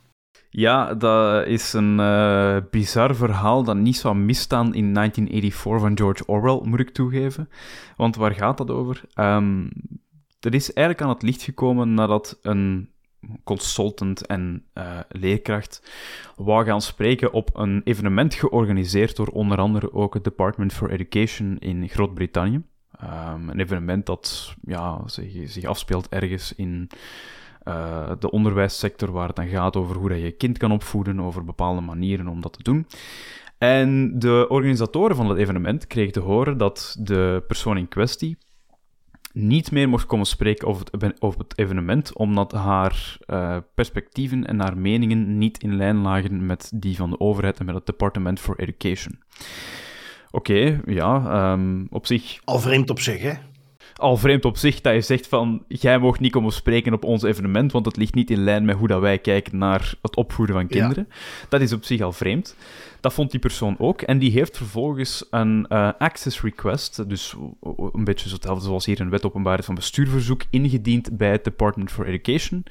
Ja, 0.56 0.94
dat 0.94 1.46
is 1.46 1.73
een 1.73 1.99
uh, 1.99 2.56
bizar 2.70 3.14
verhaal 3.14 3.64
dat 3.64 3.76
niet 3.76 3.96
zou 3.96 4.16
misstaan 4.16 4.75
in 4.75 4.94
1984 4.94 5.80
van 5.80 5.96
George 5.96 6.26
Orwell, 6.26 6.68
moet 6.70 6.80
ik 6.80 6.90
toegeven. 6.90 7.49
Want 7.96 8.16
waar 8.16 8.34
gaat 8.34 8.58
dat 8.58 8.70
over? 8.70 9.02
Um, 9.14 9.68
dat 10.40 10.54
is 10.54 10.73
eigenlijk 10.73 11.06
aan 11.06 11.14
het 11.14 11.23
licht 11.23 11.42
gekomen 11.42 11.94
nadat 11.94 12.38
een 12.42 12.90
consultant 13.44 14.26
en 14.26 14.64
uh, 14.75 14.99
leerkracht 15.08 15.90
wou 16.37 16.64
gaan 16.64 16.82
spreken 16.82 17.32
op 17.32 17.50
een 17.52 17.80
evenement 17.84 18.34
georganiseerd 18.34 19.16
door 19.16 19.28
onder 19.28 19.58
andere 19.58 19.92
ook 19.92 20.14
het 20.14 20.25
Department 20.25 20.73
for 20.73 20.90
Education 20.90 21.58
in 21.58 21.88
Groot-Brittannië. 21.88 22.62
Um, 23.02 23.49
een 23.49 23.61
evenement 23.61 24.06
dat 24.06 24.54
ja, 24.62 25.02
zich, 25.06 25.50
zich 25.50 25.64
afspeelt 25.64 26.08
ergens 26.08 26.54
in 26.54 26.90
uh, 27.64 28.11
de 28.18 28.30
onderwijssector, 28.30 29.12
waar 29.12 29.26
het 29.26 29.37
dan 29.37 29.49
gaat 29.49 29.76
over 29.76 29.97
hoe 29.97 30.09
dat 30.09 30.21
je 30.21 30.30
kind 30.30 30.59
kan 30.59 30.73
opvoeden, 30.73 31.21
over 31.21 31.44
bepaalde 31.44 31.80
manieren 31.80 32.28
om 32.28 32.40
dat 32.40 32.52
te 32.52 32.62
doen. 32.62 32.87
En 33.59 34.18
de 34.18 34.47
organisatoren 34.49 35.16
van 35.16 35.28
het 35.28 35.38
evenement 35.38 35.87
kregen 35.87 36.12
te 36.12 36.21
horen 36.21 36.59
dat 36.59 36.97
de 37.00 37.44
persoon 37.47 37.76
in 37.76 37.88
kwestie 37.88 38.38
niet 39.33 39.71
meer 39.71 39.88
mocht 39.88 40.06
komen 40.06 40.26
spreken 40.26 40.68
over 41.18 41.38
het, 41.38 41.59
evenement, 41.59 42.16
omdat 42.16 42.52
haar 42.52 43.16
uh, 43.26 43.56
perspectieven 43.75 44.47
en 44.47 44.61
haar 44.61 44.78
meningen 44.78 45.38
niet 45.38 45.62
in 45.62 45.76
lijn 45.76 45.97
lagen 45.97 46.47
met 46.47 46.73
die 46.75 46.97
van 46.97 47.11
de 47.11 47.21
overheid 47.21 47.59
en 47.59 47.66
met 47.66 47.75
het 47.75 47.87
Department 47.87 48.40
for 48.40 48.59
Education. 48.59 49.18
Oké, 50.30 50.80
ja, 50.87 51.52
um, 51.52 51.87
op 51.90 52.06
zich... 52.06 52.40
Al 52.44 52.59
vreemd 52.59 52.90
op 52.90 53.00
zich, 53.00 53.23
hè? 53.23 53.33
Al 53.96 54.16
vreemd 54.16 54.44
op 54.44 54.56
zich 54.56 54.80
dat 54.80 54.94
je 54.94 55.00
zegt 55.00 55.26
van, 55.26 55.64
jij 55.68 55.98
mag 55.98 56.20
niet 56.20 56.32
komen 56.32 56.52
spreken 56.52 56.92
op 56.92 57.04
ons 57.04 57.22
evenement, 57.22 57.72
want 57.72 57.86
het 57.86 57.96
ligt 57.96 58.14
niet 58.14 58.30
in 58.30 58.44
lijn 58.44 58.64
met 58.64 58.76
hoe 58.76 58.88
dat 58.88 59.00
wij 59.00 59.18
kijken 59.18 59.58
naar 59.58 59.94
het 60.02 60.16
opvoeden 60.16 60.54
van 60.54 60.66
kinderen. 60.66 61.08
Dat 61.48 61.60
is 61.60 61.72
op 61.72 61.84
zich 61.84 62.00
al 62.00 62.12
vreemd. 62.12 62.56
Dat 63.00 63.12
vond 63.12 63.30
die 63.30 63.40
persoon 63.40 63.78
ook. 63.78 64.02
En 64.02 64.18
die 64.18 64.30
heeft 64.30 64.56
vervolgens 64.56 65.26
een 65.30 65.66
uh, 65.68 65.90
access 65.98 66.40
request, 66.40 67.08
dus 67.08 67.34
een 67.92 68.04
beetje 68.04 68.38
zoals 68.58 68.86
hier 68.86 69.00
een 69.00 69.10
wet 69.10 69.24
openbaarheid 69.24 69.64
van 69.64 69.74
bestuurverzoek, 69.74 70.42
ingediend 70.50 71.16
bij 71.16 71.30
het 71.30 71.44
Department 71.44 71.92
for 71.92 72.06
Education 72.06 72.64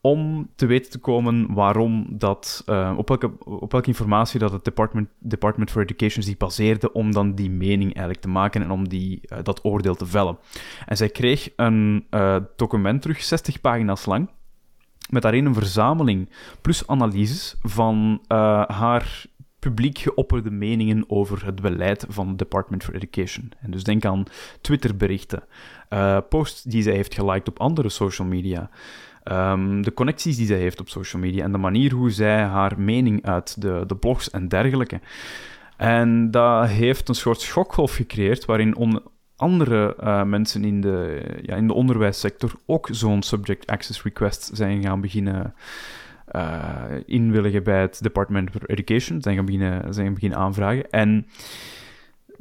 om 0.00 0.50
te 0.54 0.66
weten 0.66 0.90
te 0.90 0.98
komen 0.98 1.54
waarom 1.54 2.06
dat, 2.08 2.62
uh, 2.66 2.94
op, 2.96 3.08
welke, 3.08 3.32
op 3.44 3.72
welke 3.72 3.88
informatie 3.88 4.38
dat 4.38 4.52
het 4.52 4.64
Department, 4.64 5.08
Department 5.18 5.70
for 5.70 5.82
Education 5.82 6.22
zich 6.22 6.36
baseerde 6.36 6.92
om 6.92 7.12
dan 7.12 7.34
die 7.34 7.50
mening 7.50 7.92
eigenlijk 7.92 8.20
te 8.20 8.28
maken 8.28 8.62
en 8.62 8.70
om 8.70 8.88
die, 8.88 9.20
uh, 9.22 9.38
dat 9.42 9.64
oordeel 9.64 9.94
te 9.94 10.06
vellen. 10.06 10.38
En 10.86 10.96
zij 10.96 11.08
kreeg 11.08 11.48
een 11.56 12.06
uh, 12.10 12.36
document 12.56 13.02
terug, 13.02 13.22
60 13.22 13.60
pagina's 13.60 14.06
lang, 14.06 14.28
met 15.10 15.22
daarin 15.22 15.46
een 15.46 15.54
verzameling 15.54 16.28
plus 16.60 16.86
analyses 16.86 17.56
van 17.62 18.20
haar 18.66 19.24
publiek 19.58 19.98
geopperde 19.98 20.50
meningen 20.50 21.04
over 21.08 21.44
het 21.46 21.60
beleid 21.60 22.06
van 22.08 22.28
het 22.28 22.38
Department 22.38 22.84
for 22.84 22.94
Education. 22.94 23.52
En 23.60 23.70
dus 23.70 23.84
denk 23.84 24.04
aan 24.04 24.24
Twitterberichten, 24.60 25.42
posts 26.28 26.62
die 26.62 26.82
zij 26.82 26.94
heeft 26.94 27.14
geliked 27.14 27.48
op 27.48 27.60
andere 27.60 27.88
social 27.88 28.28
media. 28.28 28.70
Um, 29.24 29.82
de 29.82 29.94
connecties 29.94 30.36
die 30.36 30.46
zij 30.46 30.58
heeft 30.58 30.80
op 30.80 30.88
social 30.88 31.22
media 31.22 31.44
en 31.44 31.52
de 31.52 31.58
manier 31.58 31.92
hoe 31.92 32.10
zij 32.10 32.42
haar 32.42 32.80
mening 32.80 33.26
uit, 33.26 33.62
de, 33.62 33.84
de 33.86 33.96
blogs 33.96 34.30
en 34.30 34.48
dergelijke. 34.48 35.00
En 35.76 36.30
dat 36.30 36.68
heeft 36.68 37.08
een 37.08 37.14
soort 37.14 37.40
schokgolf 37.40 37.94
gecreëerd 37.94 38.44
waarin 38.44 39.02
andere 39.36 39.96
uh, 40.00 40.22
mensen 40.22 40.64
in 40.64 40.80
de, 40.80 41.22
ja, 41.42 41.56
in 41.56 41.66
de 41.66 41.72
onderwijssector 41.74 42.52
ook 42.66 42.88
zo'n 42.90 43.22
subject 43.22 43.66
access 43.66 44.02
request 44.02 44.50
zijn 44.52 44.82
gaan 44.82 45.00
beginnen 45.00 45.54
uh, 46.32 46.64
inwilligen 47.06 47.62
bij 47.62 47.80
het 47.80 48.02
Department 48.02 48.50
for 48.50 48.64
Education, 48.66 49.22
zijn 49.22 49.36
gaan 49.36 49.44
beginnen, 49.44 49.94
zijn 49.94 50.06
gaan 50.06 50.14
beginnen 50.14 50.38
aanvragen. 50.38 50.90
En 50.90 51.26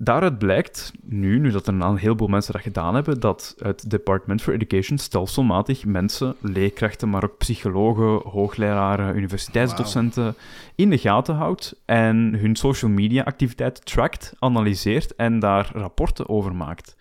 Daaruit 0.01 0.37
blijkt, 0.37 0.91
nu, 1.01 1.39
nu 1.39 1.51
dat 1.51 1.67
er 1.67 1.73
een 1.73 1.97
heleboel 1.97 2.27
mensen 2.27 2.53
dat 2.53 2.61
gedaan 2.61 2.95
hebben, 2.95 3.19
dat 3.19 3.55
het 3.57 3.89
Department 3.89 4.41
for 4.41 4.53
Education 4.53 4.97
stelselmatig 4.97 5.85
mensen, 5.85 6.35
leerkrachten, 6.39 7.09
maar 7.09 7.23
ook 7.23 7.37
psychologen, 7.37 8.29
hoogleraren, 8.29 9.15
universiteitsdocenten 9.15 10.35
in 10.75 10.89
de 10.89 10.97
gaten 10.97 11.35
houdt 11.35 11.81
en 11.85 12.35
hun 12.37 12.55
social 12.55 12.91
media 12.91 13.23
activiteiten 13.23 13.83
trackt, 13.83 14.33
analyseert 14.39 15.15
en 15.15 15.39
daar 15.39 15.71
rapporten 15.73 16.29
over 16.29 16.55
maakt. 16.55 16.95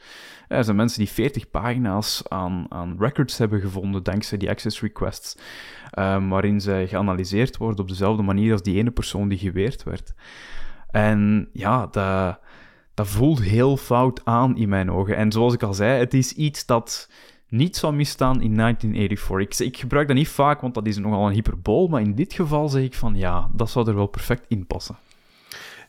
Er 0.48 0.64
zijn 0.64 0.76
mensen 0.76 0.98
die 0.98 1.08
40 1.08 1.50
pagina's 1.50 2.22
aan, 2.28 2.66
aan 2.68 2.96
records 2.98 3.38
hebben 3.38 3.61
gevonden 3.61 4.02
dankzij 4.02 4.38
die 4.38 4.50
access 4.50 4.80
requests, 4.80 5.37
um, 5.98 6.28
waarin 6.28 6.61
zij 6.61 6.88
geanalyseerd 6.88 7.56
worden 7.56 7.80
op 7.80 7.88
dezelfde 7.88 8.22
manier 8.22 8.52
als 8.52 8.62
die 8.62 8.78
ene 8.78 8.90
persoon 8.90 9.28
die 9.28 9.38
geweerd 9.38 9.82
werd. 9.82 10.14
En 10.90 11.48
ja, 11.52 11.87
dat 11.87 12.38
dat 12.98 13.08
voelt 13.08 13.42
heel 13.42 13.76
fout 13.76 14.20
aan 14.24 14.56
in 14.56 14.68
mijn 14.68 14.90
ogen. 14.90 15.16
En 15.16 15.32
zoals 15.32 15.54
ik 15.54 15.62
al 15.62 15.74
zei, 15.74 15.98
het 15.98 16.14
is 16.14 16.32
iets 16.32 16.66
dat 16.66 17.08
niet 17.48 17.76
zou 17.76 17.94
misstaan 17.94 18.40
in 18.40 18.54
1984. 18.56 19.66
Ik, 19.66 19.72
ik, 19.72 19.80
gebruik 19.80 20.06
dat 20.06 20.16
niet 20.16 20.28
vaak, 20.28 20.61
want 20.61 20.74
dat 20.74 20.87
is 20.87 20.96
nogal 20.96 21.26
een 21.26 21.32
hyperbool, 21.32 21.88
maar 21.88 22.00
in 22.00 22.14
dit 22.14 22.32
geval 22.32 22.68
zeg 22.68 22.82
ik 22.82 22.94
van 22.94 23.16
ja, 23.16 23.48
dat 23.52 23.70
zou 23.70 23.88
er 23.88 23.94
wel 23.94 24.06
perfect 24.06 24.44
in 24.48 24.66
passen. 24.66 24.96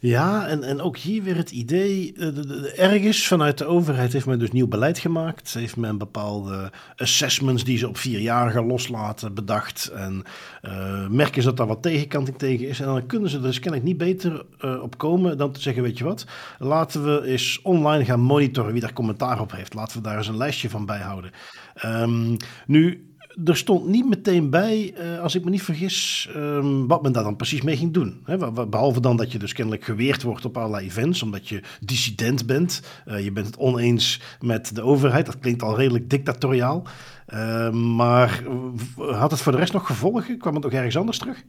Ja, 0.02 0.48
en, 0.48 0.64
en 0.64 0.82
ook 0.82 0.98
hier 0.98 1.24
weer 1.24 1.36
het 1.36 1.52
idee, 1.52 2.14
eh, 2.18 2.80
ergens 2.80 3.28
vanuit 3.28 3.58
de 3.58 3.66
overheid 3.66 4.14
heeft 4.14 4.26
men 4.26 4.40
dus 4.40 4.52
nieuw 4.52 4.68
beleid 4.68 5.00
gemaakt. 5.00 5.54
Heeft 5.54 5.78
men 5.78 5.98
bepaalde 5.98 6.72
assessments 6.96 7.64
die 7.64 7.78
ze 7.78 7.88
op 7.88 7.98
vier 7.98 8.20
jaar 8.20 8.52
gaan 8.52 8.66
loslaten 8.66 9.34
bedacht. 9.34 9.88
En 9.88 10.24
uh, 10.62 11.08
merken 11.08 11.42
ze 11.42 11.48
dat 11.48 11.58
daar 11.58 11.68
wat 11.68 11.82
tegenkanting 11.82 12.38
tegen 12.38 12.68
is. 12.68 12.80
En 12.80 12.86
dan 12.86 13.06
kunnen 13.06 13.30
ze 13.30 13.38
er 13.38 13.44
dus 13.44 13.60
kennelijk 13.60 13.88
niet 13.88 13.98
beter 13.98 14.46
uh, 14.62 14.82
op 14.82 14.98
komen 14.98 15.38
dan 15.38 15.52
te 15.52 15.62
zeggen, 15.62 15.84
weet 15.84 15.98
je 15.98 16.04
wat, 16.04 16.26
laten 16.60 17.04
we 17.04 17.26
eens 17.26 17.60
online 17.64 18.06
gaan 18.06 18.20
monitoren 18.20 18.72
wie 18.72 18.82
daar 18.82 18.94
commentaar 18.94 19.42
op 19.42 19.52
heeft. 19.52 19.74
Laten 19.74 19.98
we 19.98 20.04
daar 20.04 20.18
eens 20.18 20.28
een 20.28 20.38
lijstje 20.38 20.70
van 20.70 20.86
bijhouden. 20.86 21.32
Um, 21.86 22.38
nu, 22.66 23.09
er 23.46 23.58
stond 23.58 23.88
niet 23.88 24.10
meteen 24.10 24.50
bij, 24.50 24.94
uh, 24.98 25.20
als 25.22 25.36
ik 25.36 25.44
me 25.44 25.50
niet 25.50 25.64
vergis, 25.64 26.30
um, 26.36 26.88
wat 26.88 27.02
men 27.02 27.12
daar 27.12 27.24
dan 27.24 27.36
precies 27.36 27.62
mee 27.62 27.78
ging 27.78 27.94
doen. 27.94 28.24
Behalve 28.70 29.02
dan 29.02 29.18
dat 29.18 29.32
je 29.32 29.40
dus 29.40 29.54
kennelijk 29.54 29.84
geweerd 29.84 30.24
wordt 30.24 30.46
op 30.46 30.58
allerlei 30.58 30.86
events, 30.86 31.24
omdat 31.24 31.48
je 31.48 31.62
dissident 31.80 32.46
bent. 32.46 32.82
Uh, 33.08 33.24
je 33.24 33.32
bent 33.32 33.46
het 33.46 33.58
oneens 33.58 34.22
met 34.40 34.76
de 34.76 34.82
overheid. 34.82 35.26
Dat 35.26 35.40
klinkt 35.40 35.62
al 35.62 35.78
redelijk 35.78 36.10
dictatoriaal. 36.10 36.84
Uh, 37.34 37.72
maar 37.72 38.44
had 38.96 39.32
het 39.32 39.42
voor 39.42 39.52
de 39.52 39.58
rest 39.58 39.74
nog 39.74 39.86
gevolgen? 39.86 40.38
Kwam 40.38 40.54
het 40.54 40.64
nog 40.64 40.74
ergens 40.74 40.98
anders 40.98 41.18
terug? 41.18 41.44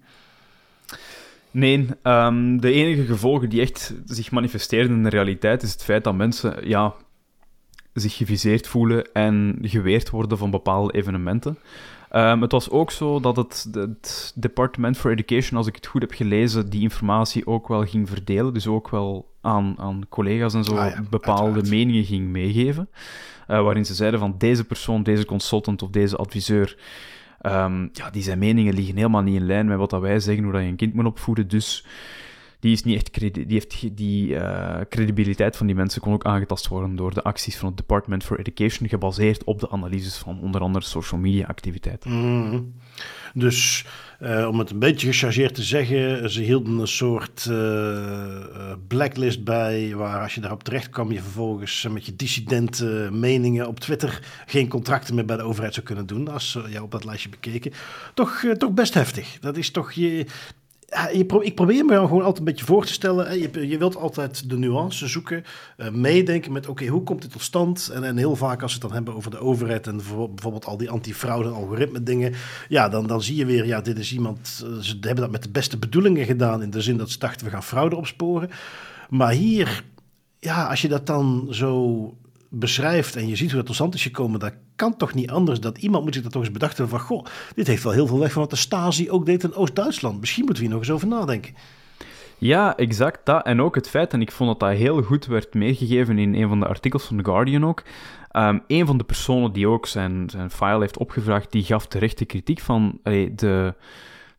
Nee, 1.50 1.88
um, 2.02 2.60
de 2.60 2.72
enige 2.72 3.04
gevolgen 3.04 3.48
die 3.48 3.60
echt 3.60 3.94
zich 4.04 4.30
manifesteerden 4.30 4.96
in 4.96 5.02
de 5.02 5.08
realiteit 5.08 5.62
is 5.62 5.72
het 5.72 5.82
feit 5.82 6.04
dat 6.04 6.14
mensen 6.14 6.68
ja, 6.68 6.94
zich 8.00 8.16
geviseerd 8.16 8.66
voelen 8.66 9.12
en 9.12 9.58
geweerd 9.62 10.10
worden 10.10 10.38
van 10.38 10.50
bepaalde 10.50 10.92
evenementen. 10.92 11.58
Um, 12.12 12.42
het 12.42 12.52
was 12.52 12.70
ook 12.70 12.90
zo 12.90 13.20
dat 13.20 13.36
het, 13.36 13.68
het, 13.72 14.32
Department 14.34 14.96
for 14.96 15.10
Education, 15.10 15.58
als 15.58 15.66
ik 15.66 15.74
het 15.74 15.86
goed 15.86 16.00
heb 16.00 16.12
gelezen, 16.12 16.70
die 16.70 16.80
informatie 16.80 17.46
ook 17.46 17.68
wel 17.68 17.86
ging 17.86 18.08
verdelen. 18.08 18.54
Dus 18.54 18.66
ook 18.66 18.88
wel 18.88 19.30
aan, 19.40 19.74
aan 19.78 20.06
collega's 20.08 20.54
en 20.54 20.64
zo 20.64 20.74
ah 20.74 20.98
bepaalde 21.10 21.68
meningen 21.68 22.04
ging 22.04 22.28
meegeven. 22.28 22.88
Uh, 23.48 23.62
waarin 23.62 23.86
ze 23.86 23.94
zeiden 23.94 24.20
van 24.20 24.34
deze 24.38 24.64
persoon, 24.64 25.02
deze 25.02 25.24
consultant 25.24 25.82
of 25.82 25.90
deze 25.90 26.16
adviseur, 26.16 26.76
um, 27.42 27.90
ja, 27.92 28.10
die 28.10 28.22
zijn 28.22 28.38
meningen 28.38 28.74
liggen 28.74 28.96
helemaal 28.96 29.22
niet 29.22 29.40
in 29.40 29.46
lijn 29.46 29.66
met 29.66 29.78
wat 29.78 29.90
dat 29.90 30.00
wij 30.00 30.20
zeggen, 30.20 30.44
hoe 30.44 30.52
dat 30.52 30.62
je 30.62 30.68
een 30.68 30.76
kind 30.76 30.94
moet 30.94 31.06
opvoeden. 31.06 31.48
Dus 31.48 31.84
die, 32.60 32.72
is 32.72 32.82
niet 32.82 32.96
echt 32.96 33.34
die 33.34 33.44
heeft 33.48 33.96
die 33.96 34.28
uh, 34.28 34.80
credibiliteit 34.88 35.56
van 35.56 35.66
die 35.66 35.76
mensen 35.76 36.00
kon 36.00 36.12
ook 36.12 36.24
aangetast 36.24 36.68
worden 36.68 36.96
door 36.96 37.14
de 37.14 37.22
acties 37.22 37.56
van 37.56 37.68
het 37.68 37.76
Department 37.76 38.24
for 38.24 38.38
Education, 38.38 38.88
gebaseerd 38.88 39.44
op 39.44 39.60
de 39.60 39.70
analyses 39.70 40.16
van 40.16 40.40
onder 40.40 40.60
andere 40.60 40.84
social 40.84 41.20
media 41.20 41.46
activiteiten. 41.46 42.10
Mm. 42.10 42.74
Dus 43.34 43.86
uh, 44.22 44.48
om 44.48 44.58
het 44.58 44.70
een 44.70 44.78
beetje 44.78 45.06
gechargeerd 45.06 45.54
te 45.54 45.62
zeggen, 45.62 46.30
ze 46.30 46.42
hielden 46.42 46.78
een 46.78 46.88
soort 46.88 47.46
uh, 47.50 48.72
blacklist 48.88 49.44
bij, 49.44 49.94
waar 49.94 50.22
als 50.22 50.34
je 50.34 50.40
daarop 50.40 50.62
terecht 50.62 50.90
kwam, 50.90 51.12
je 51.12 51.22
vervolgens 51.22 51.86
met 51.90 52.06
je 52.06 52.16
dissidente 52.16 53.08
meningen 53.12 53.66
op 53.66 53.80
Twitter 53.80 54.20
geen 54.46 54.68
contracten 54.68 55.14
meer 55.14 55.24
bij 55.24 55.36
de 55.36 55.42
overheid 55.42 55.74
zou 55.74 55.86
kunnen 55.86 56.06
doen, 56.06 56.28
als 56.28 56.58
jou 56.68 56.84
op 56.84 56.90
dat 56.90 57.04
lijstje 57.04 57.28
bekeken. 57.28 57.72
Toch, 58.14 58.44
toch 58.58 58.72
best 58.72 58.94
heftig. 58.94 59.38
Dat 59.40 59.56
is 59.56 59.70
toch 59.70 59.92
je, 59.92 60.26
ik 61.40 61.54
probeer 61.54 61.84
me 61.84 61.94
gewoon 61.94 62.20
altijd 62.20 62.38
een 62.38 62.44
beetje 62.44 62.64
voor 62.64 62.86
te 62.86 62.92
stellen. 62.92 63.40
Je, 63.68 63.78
wilt 63.78 63.96
altijd 63.96 64.50
de 64.50 64.58
nuance 64.58 65.08
zoeken, 65.08 65.44
uh, 65.76 65.90
meedenken 65.90 66.52
met 66.52 66.68
oké, 66.68 66.86
hoe 66.86 67.02
komt 67.02 67.22
dit 67.22 67.32
tot 67.32 67.42
stand? 67.42 67.90
En, 67.94 68.04
en 68.04 68.16
heel 68.16 68.36
vaak 68.36 68.62
als 68.62 68.74
we 68.74 68.78
het 68.78 68.86
dan 68.88 68.96
hebben 68.96 69.14
over 69.14 69.30
de 69.30 69.38
overheid 69.38 69.86
en 69.86 69.96
bijvoorbeeld 69.96 70.64
al 70.64 70.76
die 70.76 70.90
antifraude 70.90 71.48
algoritme 71.48 72.02
dingen, 72.02 72.34
ja, 72.68 72.88
dan, 72.88 73.06
dan 73.06 73.22
zie 73.22 73.36
je 73.36 73.44
weer, 73.44 73.66
ja, 73.66 73.80
dit 73.80 73.98
is 73.98 74.12
iemand, 74.12 74.64
uh, 74.64 74.78
ze 74.78 74.96
hebben 75.00 75.24
dat 75.24 75.30
met 75.30 75.42
de 75.42 75.50
beste 75.50 75.78
bedoelingen 75.78 76.26
gedaan 76.26 76.62
in 76.62 76.70
de 76.70 76.80
zin 76.80 76.96
dat 76.96 77.10
ze 77.10 77.18
dachten 77.18 77.46
we 77.46 77.52
gaan 77.52 77.62
fraude 77.62 77.96
opsporen. 77.96 78.50
Maar 79.08 79.32
hier, 79.32 79.84
ja, 80.38 80.66
als 80.66 80.82
je 80.82 80.88
dat 80.88 81.06
dan 81.06 81.46
zo 81.50 82.14
beschrijft 82.50 83.16
en 83.16 83.28
je 83.28 83.36
ziet 83.36 83.48
hoe 83.48 83.56
dat 83.56 83.66
tot 83.66 83.74
stand 83.74 83.94
is 83.94 84.02
gekomen, 84.02 84.40
dat 84.40 84.54
kan 84.76 84.96
toch 84.96 85.14
niet 85.14 85.30
anders 85.30 85.60
dat 85.60 85.78
iemand 85.78 86.04
moet 86.04 86.14
zich 86.14 86.22
dat 86.22 86.32
toch 86.32 86.42
eens 86.42 86.52
bedacht 86.52 86.78
hebben 86.78 86.98
van, 86.98 87.06
goh, 87.06 87.24
dit 87.54 87.66
heeft 87.66 87.82
wel 87.82 87.92
heel 87.92 88.06
veel 88.06 88.18
weg 88.18 88.32
van 88.32 88.42
wat 88.42 88.50
de 88.50 88.56
Stasi 88.56 89.10
ook 89.10 89.26
deed 89.26 89.42
in 89.42 89.54
Oost-Duitsland. 89.54 90.20
Misschien 90.20 90.44
moeten 90.44 90.62
we 90.62 90.68
hier 90.68 90.78
nog 90.78 90.86
eens 90.86 90.96
over 90.96 91.08
nadenken. 91.08 91.54
Ja, 92.38 92.76
exact 92.76 93.26
dat. 93.26 93.44
En 93.44 93.60
ook 93.60 93.74
het 93.74 93.88
feit, 93.88 94.12
en 94.12 94.20
ik 94.20 94.32
vond 94.32 94.50
dat 94.50 94.68
dat 94.68 94.78
heel 94.78 95.02
goed 95.02 95.26
werd 95.26 95.54
meegegeven 95.54 96.18
in 96.18 96.34
een 96.34 96.48
van 96.48 96.60
de 96.60 96.66
artikels 96.66 97.04
van 97.04 97.16
The 97.16 97.24
Guardian 97.24 97.66
ook. 97.66 97.82
Um, 98.32 98.62
een 98.66 98.86
van 98.86 98.98
de 98.98 99.04
personen 99.04 99.52
die 99.52 99.68
ook 99.68 99.86
zijn, 99.86 100.30
zijn 100.30 100.50
file 100.50 100.80
heeft 100.80 100.98
opgevraagd, 100.98 101.52
die 101.52 101.62
gaf 101.62 101.86
terechte 101.86 102.24
kritiek 102.24 102.60
van 102.60 103.00
de 103.34 103.74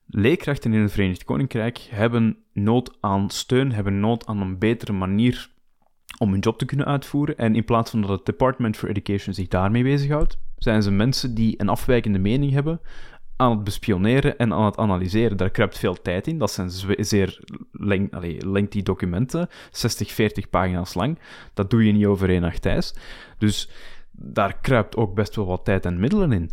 leerkrachten 0.07 0.73
in 0.73 0.81
het 0.81 0.91
Verenigd 0.91 1.23
Koninkrijk 1.23 1.87
hebben 1.89 2.37
nood 2.53 2.97
aan 2.99 3.29
steun, 3.29 3.71
hebben 3.71 3.99
nood 3.99 4.25
aan 4.25 4.41
een 4.41 4.57
betere 4.57 4.91
manier 4.91 5.49
om 6.17 6.31
hun 6.31 6.39
job 6.39 6.57
te 6.57 6.65
kunnen 6.65 6.85
uitvoeren. 6.85 7.37
En 7.37 7.55
in 7.55 7.65
plaats 7.65 7.91
van 7.91 8.01
dat 8.01 8.09
het 8.09 8.25
Department 8.25 8.77
for 8.77 8.89
Education 8.89 9.33
zich 9.33 9.47
daarmee 9.47 9.83
bezighoudt, 9.83 10.37
zijn 10.57 10.83
ze 10.83 10.91
mensen 10.91 11.35
die 11.35 11.61
een 11.61 11.69
afwijkende 11.69 12.19
mening 12.19 12.51
hebben 12.51 12.81
aan 13.35 13.51
het 13.51 13.63
bespioneren 13.63 14.37
en 14.37 14.53
aan 14.53 14.65
het 14.65 14.77
analyseren. 14.77 15.37
Daar 15.37 15.49
kruipt 15.49 15.79
veel 15.79 16.01
tijd 16.01 16.27
in. 16.27 16.37
Dat 16.37 16.51
zijn 16.51 16.69
zeer 16.97 17.39
leng 17.71 18.83
documenten, 18.83 19.47
60, 19.71 20.11
40 20.11 20.49
pagina's 20.49 20.93
lang. 20.93 21.19
Dat 21.53 21.69
doe 21.69 21.85
je 21.85 21.91
niet 21.91 22.05
over 22.05 22.29
één 22.29 22.41
nacht 22.41 22.61
thuis. 22.61 22.95
Dus 23.37 23.69
daar 24.11 24.57
kruipt 24.61 24.95
ook 24.95 25.15
best 25.15 25.35
wel 25.35 25.45
wat 25.45 25.65
tijd 25.65 25.85
en 25.85 25.99
middelen 25.99 26.31
in. 26.31 26.51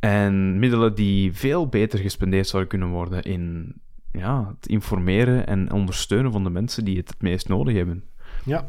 En 0.00 0.58
middelen 0.58 0.94
die 0.94 1.32
veel 1.32 1.68
beter 1.68 1.98
gespendeerd 1.98 2.46
zouden 2.46 2.70
kunnen 2.70 2.88
worden 2.88 3.22
in 3.22 3.74
ja, 4.12 4.54
het 4.56 4.66
informeren 4.66 5.46
en 5.46 5.72
ondersteunen 5.72 6.32
van 6.32 6.44
de 6.44 6.50
mensen 6.50 6.84
die 6.84 6.96
het 6.96 7.08
het 7.08 7.22
meest 7.22 7.48
nodig 7.48 7.74
hebben. 7.74 8.04
Ja. 8.46 8.66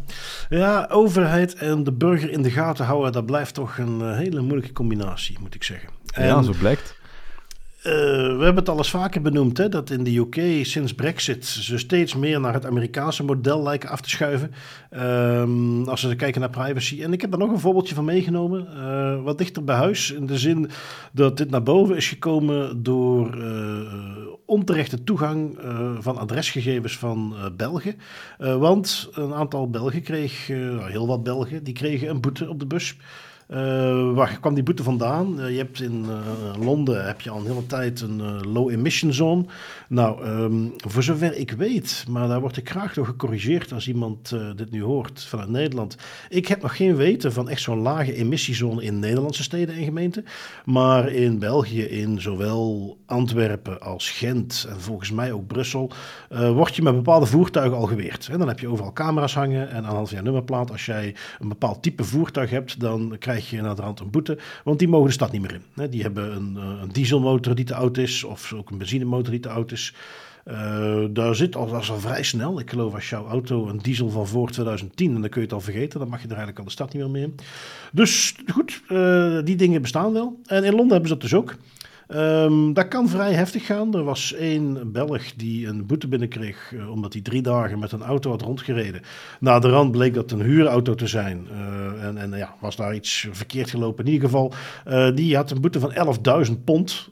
ja, 0.50 0.88
overheid 0.92 1.56
en 1.56 1.84
de 1.84 1.92
burger 1.92 2.32
in 2.32 2.42
de 2.42 2.52
gaten 2.52 2.86
houden, 2.86 3.12
dat 3.12 3.26
blijft 3.26 3.54
toch 3.54 3.78
een 3.78 4.02
eh, 4.02 4.18
hele 4.18 4.42
moeilijke 4.42 4.74
combinatie, 4.74 5.38
moet 5.40 5.56
ik 5.56 5.64
zeggen. 5.64 5.90
En, 6.12 6.26
ja, 6.26 6.42
zo 6.42 6.54
blijkt. 6.60 6.96
Uh, 7.88 7.94
we 7.94 8.44
hebben 8.44 8.56
het 8.56 8.70
al 8.70 8.78
eens 8.78 8.90
vaker 8.90 9.22
benoemd, 9.22 9.58
hè, 9.58 9.70
dat 9.70 9.90
in 9.90 10.04
de 10.04 10.18
UK 10.18 10.66
sinds 10.66 10.94
Brexit 10.94 11.46
ze 11.46 11.78
steeds 11.78 12.16
meer 12.16 12.40
naar 12.40 12.54
het 12.54 12.66
Amerikaanse 12.66 13.24
model 13.24 13.64
lijken 13.64 13.90
af 13.90 14.02
te 14.02 14.10
schuiven. 14.10 14.52
Um, 14.92 15.88
als 15.88 16.04
we 16.04 16.16
kijken 16.16 16.42
naar 16.42 16.50
privacy. 16.50 17.04
En 17.04 17.14
ik 17.14 17.22
heb 17.22 17.32
daar 17.32 17.40
nog 17.40 17.52
een 17.52 17.60
voorbeeldje 17.60 17.96
van 17.96 18.06
meegenomen, 18.06 18.68
uh, 18.76 19.24
wat 19.24 19.38
dichter 19.38 19.64
bij 19.64 19.76
huis. 19.76 20.12
In 20.12 20.26
de 20.26 20.38
zin 20.38 20.70
dat 21.14 21.38
dit 21.38 21.50
naar 21.50 21.64
boven 21.64 21.96
is 21.96 22.08
gekomen 22.08 22.84
door 22.84 23.38
uh, 23.38 23.88
onterechte 24.46 25.04
toegang 25.04 25.60
van 26.00 26.18
adresgegevens 26.18 26.98
van 26.98 27.36
Belgen. 27.58 27.96
want 28.38 29.10
een 29.12 29.34
aantal 29.34 29.70
Belgen 29.70 30.02
kreeg, 30.02 30.48
heel 30.82 31.08
wat 31.08 31.24
Belgen, 31.24 31.64
die 31.64 31.74
kregen 31.74 32.10
een 32.10 32.22
boete 32.22 32.50
op 32.50 32.60
de 32.60 32.66
bus. 32.66 32.98
Uh, 33.52 34.14
waar 34.14 34.38
kwam 34.40 34.54
die 34.54 34.64
boete 34.64 34.84
vandaan? 34.84 35.40
Uh, 35.40 35.50
je 35.50 35.58
hebt 35.58 35.82
in 35.82 36.06
uh, 36.10 36.64
Londen 36.66 37.06
heb 37.06 37.22
je 37.22 37.30
al 37.30 37.40
een 37.40 37.46
hele 37.46 37.66
tijd 37.66 38.02
een 38.02 38.48
low 38.52 38.70
emission 38.70 39.14
zone. 39.14 39.46
Nou, 39.88 40.28
um, 40.28 40.74
voor 40.78 41.04
zover 41.04 41.36
ik 41.36 41.52
weet, 41.52 42.06
maar 42.10 42.28
daar 42.28 42.40
word 42.42 42.58
ik 42.58 42.70
graag 42.70 42.94
door 42.94 43.06
gecorrigeerd 43.06 43.74
als 43.74 43.88
iemand 43.88 44.36
dit 44.56 44.72
nu 44.72 44.84
hoort 44.84 45.24
vanuit 45.24 45.50
Nederland. 45.50 45.98
Ik 46.30 46.48
heb 46.48 46.62
nog 46.62 46.76
geen 46.76 46.96
weten 46.96 47.34
van 47.34 47.50
echt 47.50 47.62
zo'n 47.62 47.82
lage 47.82 48.14
emissiezone 48.14 48.84
in 48.84 49.00
Nederlandse 49.00 49.44
steden 49.44 49.76
en 49.76 49.84
gemeenten. 49.84 50.26
Maar 50.66 51.10
in 51.10 51.40
België, 51.40 51.82
in 51.82 52.22
zowel 52.22 52.98
Antwerpen 53.06 53.82
als 53.82 54.10
Gent 54.10 54.66
en 54.70 54.82
volgens 54.82 55.12
mij 55.12 55.32
ook 55.32 55.48
Brussel, 55.48 55.92
word 56.30 56.76
je 56.76 56.82
met 56.82 56.96
bepaalde 56.96 57.26
voertuigen 57.26 57.78
al 57.78 57.86
geweerd. 57.86 58.28
En 58.32 58.40
dan 58.40 58.48
heb 58.48 58.60
je 58.60 58.68
overal 58.68 58.94
camera's 58.94 59.34
hangen 59.34 59.70
en 59.70 59.86
aan 59.86 60.08
van 60.08 60.18
je 60.18 60.24
nummerplaat, 60.24 60.72
als 60.72 60.86
jij 60.86 61.16
een 61.40 61.50
bepaald 61.50 61.84
type 61.84 62.04
voertuig 62.04 62.50
hebt, 62.50 62.80
dan 62.80 63.16
krijg 63.20 63.37
krijg 63.38 63.50
je 63.50 63.62
naar 63.62 63.76
de 63.76 63.82
hand 63.82 64.00
een 64.00 64.10
boete. 64.10 64.38
Want 64.64 64.80
die 64.80 64.88
mogen 64.88 65.08
de 65.08 65.14
stad 65.14 65.32
niet 65.32 65.42
meer 65.42 65.60
in. 65.76 65.90
Die 65.90 66.02
hebben 66.02 66.36
een, 66.36 66.58
eh, 66.58 66.82
een 66.82 66.92
dieselmotor 66.92 67.56
die 67.56 67.66
te 67.66 67.76
oud 67.76 67.98
is, 67.98 68.24
of 68.24 68.54
ook 68.54 68.70
een 68.70 68.78
benzinemotor 68.78 69.32
die 69.32 69.40
te 69.40 69.50
oud 69.50 69.72
is. 69.72 69.94
Uh, 70.46 71.06
daar 71.10 71.36
zit 71.36 71.56
al, 71.56 71.76
al 71.76 72.00
vrij 72.00 72.24
snel. 72.24 72.60
Ik 72.60 72.70
geloof 72.70 72.94
als 72.94 73.10
jouw 73.10 73.28
auto 73.28 73.68
een 73.68 73.78
diesel 73.78 74.10
van 74.10 74.28
voor 74.28 74.52
2010, 74.52 75.16
en 75.16 75.22
dan 75.22 75.30
kun 75.30 75.42
je 75.42 75.48
het 75.48 75.56
al 75.56 75.62
vergeten, 75.62 76.00
dan 76.00 76.10
mag 76.10 76.22
je 76.22 76.28
er 76.28 76.36
eigenlijk 76.36 76.60
al 76.60 76.66
de 76.66 76.72
stad 76.72 76.94
niet 76.94 77.02
meer 77.02 77.12
mee 77.12 77.24
in. 77.24 77.36
Dus 77.92 78.36
goed, 78.52 78.82
uh, 78.90 79.40
die 79.44 79.56
dingen 79.56 79.82
bestaan 79.82 80.14
wel. 80.14 80.40
En 80.46 80.64
in 80.64 80.76
Londen 80.76 80.92
hebben 80.92 81.08
ze 81.08 81.14
dat 81.14 81.22
dus 81.22 81.34
ook. 81.34 81.56
Um, 82.16 82.74
dat 82.74 82.88
kan 82.88 83.10
vrij 83.10 83.34
heftig 83.34 83.66
gaan. 83.66 83.96
Er 83.96 84.04
was 84.04 84.34
één 84.34 84.92
Belg 84.92 85.34
die 85.36 85.68
een 85.68 85.86
boete 85.86 86.08
binnenkreeg 86.08 86.72
uh, 86.72 86.92
omdat 86.92 87.14
hij 87.14 87.22
drie 87.22 87.42
dagen 87.42 87.80
met 87.80 87.92
een 87.92 88.02
auto 88.02 88.30
had 88.30 88.42
rondgereden. 88.42 89.02
Na 89.40 89.60
de 89.60 89.70
rand 89.70 89.92
bleek 89.92 90.14
dat 90.14 90.32
een 90.32 90.42
huurauto 90.42 90.96
te 90.96 91.08
zijn. 91.08 91.48
Uh, 91.52 92.04
en 92.04 92.18
en 92.18 92.38
ja, 92.38 92.56
was 92.60 92.76
daar 92.76 92.96
iets 92.96 93.28
verkeerd 93.32 93.70
gelopen. 93.70 94.06
In 94.06 94.12
ieder 94.12 94.30
geval, 94.30 94.54
uh, 94.88 95.16
die 95.16 95.36
had 95.36 95.52
een 95.52 95.62
boete 95.62 95.80
van 95.80 95.94
11.000 96.48 96.64
pond 96.64 97.10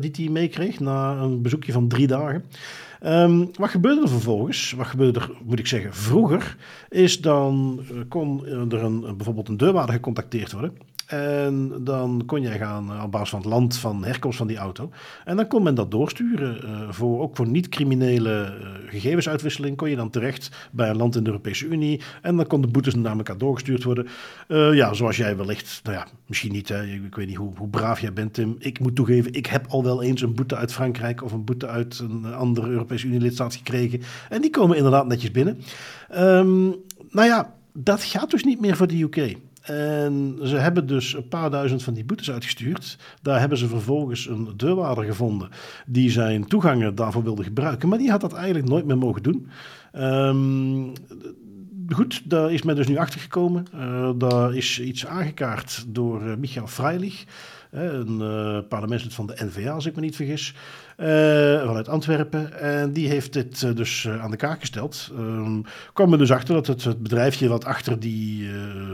die 0.00 0.10
hij 0.14 0.28
meekreeg 0.28 0.80
na 0.80 1.16
een 1.16 1.42
bezoekje 1.42 1.72
van 1.72 1.88
drie 1.88 2.06
dagen. 2.06 2.44
Um, 3.06 3.50
wat 3.54 3.70
gebeurde 3.70 4.02
er 4.02 4.08
vervolgens? 4.08 4.72
Wat 4.72 4.86
gebeurde 4.86 5.20
er, 5.20 5.30
moet 5.44 5.58
ik 5.58 5.66
zeggen, 5.66 5.94
vroeger? 5.94 6.56
Is 6.88 7.20
dan 7.20 7.80
kon 8.08 8.46
er 8.46 8.82
een, 8.82 9.00
bijvoorbeeld 9.00 9.48
een 9.48 9.56
deurwaarder 9.56 9.94
gecontacteerd 9.94 10.52
worden. 10.52 10.72
En 11.06 11.72
dan 11.80 12.22
kon 12.26 12.40
jij 12.40 12.58
gaan 12.58 12.92
eh, 12.92 13.02
op 13.02 13.10
basis 13.10 13.28
van 13.28 13.38
het 13.38 13.48
land 13.48 13.76
van 13.76 14.04
herkomst 14.04 14.38
van 14.38 14.46
die 14.46 14.56
auto. 14.56 14.90
En 15.24 15.36
dan 15.36 15.46
kon 15.46 15.62
men 15.62 15.74
dat 15.74 15.90
doorsturen. 15.90 16.64
Uh, 16.64 16.90
voor, 16.90 17.20
ook 17.20 17.36
voor 17.36 17.48
niet-criminele 17.48 18.58
uh, 18.60 18.90
gegevensuitwisseling 18.90 19.76
kon 19.76 19.90
je 19.90 19.96
dan 19.96 20.10
terecht 20.10 20.50
bij 20.70 20.90
een 20.90 20.96
land 20.96 21.16
in 21.16 21.22
de 21.22 21.30
Europese 21.30 21.66
Unie. 21.66 22.00
En 22.22 22.36
dan 22.36 22.46
konden 22.46 22.72
boetes 22.72 22.94
naar 22.94 23.16
elkaar 23.16 23.38
doorgestuurd 23.38 23.84
worden. 23.84 24.06
Ja, 24.72 24.92
zoals 24.92 25.16
jij 25.16 25.36
wellicht, 25.36 25.80
nou 25.84 25.96
ja, 25.96 26.06
misschien 26.26 26.52
niet. 26.52 26.70
Ik 27.04 27.14
weet 27.14 27.26
niet 27.26 27.36
hoe, 27.36 27.52
hoe, 27.56 27.68
braaf 27.68 28.00
jij 28.00 28.12
bent, 28.12 28.34
Tim. 28.34 28.56
Ik 28.58 28.80
moet 28.80 28.96
toegeven, 28.96 29.32
ik 29.32 29.46
heb 29.46 29.66
al 29.68 29.84
wel 29.84 30.02
eens 30.02 30.22
een 30.22 30.34
boete 30.34 30.56
uit 30.56 30.72
Frankrijk 30.72 31.22
of 31.22 31.32
een 31.32 31.44
boete 31.44 31.66
uit 31.66 31.98
een 31.98 32.34
andere 32.34 32.68
Europese 32.68 33.06
Unie-lidstaat 33.06 33.54
gekregen. 33.54 34.02
En 34.28 34.40
die 34.40 34.50
komen 34.50 34.76
inderdaad 34.76 35.06
netjes 35.06 35.30
binnen. 35.30 35.60
Um, 36.16 36.74
nou 37.10 37.28
ja, 37.28 37.54
dat 37.72 38.02
gaat 38.02 38.30
dus 38.30 38.44
niet 38.44 38.60
meer 38.60 38.76
voor 38.76 38.86
de 38.86 39.02
UK. 39.02 39.36
En 39.64 40.38
ze 40.42 40.56
hebben 40.56 40.86
dus 40.86 41.14
een 41.14 41.28
paar 41.28 41.50
duizend 41.50 41.82
van 41.82 41.94
die 41.94 42.04
boetes 42.04 42.30
uitgestuurd. 42.30 42.98
Daar 43.22 43.40
hebben 43.40 43.58
ze 43.58 43.68
vervolgens 43.68 44.26
een 44.26 44.48
deurwaarder 44.56 45.04
gevonden 45.04 45.48
die 45.86 46.10
zijn 46.10 46.46
toegangen 46.46 46.94
daarvoor 46.94 47.22
wilde 47.22 47.42
gebruiken. 47.42 47.88
Maar 47.88 47.98
die 47.98 48.10
had 48.10 48.20
dat 48.20 48.32
eigenlijk 48.32 48.68
nooit 48.68 48.84
meer 48.84 48.98
mogen 48.98 49.22
doen. 49.22 49.48
Um, 49.92 50.92
goed, 51.88 52.30
daar 52.30 52.52
is 52.52 52.62
men 52.62 52.76
dus 52.76 52.86
nu 52.86 52.96
achter 52.96 53.20
gekomen. 53.20 53.66
Uh, 53.74 54.10
daar 54.16 54.54
is 54.54 54.80
iets 54.80 55.06
aangekaart 55.06 55.84
door 55.88 56.22
uh, 56.22 56.34
Michael 56.36 56.66
Freilich, 56.66 57.24
een 57.70 58.20
uh, 58.20 58.58
parlementslid 58.68 59.14
van 59.14 59.26
de 59.26 59.36
NVA, 59.44 59.70
als 59.70 59.86
ik 59.86 59.94
me 59.94 60.00
niet 60.00 60.16
vergis. 60.16 60.54
Uh, 61.00 61.06
vanuit 61.66 61.88
Antwerpen. 61.88 62.60
En 62.60 62.92
die 62.92 63.08
heeft 63.08 63.32
dit 63.32 63.62
uh, 63.62 63.74
dus 63.74 64.04
uh, 64.04 64.22
aan 64.22 64.30
de 64.30 64.36
kaak 64.36 64.60
gesteld. 64.60 65.10
Um, 65.18 65.64
kwam 65.92 66.12
er 66.12 66.18
dus 66.18 66.30
achter 66.30 66.54
dat 66.54 66.66
het, 66.66 66.84
het 66.84 67.02
bedrijfje 67.02 67.48
wat 67.48 67.64
achter 67.64 68.00
die 68.00 68.48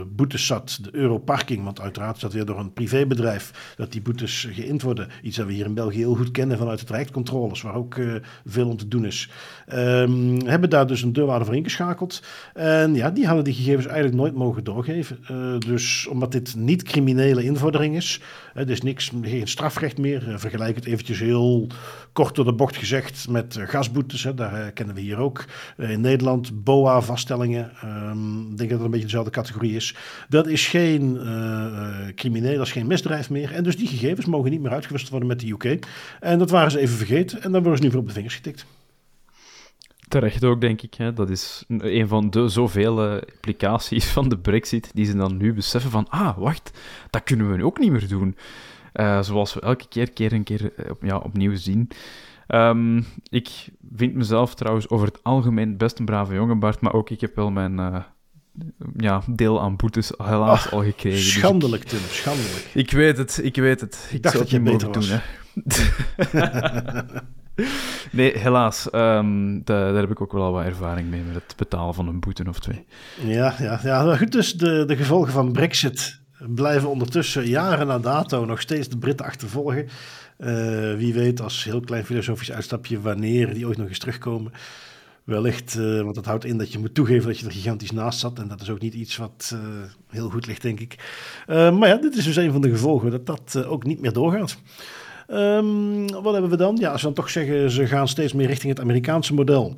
boetes 0.07 0.45
zat, 0.45 0.79
de 0.81 0.89
Europarking, 0.91 1.63
want 1.63 1.81
uiteraard 1.81 2.21
dat 2.21 2.33
weer 2.33 2.45
door 2.45 2.59
een 2.59 2.73
privébedrijf 2.73 3.73
dat 3.75 3.91
die 3.91 4.01
boetes 4.01 4.47
geïnd 4.51 4.81
worden. 4.81 5.07
Iets 5.21 5.37
dat 5.37 5.45
we 5.45 5.53
hier 5.53 5.65
in 5.65 5.73
België 5.73 5.97
heel 5.97 6.15
goed 6.15 6.31
kennen 6.31 6.57
vanuit 6.57 6.79
het 6.79 6.89
rijkscontroles, 6.89 7.61
waar 7.61 7.75
ook 7.75 7.95
veel 8.45 8.67
om 8.67 8.77
te 8.77 8.87
doen 8.87 9.05
is. 9.05 9.29
Um, 9.73 10.47
hebben 10.47 10.69
daar 10.69 10.87
dus 10.87 11.01
een 11.01 11.13
deurwaarder 11.13 11.45
voor 11.45 11.55
ingeschakeld. 11.55 12.23
En 12.53 12.95
ja, 12.95 13.09
die 13.09 13.25
hadden 13.25 13.43
die 13.43 13.53
gegevens 13.53 13.85
eigenlijk 13.85 14.15
nooit 14.15 14.35
mogen 14.35 14.63
doorgeven. 14.63 15.19
dus 15.59 16.07
omdat 16.07 16.31
dit 16.31 16.55
niet 16.55 16.83
criminele 16.83 17.43
invordering 17.43 17.95
is, 17.95 18.21
er 18.53 18.69
is 18.69 18.81
niks, 18.81 19.11
geen 19.21 19.47
strafrecht 19.47 19.97
meer. 19.97 20.39
vergelijk 20.39 20.75
het 20.75 20.85
eventjes 20.85 21.19
heel 21.19 21.67
kort 22.13 22.35
door 22.35 22.45
de 22.45 22.53
bocht 22.53 22.77
gezegd 22.77 23.27
met 23.29 23.55
uh, 23.55 23.67
gasboetes. 23.67 24.23
Hè, 24.23 24.33
daar 24.33 24.59
uh, 24.59 24.65
kennen 24.73 24.95
we 24.95 25.01
hier 25.01 25.17
ook. 25.17 25.45
Uh, 25.77 25.89
in 25.89 26.01
Nederland 26.01 26.63
BOA-vaststellingen. 26.63 27.71
Um, 27.85 28.51
ik 28.51 28.57
denk 28.57 28.69
dat 28.69 28.77
het 28.77 28.81
een 28.81 28.91
beetje 28.91 29.05
dezelfde 29.05 29.31
categorie 29.31 29.75
is. 29.75 29.95
Dat 30.29 30.47
is 30.47 30.67
geen 30.67 31.19
crimineel, 32.15 32.57
dat 32.57 32.65
is 32.65 32.71
geen 32.71 32.87
misdrijf 32.87 33.29
meer. 33.29 33.53
En 33.53 33.63
dus 33.63 33.77
die 33.77 33.87
gegevens 33.87 34.25
mogen 34.25 34.51
niet 34.51 34.61
meer 34.61 34.71
uitgewisseld 34.71 35.11
worden 35.11 35.29
met 35.29 35.39
de 35.39 35.51
UK. 35.51 35.85
En 36.19 36.39
dat 36.39 36.49
waren 36.49 36.71
ze 36.71 36.79
even 36.79 36.97
vergeten. 36.97 37.41
En 37.41 37.51
dan 37.51 37.61
worden 37.61 37.77
ze 37.77 37.83
nu 37.83 37.91
weer 37.91 38.01
op 38.01 38.07
de 38.07 38.13
vingers 38.13 38.35
getikt. 38.35 38.65
Terecht 40.07 40.43
ook, 40.43 40.61
denk 40.61 40.81
ik. 40.81 40.93
Hè. 40.93 41.13
Dat 41.13 41.29
is 41.29 41.63
een 41.67 42.07
van 42.07 42.29
de 42.29 42.47
zoveel 42.47 43.19
implicaties 43.19 44.05
van 44.05 44.29
de 44.29 44.37
brexit 44.37 44.91
die 44.93 45.05
ze 45.05 45.15
dan 45.15 45.37
nu 45.37 45.53
beseffen 45.53 45.91
van 45.91 46.09
ah, 46.09 46.37
wacht, 46.37 46.71
dat 47.09 47.23
kunnen 47.23 47.49
we 47.49 47.57
nu 47.57 47.63
ook 47.63 47.79
niet 47.79 47.91
meer 47.91 48.07
doen. 48.07 48.35
Uh, 48.93 49.21
zoals 49.21 49.53
we 49.53 49.61
elke 49.61 49.87
keer, 49.87 50.11
keer 50.11 50.33
een 50.33 50.43
keer 50.43 50.61
uh, 50.61 50.91
ja, 51.01 51.17
opnieuw 51.17 51.55
zien. 51.55 51.89
Um, 52.47 53.05
ik 53.29 53.49
vind 53.95 54.13
mezelf 54.13 54.55
trouwens 54.55 54.89
over 54.89 55.07
het 55.07 55.23
algemeen 55.23 55.77
best 55.77 55.99
een 55.99 56.05
brave 56.05 56.33
jongen, 56.33 56.59
Bart, 56.59 56.81
maar 56.81 56.93
ook 56.93 57.09
ik 57.09 57.21
heb 57.21 57.35
wel 57.35 57.51
mijn 57.51 57.77
uh, 57.79 57.97
ja, 58.97 59.21
deel 59.29 59.61
aan 59.61 59.75
boetes 59.75 60.11
helaas 60.17 60.65
Ach, 60.65 60.71
al 60.71 60.83
gekregen. 60.83 61.19
Dus 61.19 61.31
schandelijk, 61.31 61.83
Tim, 61.83 61.99
schandelijk. 61.99 62.69
Ik 62.73 62.91
weet 62.91 63.17
het, 63.17 63.39
ik 63.43 63.55
weet 63.55 63.81
het. 63.81 64.05
Ik, 64.09 64.15
ik 64.15 64.23
dacht 64.23 64.37
dat 64.37 64.49
je 64.49 64.61
beter 64.61 64.91
doen, 64.91 65.03
hè. 65.03 65.19
Nee, 68.11 68.37
helaas. 68.37 68.89
Ehm, 68.89 69.59
daar, 69.63 69.91
daar 69.91 70.01
heb 70.01 70.11
ik 70.11 70.21
ook 70.21 70.31
wel 70.31 70.51
wat 70.51 70.65
ervaring 70.65 71.09
mee 71.09 71.21
met 71.21 71.35
het 71.35 71.53
betalen 71.57 71.93
van 71.93 72.07
een 72.07 72.19
boete 72.19 72.45
of 72.47 72.59
twee. 72.59 72.85
Ja, 73.23 73.55
ja, 73.59 73.79
ja. 73.83 74.17
Goed, 74.17 74.31
dus 74.31 74.53
de, 74.53 74.83
de 74.85 74.95
gevolgen 74.95 75.31
van 75.31 75.51
Brexit 75.51 76.20
blijven 76.47 76.89
ondertussen 76.89 77.47
jaren 77.47 77.87
na 77.87 77.99
dato 77.99 78.45
nog 78.45 78.61
steeds 78.61 78.89
de 78.89 78.97
Britten 78.97 79.25
achtervolgen. 79.25 79.87
Uh, 80.39 80.95
wie 80.95 81.13
weet, 81.13 81.41
als 81.41 81.63
heel 81.63 81.79
klein 81.79 82.05
filosofisch 82.05 82.51
uitstapje, 82.51 83.01
wanneer 83.01 83.53
die 83.53 83.67
ooit 83.67 83.77
nog 83.77 83.87
eens 83.87 83.99
terugkomen. 83.99 84.51
Wellicht, 85.23 85.75
uh, 85.79 86.01
want 86.01 86.15
dat 86.15 86.25
houdt 86.25 86.45
in 86.45 86.57
dat 86.57 86.71
je 86.71 86.79
moet 86.79 86.93
toegeven 86.93 87.27
dat 87.27 87.39
je 87.39 87.45
er 87.45 87.51
gigantisch 87.51 87.91
naast 87.91 88.19
zat. 88.19 88.39
En 88.39 88.47
dat 88.47 88.61
is 88.61 88.69
ook 88.69 88.81
niet 88.81 88.93
iets 88.93 89.17
wat 89.17 89.51
uh, 89.53 89.59
heel 90.07 90.29
goed 90.29 90.47
ligt, 90.47 90.61
denk 90.61 90.79
ik. 90.79 90.95
maar 91.47 91.87
ja, 91.87 91.95
dit 91.95 92.15
is 92.15 92.23
dus 92.23 92.35
een 92.35 92.51
van 92.51 92.61
de 92.61 92.69
gevolgen 92.69 93.11
dat 93.11 93.25
dat 93.25 93.65
ook 93.65 93.83
niet 93.83 94.01
meer 94.01 94.13
doorgaat. 94.13 94.57
Um, 95.31 96.07
wat 96.07 96.33
hebben 96.33 96.49
we 96.51 96.57
dan? 96.57 96.77
Ja, 96.79 96.91
als 96.91 97.01
we 97.01 97.07
dan 97.07 97.15
toch 97.15 97.29
zeggen, 97.29 97.71
ze 97.71 97.87
gaan 97.87 98.07
steeds 98.07 98.33
meer 98.33 98.47
richting 98.47 98.73
het 98.73 98.81
Amerikaanse 98.81 99.33
model. 99.33 99.77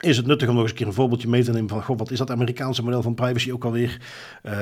Is 0.00 0.16
het 0.16 0.26
nuttig 0.26 0.48
om 0.48 0.54
nog 0.54 0.62
eens 0.62 0.72
een 0.72 0.76
keer 0.78 0.86
een 0.86 0.92
voorbeeldje 0.92 1.28
mee 1.28 1.42
te 1.42 1.52
nemen 1.52 1.68
van, 1.68 1.82
goh, 1.82 1.98
wat 1.98 2.10
is 2.10 2.18
dat 2.18 2.30
Amerikaanse 2.30 2.82
model 2.82 3.02
van 3.02 3.14
privacy 3.14 3.52
ook 3.52 3.64
alweer? 3.64 4.00
Uh, 4.42 4.52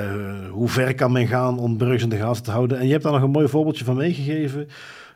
hoe 0.51 0.69
ver 0.69 0.95
kan 0.95 1.11
men 1.11 1.27
gaan 1.27 1.59
om 1.59 1.77
burgers 1.77 2.03
in 2.03 2.09
de 2.09 2.17
gaten 2.17 2.43
te 2.43 2.51
houden? 2.51 2.79
En 2.79 2.85
je 2.85 2.91
hebt 2.91 3.03
daar 3.03 3.13
nog 3.13 3.21
een 3.21 3.31
mooi 3.31 3.47
voorbeeldje 3.47 3.85
van 3.85 3.95
meegegeven. 3.95 4.67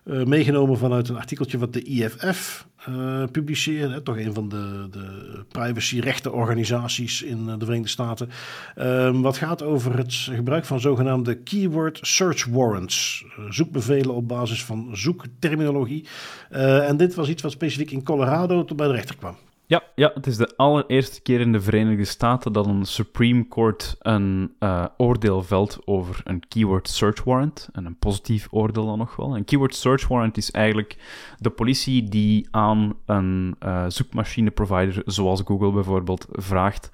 Uh, 0.06 0.24
meegenomen 0.24 0.78
vanuit 0.78 1.10
een 1.10 1.18
artikeltje 1.18 1.58
wat 1.58 1.74
de 1.74 1.84
IFF 1.84 2.68
uh, 2.90 3.24
publiceerde. 3.32 4.04
Toch 4.04 4.18
een 4.18 4.34
van 4.34 4.50
de, 4.50 4.88
de 4.92 5.06
privacy-rechtenorganisaties 5.48 7.22
in 7.22 7.46
de 7.46 7.66
Verenigde 7.66 7.90
Staten. 7.90 8.30
Uh, 8.78 9.22
wat 9.22 9.38
gaat 9.38 9.64
over 9.64 9.98
het 9.98 10.14
gebruik 10.14 10.66
van 10.66 10.80
zogenaamde 10.80 11.36
keyword 11.36 12.00
search 12.02 12.46
warrants. 12.46 13.26
Zoekbevelen 13.50 14.16
op 14.16 14.28
basis 14.28 14.66
van 14.66 14.90
zoekterminologie. 14.92 16.08
en 16.50 16.98
dit 16.98 17.16
was 17.16 17.30
iets 17.30 17.42
wat 17.42 17.52
specifiek 17.52 17.92
in 17.92 18.04
Colorado 18.04 18.66
tot 18.66 18.78
bij 18.78 18.88
de 18.88 18.94
rechter 18.94 19.16
kwam. 19.16 19.36
Ja, 19.74 19.84
ja, 19.96 20.12
het 20.14 20.28
is 20.28 20.38
de 20.38 20.54
allereerste 20.56 21.22
keer 21.22 21.40
in 21.40 21.52
de 21.52 21.62
Verenigde 21.62 22.06
Staten 22.06 22.54
dat 22.54 22.66
een 22.66 22.86
Supreme 22.86 23.48
Court 23.48 23.96
een 24.00 24.56
uh, 24.60 24.86
oordeel 24.98 25.44
velt 25.44 25.80
over 25.86 26.22
een 26.24 26.48
keyword 26.48 26.90
search 26.90 27.24
warrant. 27.24 27.70
En 27.72 27.86
een 27.86 27.98
positief 27.98 28.48
oordeel 28.52 28.86
dan 28.86 28.98
nog 28.98 29.16
wel. 29.16 29.36
Een 29.36 29.46
keyword 29.46 29.76
search 29.76 30.08
warrant 30.08 30.38
is 30.38 30.52
eigenlijk 30.52 30.98
de 31.38 31.50
politie 31.50 32.04
die 32.10 32.48
aan 32.52 32.94
een 33.06 33.56
uh, 33.66 33.86
zoekmachine-provider, 33.88 35.02
zoals 35.06 35.42
Google 35.46 35.72
bijvoorbeeld, 35.72 36.28
vraagt 36.32 36.92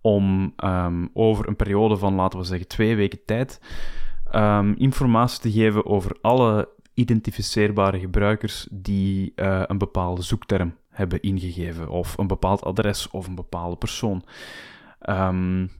om 0.00 0.54
um, 0.64 1.10
over 1.12 1.48
een 1.48 1.56
periode 1.56 1.96
van, 1.96 2.14
laten 2.14 2.38
we 2.38 2.44
zeggen, 2.44 2.68
twee 2.68 2.96
weken 2.96 3.24
tijd, 3.24 3.60
um, 4.34 4.74
informatie 4.78 5.40
te 5.40 5.52
geven 5.52 5.86
over 5.86 6.16
alle 6.20 6.68
identificeerbare 6.94 7.98
gebruikers 7.98 8.66
die 8.70 9.32
uh, 9.36 9.62
een 9.66 9.78
bepaalde 9.78 10.22
zoekterm 10.22 10.74
hebben 10.96 11.22
ingegeven, 11.22 11.88
of 11.88 12.18
een 12.18 12.26
bepaald 12.26 12.64
adres 12.64 13.10
of 13.10 13.26
een 13.26 13.34
bepaalde 13.34 13.76
persoon. 13.76 14.24
Um, 15.08 15.70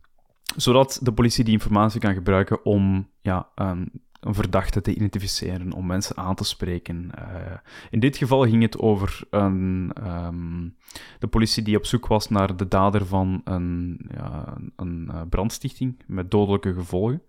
zodat 0.56 1.00
de 1.02 1.12
politie 1.12 1.44
die 1.44 1.52
informatie 1.52 2.00
kan 2.00 2.14
gebruiken 2.14 2.64
om 2.64 3.08
ja, 3.20 3.48
um, 3.54 3.90
een 4.20 4.34
verdachte 4.34 4.80
te 4.80 4.94
identificeren, 4.94 5.72
om 5.72 5.86
mensen 5.86 6.16
aan 6.16 6.34
te 6.34 6.44
spreken. 6.44 7.10
Uh, 7.18 7.56
in 7.90 8.00
dit 8.00 8.16
geval 8.16 8.42
ging 8.42 8.62
het 8.62 8.78
over 8.78 9.20
een, 9.30 9.92
um, 10.06 10.76
de 11.18 11.26
politie 11.26 11.62
die 11.62 11.76
op 11.76 11.86
zoek 11.86 12.06
was 12.06 12.28
naar 12.28 12.56
de 12.56 12.68
dader 12.68 13.06
van 13.06 13.40
een, 13.44 13.98
ja, 14.14 14.54
een 14.76 15.08
uh, 15.12 15.20
brandstichting 15.30 16.02
met 16.06 16.30
dodelijke 16.30 16.74
gevolgen, 16.74 17.22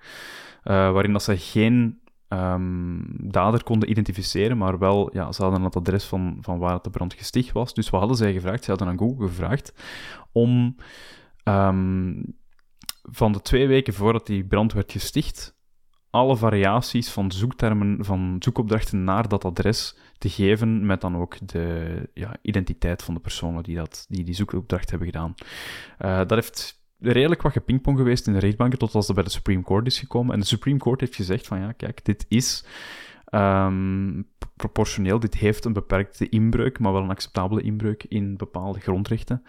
uh, 0.64 0.92
waarin 0.92 1.12
dat 1.12 1.24
ze 1.24 1.38
geen 1.38 2.00
um, 2.30 3.06
dader 3.18 3.64
konden 3.64 3.90
identificeren, 3.90 4.58
maar 4.58 4.80
wel, 4.80 5.10
ja, 5.14 5.32
ze 5.32 5.42
hadden 5.42 5.62
het 5.62 5.76
adres 5.76 6.06
van, 6.06 6.38
van 6.42 6.58
waar 6.58 6.82
de 6.82 6.90
brand 6.90 7.14
gesticht 7.14 7.52
was. 7.52 7.74
Dus 7.74 7.90
wat 7.90 8.00
hadden 8.00 8.18
zij 8.18 8.34
gevraagd? 8.34 8.64
Ze 8.64 8.70
hadden 8.70 8.88
aan 8.88 8.98
Google 8.98 9.28
gevraagd 9.28 9.74
om 10.32 10.76
um, 11.44 12.36
van 13.02 13.32
de 13.32 13.42
twee 13.42 13.68
weken 13.68 13.94
voordat 13.94 14.26
die 14.26 14.46
brand 14.46 14.74
werd 14.74 14.92
gesticht, 14.92 15.56
alle 16.10 16.38
variaties 16.38 17.10
van 17.10 17.32
zoektermen, 17.32 18.06
van 18.06 18.36
zoekopdrachten 18.40 19.04
naar 19.04 19.28
dat 19.28 19.46
adres 19.46 19.98
te 20.18 20.30
geven, 20.30 20.86
met 20.86 21.02
dan 21.02 21.18
ook 21.18 21.48
de 21.48 22.10
ja, 22.14 22.36
identiteit 22.42 23.04
van 23.04 23.14
de 23.14 23.20
personen 23.20 23.64
die 23.64 23.76
dat, 23.76 24.06
die, 24.10 24.24
die 24.24 24.34
zoekopdracht 24.34 24.90
hebben 24.90 25.08
gedaan. 25.08 25.34
Uh, 26.00 26.18
dat 26.18 26.32
heeft 26.32 26.77
redelijk 27.00 27.42
wat 27.42 27.52
gepingpong 27.52 27.98
geweest 27.98 28.28
in 28.28 28.34
de 28.34 28.40
rechtbanken, 28.40 28.80
tot 28.80 28.96
als 28.96 29.08
dat 29.08 29.16
bij 29.16 29.24
de 29.24 29.30
Supreme 29.30 29.64
Court 29.64 29.88
is 29.88 30.00
gekomen. 30.00 30.34
En 30.34 30.40
de 30.40 30.46
Supreme 30.46 30.80
Court 30.80 31.00
heeft 31.00 31.16
gezegd 31.16 31.48
van 31.48 31.60
ja, 31.60 31.72
kijk, 31.72 32.06
dit 32.06 32.26
is 32.28 32.66
um, 33.32 34.28
proportioneel, 34.56 35.20
dit 35.20 35.36
heeft 35.36 35.66
een 35.66 35.74
beperkte 35.74 36.30
inbreuk, 36.30 36.80
maar 36.80 36.94
wel 36.94 37.02
een 37.02 37.10
acceptabele 37.10 37.62
inbreuk 37.62 38.04
in 38.04 38.38
bepaalde 38.38 38.80
grondrechten. 38.80 39.44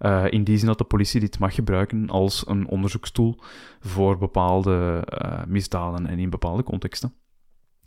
Uh, 0.00 0.24
in 0.30 0.44
die 0.44 0.58
zin 0.58 0.66
dat 0.66 0.78
de 0.78 0.84
politie 0.84 1.20
dit 1.20 1.38
mag 1.38 1.54
gebruiken 1.54 2.08
als 2.08 2.48
een 2.48 2.68
onderzoekstoel 2.68 3.38
voor 3.80 4.18
bepaalde 4.18 5.06
uh, 5.22 5.44
misdaden 5.46 6.06
en 6.06 6.18
in 6.18 6.30
bepaalde 6.30 6.62
contexten. 6.62 7.14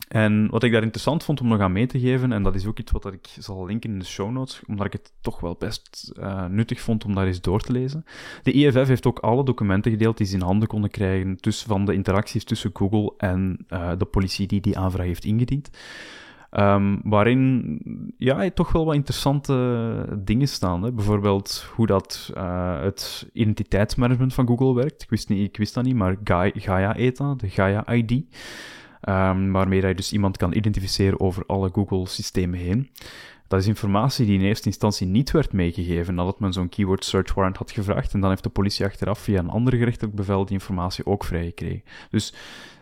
En 0.07 0.49
wat 0.49 0.63
ik 0.63 0.71
daar 0.71 0.81
interessant 0.81 1.23
vond 1.23 1.41
om 1.41 1.47
nog 1.47 1.59
aan 1.59 1.71
mee 1.71 1.85
te 1.85 1.99
geven, 1.99 2.31
en 2.31 2.43
dat 2.43 2.55
is 2.55 2.65
ook 2.65 2.79
iets 2.79 2.91
wat 2.91 3.05
ik 3.05 3.27
zal 3.39 3.65
linken 3.65 3.91
in 3.91 3.99
de 3.99 4.05
show 4.05 4.31
notes, 4.31 4.61
omdat 4.67 4.85
ik 4.85 4.93
het 4.93 5.13
toch 5.21 5.39
wel 5.39 5.55
best 5.59 6.13
uh, 6.19 6.45
nuttig 6.45 6.81
vond 6.81 7.05
om 7.05 7.15
daar 7.15 7.27
eens 7.27 7.41
door 7.41 7.61
te 7.61 7.71
lezen. 7.71 8.05
De 8.43 8.51
IFF 8.51 8.87
heeft 8.87 9.05
ook 9.05 9.19
alle 9.19 9.43
documenten 9.43 9.91
gedeeld 9.91 10.17
die 10.17 10.27
ze 10.27 10.35
in 10.35 10.41
handen 10.41 10.67
konden 10.67 10.89
krijgen 10.89 11.37
tussen, 11.37 11.67
van 11.67 11.85
de 11.85 11.93
interacties 11.93 12.43
tussen 12.43 12.69
Google 12.73 13.13
en 13.17 13.65
uh, 13.69 13.91
de 13.97 14.05
politie 14.05 14.47
die 14.47 14.61
die 14.61 14.77
aanvraag 14.77 15.05
heeft 15.05 15.25
ingediend. 15.25 15.69
Um, 16.51 16.99
waarin 17.03 17.79
ja, 18.17 18.49
toch 18.49 18.71
wel 18.71 18.85
wat 18.85 18.95
interessante 18.95 20.19
dingen 20.19 20.47
staan. 20.47 20.83
Hè? 20.83 20.91
Bijvoorbeeld 20.91 21.65
hoe 21.75 21.85
dat 21.85 22.31
uh, 22.37 22.81
het 22.81 23.29
identiteitsmanagement 23.33 24.33
van 24.33 24.47
Google 24.47 24.73
werkt. 24.73 25.03
Ik 25.03 25.09
wist, 25.09 25.29
niet, 25.29 25.47
ik 25.47 25.57
wist 25.57 25.73
dat 25.73 25.83
niet, 25.83 25.95
maar 25.95 26.17
Gaia 26.53 26.95
ETA, 26.95 27.35
de 27.35 27.49
Gaia 27.49 27.93
ID. 27.93 28.23
Um, 29.01 29.51
waarmee 29.51 29.85
je 29.85 29.95
dus 29.95 30.11
iemand 30.11 30.37
kan 30.37 30.53
identificeren 30.53 31.19
over 31.19 31.43
alle 31.45 31.69
Google-systemen 31.73 32.59
heen. 32.59 32.89
Dat 33.47 33.59
is 33.59 33.67
informatie 33.67 34.25
die 34.25 34.39
in 34.39 34.45
eerste 34.45 34.67
instantie 34.67 35.07
niet 35.07 35.31
werd 35.31 35.53
meegegeven 35.53 36.15
nadat 36.15 36.39
men 36.39 36.53
zo'n 36.53 36.69
keyword 36.69 37.05
search 37.05 37.33
warrant 37.33 37.57
had 37.57 37.71
gevraagd. 37.71 38.13
En 38.13 38.19
dan 38.19 38.29
heeft 38.29 38.43
de 38.43 38.49
politie 38.49 38.85
achteraf 38.85 39.19
via 39.19 39.39
een 39.39 39.49
ander 39.49 39.75
gerechtelijk 39.75 40.15
bevel 40.15 40.45
die 40.45 40.53
informatie 40.53 41.05
ook 41.05 41.23
vrijgekregen. 41.23 41.83
Dus 42.09 42.33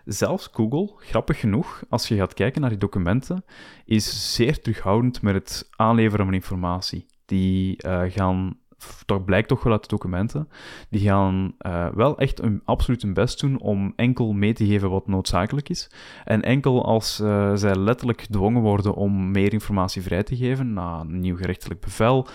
zelfs 0.06 0.49
Google, 0.53 0.91
grappig 0.97 1.39
genoeg, 1.39 1.84
als 1.89 2.08
je 2.08 2.15
gaat 2.15 2.34
kijken 2.34 2.62
naar 2.62 2.69
die 2.69 2.80
documenten, 2.80 3.43
is 3.86 4.36
zeer 4.36 4.60
terughoudend 4.62 5.21
met 5.21 5.34
het 5.34 5.69
aanleveren 5.75 6.25
van 6.25 6.34
informatie. 6.34 7.06
Die 7.25 7.86
uh, 7.86 8.03
gaan 8.08 8.58
toch 9.05 9.25
blijkt 9.25 9.47
toch 9.47 9.63
wel 9.63 9.73
uit 9.73 9.81
de 9.81 9.87
documenten, 9.87 10.49
die 10.89 11.01
gaan 11.01 11.55
uh, 11.67 11.87
wel 11.93 12.17
echt 12.17 12.41
een, 12.41 12.61
absoluut 12.65 13.01
hun 13.01 13.13
best 13.13 13.39
doen 13.39 13.59
om 13.59 13.93
enkel 13.95 14.33
mee 14.33 14.53
te 14.53 14.65
geven 14.65 14.89
wat 14.89 15.07
noodzakelijk 15.07 15.69
is. 15.69 15.91
En 16.23 16.41
enkel 16.41 16.85
als 16.85 17.19
uh, 17.19 17.55
zij 17.55 17.75
letterlijk 17.75 18.21
gedwongen 18.21 18.61
worden 18.61 18.93
om 18.93 19.31
meer 19.31 19.53
informatie 19.53 20.01
vrij 20.01 20.23
te 20.23 20.35
geven, 20.35 20.73
na 20.73 20.99
een 20.99 21.19
nieuw 21.19 21.37
gerechtelijk 21.37 21.79
bevel, 21.79 22.27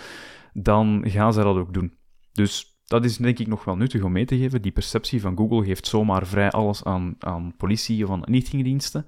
dan 0.53 1.05
gaan 1.07 1.33
zij 1.33 1.45
dat 1.45 1.57
ook 1.57 1.75
doen. 1.75 1.95
Dus 2.33 2.73
dat 2.85 3.05
is 3.05 3.17
denk 3.17 3.39
ik 3.39 3.47
nog 3.47 3.65
wel 3.65 3.77
nuttig 3.77 4.03
om 4.03 4.13
mee 4.13 4.25
te 4.25 4.39
geven. 4.39 4.63
Die 4.63 4.73
perceptie 4.73 5.21
van 5.21 5.37
Google 5.37 5.65
geeft 5.65 5.87
zomaar 5.87 6.27
vrij 6.27 6.51
alles 6.51 6.85
aan, 6.85 7.15
aan 7.19 7.55
politie 7.57 8.05
of 8.05 8.11
aan 8.11 8.25
inlichtingendiensten 8.25 9.07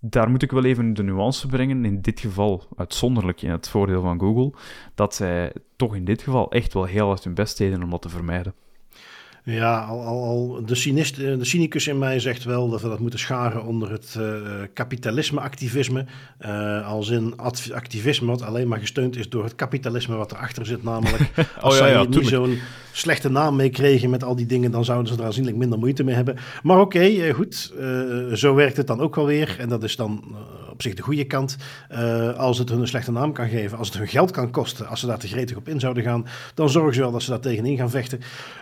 daar 0.00 0.30
moet 0.30 0.42
ik 0.42 0.50
wel 0.50 0.64
even 0.64 0.94
de 0.94 1.02
nuance 1.02 1.46
brengen. 1.46 1.84
In 1.84 2.00
dit 2.00 2.20
geval 2.20 2.62
uitzonderlijk 2.76 3.42
in 3.42 3.50
het 3.50 3.68
voordeel 3.68 4.00
van 4.00 4.20
Google, 4.20 4.52
dat 4.94 5.14
zij 5.14 5.52
toch 5.76 5.94
in 5.94 6.04
dit 6.04 6.22
geval 6.22 6.50
echt 6.50 6.74
wel 6.74 6.84
heel 6.84 7.06
hard 7.06 7.24
hun 7.24 7.34
best 7.34 7.58
deden 7.58 7.82
om 7.82 7.90
dat 7.90 8.02
te 8.02 8.08
vermijden. 8.08 8.54
Ja, 9.46 9.78
al, 9.78 10.02
al, 10.02 10.24
al 10.24 10.64
de, 10.66 10.74
cynist, 10.74 11.18
eh, 11.18 11.38
de 11.38 11.44
cynicus 11.44 11.86
in 11.86 11.98
mij 11.98 12.20
zegt 12.20 12.44
wel 12.44 12.68
dat 12.68 12.82
we 12.82 12.88
dat 12.88 12.98
moeten 12.98 13.18
scharen 13.18 13.64
onder 13.64 13.90
het 13.90 14.16
uh, 14.18 14.34
kapitalisme-activisme. 14.74 16.04
Uh, 16.40 16.88
als 16.88 17.08
in 17.08 17.34
activisme 17.72 18.26
wat 18.26 18.42
alleen 18.42 18.68
maar 18.68 18.78
gesteund 18.78 19.16
is 19.16 19.28
door 19.28 19.44
het 19.44 19.54
kapitalisme 19.54 20.16
wat 20.16 20.32
erachter 20.32 20.66
zit. 20.66 20.82
Namelijk, 20.82 21.30
als 21.60 21.80
oh, 21.80 21.86
ja, 21.86 21.92
zij 21.92 22.06
niet 22.06 22.26
zo'n 22.26 22.58
slechte 22.92 23.30
naam 23.30 23.56
mee 23.56 23.70
kregen 23.70 24.10
met 24.10 24.24
al 24.24 24.36
die 24.36 24.46
dingen, 24.46 24.70
dan 24.70 24.84
zouden 24.84 25.12
ze 25.12 25.18
er 25.18 25.26
aanzienlijk 25.26 25.56
minder 25.56 25.78
moeite 25.78 26.04
mee 26.04 26.14
hebben. 26.14 26.36
Maar 26.62 26.80
oké, 26.80 26.96
okay, 26.96 27.32
goed, 27.32 27.72
zo 28.32 28.54
werkt 28.54 28.76
het 28.76 28.86
dan 28.86 29.00
ook 29.00 29.14
wel 29.14 29.26
weer. 29.26 29.56
En 29.58 29.68
dat 29.68 29.82
is 29.82 29.96
dan 29.96 30.36
op 30.74 30.82
zich 30.82 30.94
de 30.94 31.02
goede 31.02 31.24
kant. 31.24 31.56
als 32.36 32.58
het 32.58 32.68
hun 32.68 32.80
een 32.80 32.88
slechte 32.88 33.12
naam 33.12 33.32
kan 33.32 33.48
geven, 33.48 33.78
als 33.78 33.88
het 33.88 33.98
hun 33.98 34.08
geld 34.08 34.30
kan 34.30 34.50
kosten, 34.50 34.88
als 34.88 35.00
ze 35.00 35.06
daar 35.06 35.18
te 35.18 35.28
gretig 35.28 35.56
op 35.56 35.68
in 35.68 35.80
zouden 35.80 36.02
gaan, 36.02 36.26
dan 36.54 36.70
zorgen 36.70 36.94
ze 36.94 37.00
wel 37.00 37.12
dat 37.12 37.22
ze 37.22 37.30
daar 37.30 37.40
tegenin 37.40 37.76
gaan 37.76 37.90
vechten. 37.90 38.20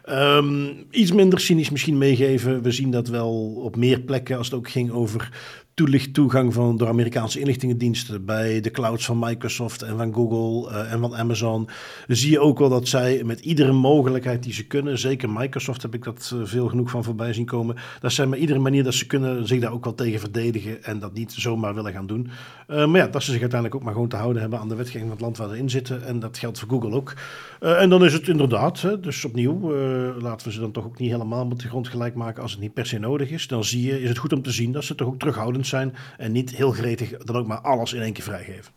Um, 0.09 0.85
iets 0.90 1.12
minder 1.12 1.40
cynisch 1.40 1.70
misschien 1.70 1.98
meegeven. 1.98 2.62
We 2.62 2.70
zien 2.70 2.90
dat 2.90 3.09
wel 3.09 3.55
op 3.55 3.77
meer 3.77 4.01
plekken 4.01 4.37
als 4.37 4.46
het 4.46 4.57
ook 4.57 4.70
ging 4.70 4.90
over 4.90 5.31
toelicht 5.74 6.14
toegang 6.14 6.54
van 6.54 6.76
door 6.76 6.88
Amerikaanse 6.88 7.40
inlichtingendiensten 7.40 8.24
bij 8.24 8.61
de 8.61 8.70
clouds 8.70 9.04
van 9.04 9.18
Microsoft 9.18 9.82
en 9.82 9.96
van 9.96 10.14
Google 10.14 10.70
en 10.70 11.00
van 11.00 11.16
Amazon. 11.16 11.68
zie 12.06 12.30
je 12.30 12.40
ook 12.40 12.58
wel 12.58 12.68
dat 12.68 12.88
zij 12.88 13.22
met 13.24 13.40
iedere 13.40 13.72
mogelijkheid 13.72 14.42
die 14.42 14.52
ze 14.52 14.66
kunnen, 14.66 14.98
zeker 14.98 15.30
Microsoft 15.30 15.82
heb 15.82 15.94
ik 15.94 16.04
dat 16.04 16.35
veel 16.42 16.68
genoeg 16.68 16.90
van 16.90 17.04
voorbij 17.04 17.32
zien 17.32 17.44
komen, 17.44 17.76
dat 18.00 18.12
zij 18.12 18.26
met 18.26 18.38
iedere 18.38 18.58
manier 18.58 18.85
dat 18.85 18.94
ze 18.94 19.06
kunnen 19.06 19.46
zich 19.46 19.61
daar 19.61 19.72
ook 19.72 19.85
wel 19.85 19.94
tegen 19.94 20.20
verdedigen 20.20 20.85
en 20.85 20.98
dat 20.98 21.12
niet 21.12 21.32
zomaar 21.32 21.74
willen 21.74 21.92
gaan 21.92 22.06
doen. 22.06 22.30
maar 22.66 22.96
ja, 22.96 23.06
dat 23.06 23.22
ze 23.22 23.30
zich 23.30 23.40
uiteindelijk 23.40 23.74
ook 23.74 23.82
maar 23.82 23.92
gewoon 23.92 24.08
te 24.08 24.16
houden 24.16 24.40
hebben 24.40 24.58
aan 24.58 24.68
de 24.68 24.74
wetgeving 24.74 25.02
van 25.02 25.12
het 25.12 25.20
land 25.20 25.37
waar 25.37 25.48
ze 25.48 25.58
in 25.58 25.70
zitten. 25.70 26.06
En 26.06 26.18
dat 26.18 26.38
geldt 26.38 26.58
voor 26.58 26.68
Google 26.68 26.90
ook. 26.90 27.14
en 27.61 27.90
dan 27.90 28.04
is 28.04 28.12
het 28.12 28.28
inderdaad, 28.28 28.80
hè, 28.80 29.00
dus 29.00 29.24
opnieuw, 29.24 29.72
laten 30.20 30.46
we 30.46 30.52
ze 30.52 30.61
dan 30.61 30.72
toch 30.72 30.85
ook 30.85 30.98
niet 30.98 31.11
helemaal 31.11 31.46
met 31.46 31.61
de 31.61 31.68
grond 31.68 31.88
gelijk 31.88 32.14
maken 32.14 32.42
als 32.42 32.52
het 32.52 32.61
niet 32.61 32.74
per 32.74 32.87
se 32.87 32.98
nodig 32.98 33.30
is. 33.30 33.46
Dan 33.46 33.64
zie 33.64 33.82
je, 33.82 34.02
is 34.02 34.08
het 34.08 34.18
goed 34.18 34.32
om 34.32 34.42
te 34.42 34.50
zien 34.50 34.72
dat 34.72 34.85
ze 34.85 34.94
toch 34.94 35.08
ook 35.08 35.18
terughoudend 35.62 35.96
zijn 36.16 36.27
en 36.27 36.33
niet 36.33 36.51
heel 36.51 36.72
gretig 36.72 37.16
dan 37.16 37.37
ook 37.37 37.46
maar 37.46 37.61
alles 37.61 37.92
in 37.92 38.03
één 38.03 38.12
keer 38.12 38.25
vrijgeven. 38.25 38.72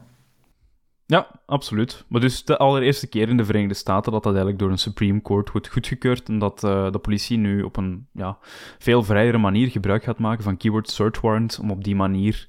Ja, 1.07 1.27
absoluut. 1.45 2.03
Maar 2.07 2.21
dus 2.21 2.45
de 2.45 2.57
allereerste 2.57 3.07
keer 3.07 3.29
in 3.29 3.37
de 3.37 3.45
Verenigde 3.45 3.73
Staten 3.73 4.11
dat 4.11 4.23
dat 4.23 4.31
eigenlijk 4.31 4.59
door 4.59 4.71
een 4.71 4.77
Supreme 4.77 5.21
Court 5.21 5.51
wordt 5.51 5.67
goedgekeurd 5.67 6.27
en 6.27 6.39
dat 6.39 6.63
uh, 6.63 6.91
de 6.91 6.99
politie 6.99 7.37
nu 7.37 7.61
op 7.61 7.77
een 7.77 8.07
ja, 8.11 8.37
veel 8.79 9.03
vrijere 9.03 9.37
manier 9.37 9.69
gebruik 9.69 10.03
gaat 10.03 10.19
maken 10.19 10.43
van 10.43 10.57
keyword 10.57 10.89
search 10.89 11.21
warrants 11.21 11.59
om 11.59 11.71
op 11.71 11.83
die 11.83 11.95
manier 11.95 12.47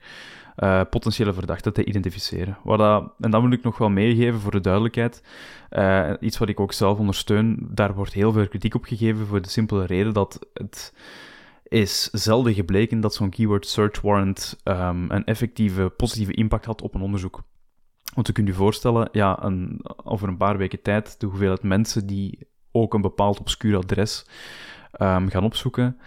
uh, 0.57 0.81
potentiële 0.91 1.33
verdachten 1.33 1.73
te 1.73 1.85
identificeren. 1.85 2.59
Wat 2.63 2.79
dat, 2.79 3.13
en 3.21 3.31
dat 3.31 3.43
moet 3.43 3.53
ik 3.53 3.63
nog 3.63 3.79
wel 3.79 3.89
meegeven 3.89 4.41
voor 4.41 4.51
de 4.51 4.61
duidelijkheid. 4.61 5.23
Uh, 5.71 6.11
iets 6.21 6.39
wat 6.39 6.49
ik 6.49 6.61
ook 6.61 6.73
zelf 6.73 6.99
ondersteun, 6.99 7.69
daar 7.71 7.95
wordt 7.95 8.13
heel 8.13 8.33
veel 8.33 8.49
kritiek 8.49 8.75
op 8.75 8.85
gegeven 8.85 9.27
voor 9.27 9.43
de 9.43 9.49
simpele 9.49 9.87
reden 9.87 10.13
dat 10.13 10.47
het 10.55 10.93
is 11.69 12.11
zelden 12.11 12.55
gebleken 12.55 13.01
dat 13.01 13.15
zo'n 13.15 13.31
keyword 13.31 13.67
search 13.67 14.01
warrant 14.01 14.59
um, 14.65 15.11
een 15.11 15.25
effectieve 15.25 15.93
positieve 15.97 16.33
impact 16.33 16.65
had 16.65 16.83
op 16.83 16.95
een 16.95 17.01
onderzoek. 17.01 17.43
Want 18.15 18.27
je 18.27 18.33
kunt 18.33 18.49
je 18.49 18.55
voorstellen, 18.55 19.09
ja, 19.13 19.43
een, 19.43 19.81
over 20.05 20.29
een 20.29 20.37
paar 20.37 20.57
weken 20.57 20.83
tijd, 20.83 21.21
de 21.21 21.27
hoeveelheid 21.27 21.63
mensen 21.63 22.07
die 22.07 22.49
ook 22.71 22.95
een 22.95 23.01
bepaald 23.01 23.41
obscuur 23.41 23.77
adres 23.77 24.27
um, 25.01 25.29
gaan 25.29 25.45
opzoeken, 25.45 25.99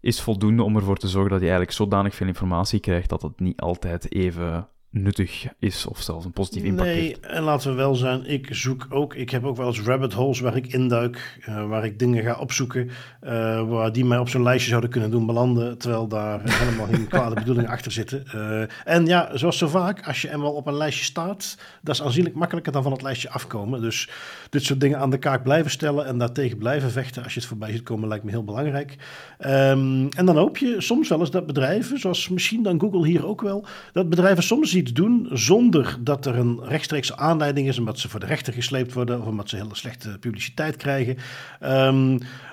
is 0.00 0.20
voldoende 0.20 0.62
om 0.62 0.76
ervoor 0.76 0.96
te 0.96 1.08
zorgen 1.08 1.30
dat 1.30 1.40
je 1.40 1.46
eigenlijk 1.46 1.76
zodanig 1.76 2.14
veel 2.14 2.26
informatie 2.26 2.80
krijgt 2.80 3.08
dat 3.08 3.22
het 3.22 3.40
niet 3.40 3.60
altijd 3.60 4.12
even 4.12 4.68
nuttig 4.90 5.46
is 5.58 5.86
of 5.86 6.00
zelfs 6.00 6.24
een 6.24 6.32
positief 6.32 6.62
impact 6.62 6.88
nee, 6.88 7.00
heeft. 7.00 7.20
en 7.20 7.42
laten 7.42 7.70
we 7.70 7.76
wel 7.76 7.94
zijn, 7.94 8.26
ik 8.26 8.48
zoek 8.50 8.86
ook, 8.90 9.14
ik 9.14 9.30
heb 9.30 9.44
ook 9.44 9.56
wel 9.56 9.66
eens 9.66 9.80
rabbit 9.80 10.12
holes 10.12 10.40
waar 10.40 10.56
ik 10.56 10.72
induik, 10.72 11.40
uh, 11.48 11.68
waar 11.68 11.84
ik 11.84 11.98
dingen 11.98 12.22
ga 12.22 12.38
opzoeken, 12.38 12.90
uh, 13.22 13.68
waar 13.68 13.92
die 13.92 14.04
mij 14.04 14.18
op 14.18 14.28
zo'n 14.28 14.42
lijstje 14.42 14.68
zouden 14.68 14.90
kunnen 14.90 15.10
doen 15.10 15.26
belanden, 15.26 15.78
terwijl 15.78 16.08
daar 16.08 16.40
helemaal 16.52 16.86
geen 16.86 17.08
kwade 17.08 17.34
bedoelingen 17.34 17.70
achter 17.70 17.92
zitten. 17.92 18.24
Uh, 18.34 18.62
en 18.84 19.06
ja, 19.06 19.36
zoals 19.36 19.58
zo 19.58 19.68
vaak, 19.68 20.06
als 20.06 20.22
je 20.22 20.30
eenmaal 20.30 20.52
op 20.52 20.66
een 20.66 20.76
lijstje 20.76 21.04
staat, 21.04 21.58
dat 21.82 21.94
is 21.94 22.02
aanzienlijk 22.02 22.34
makkelijker 22.34 22.72
dan 22.72 22.82
van 22.82 22.92
het 22.92 23.02
lijstje 23.02 23.30
afkomen. 23.30 23.80
Dus 23.80 24.10
dit 24.50 24.62
soort 24.62 24.80
dingen 24.80 24.98
aan 24.98 25.10
de 25.10 25.18
kaak 25.18 25.42
blijven 25.42 25.70
stellen 25.70 26.06
en 26.06 26.18
daartegen 26.18 26.58
blijven 26.58 26.90
vechten 26.90 27.22
als 27.22 27.34
je 27.34 27.40
het 27.40 27.48
voorbij 27.48 27.70
ziet 27.70 27.82
komen, 27.82 28.08
lijkt 28.08 28.24
me 28.24 28.30
heel 28.30 28.44
belangrijk. 28.44 28.96
Um, 29.40 30.08
en 30.08 30.26
dan 30.26 30.36
hoop 30.36 30.56
je 30.58 30.74
soms 30.78 31.08
wel 31.08 31.20
eens 31.20 31.30
dat 31.30 31.46
bedrijven, 31.46 31.98
zoals 31.98 32.28
misschien 32.28 32.62
dan 32.62 32.80
Google 32.80 33.06
hier 33.06 33.26
ook 33.26 33.40
wel, 33.40 33.66
dat 33.92 34.08
bedrijven 34.08 34.42
soms 34.42 34.72
doen 34.82 35.28
zonder 35.32 35.98
dat 36.00 36.26
er 36.26 36.36
een 36.36 36.60
rechtstreekse 36.62 37.16
aanleiding 37.16 37.68
is, 37.68 37.78
omdat 37.78 37.98
ze 37.98 38.08
voor 38.08 38.20
de 38.20 38.26
rechter 38.26 38.52
gesleept 38.52 38.92
worden 38.92 39.20
of 39.20 39.26
omdat 39.26 39.48
ze 39.48 39.56
hele 39.56 39.68
slechte 39.74 40.16
publiciteit 40.20 40.76
krijgen. 40.76 41.16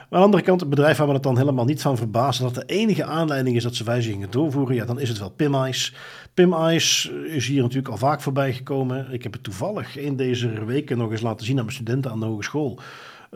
Maar 0.10 0.20
aan 0.20 0.20
de 0.22 0.26
andere 0.26 0.44
kant, 0.44 0.60
het 0.60 0.70
bedrijf 0.70 0.98
waar 0.98 1.08
we 1.08 1.14
het 1.14 1.24
dan 1.24 1.38
helemaal 1.38 1.66
niet 1.66 1.82
van 1.82 1.98
verbazen 1.98 2.44
dat 2.44 2.56
de 2.56 2.64
enige 2.66 3.04
aanleiding 3.04 3.56
is 3.56 3.64
dat 3.64 3.76
ze 3.76 3.84
wijzigingen 3.84 4.32
doorvoeren, 4.32 4.76
ja, 4.76 4.86
dan 4.86 5.00
is 5.00 5.10
het 5.10 5.20
wel 5.20 5.30
PimEyes. 5.30 5.94
PimEyes 6.34 7.12
is 7.28 7.48
hier 7.48 7.62
natuurlijk 7.62 7.90
al 7.90 7.98
vaak 7.98 8.22
voorbij 8.22 8.54
gekomen. 8.54 9.08
Ik 9.12 9.24
heb 9.24 9.34
het 9.34 9.44
toevallig 9.44 9.98
een 9.98 10.16
deze 10.16 10.66
weken 10.66 10.98
nog 10.98 11.12
eens 11.12 11.22
laten 11.22 11.46
zien 11.46 11.58
aan 11.58 11.64
mijn 11.64 11.76
studenten 11.76 12.12
aan 12.12 12.20
de 12.20 12.26
hogeschool. 12.26 12.80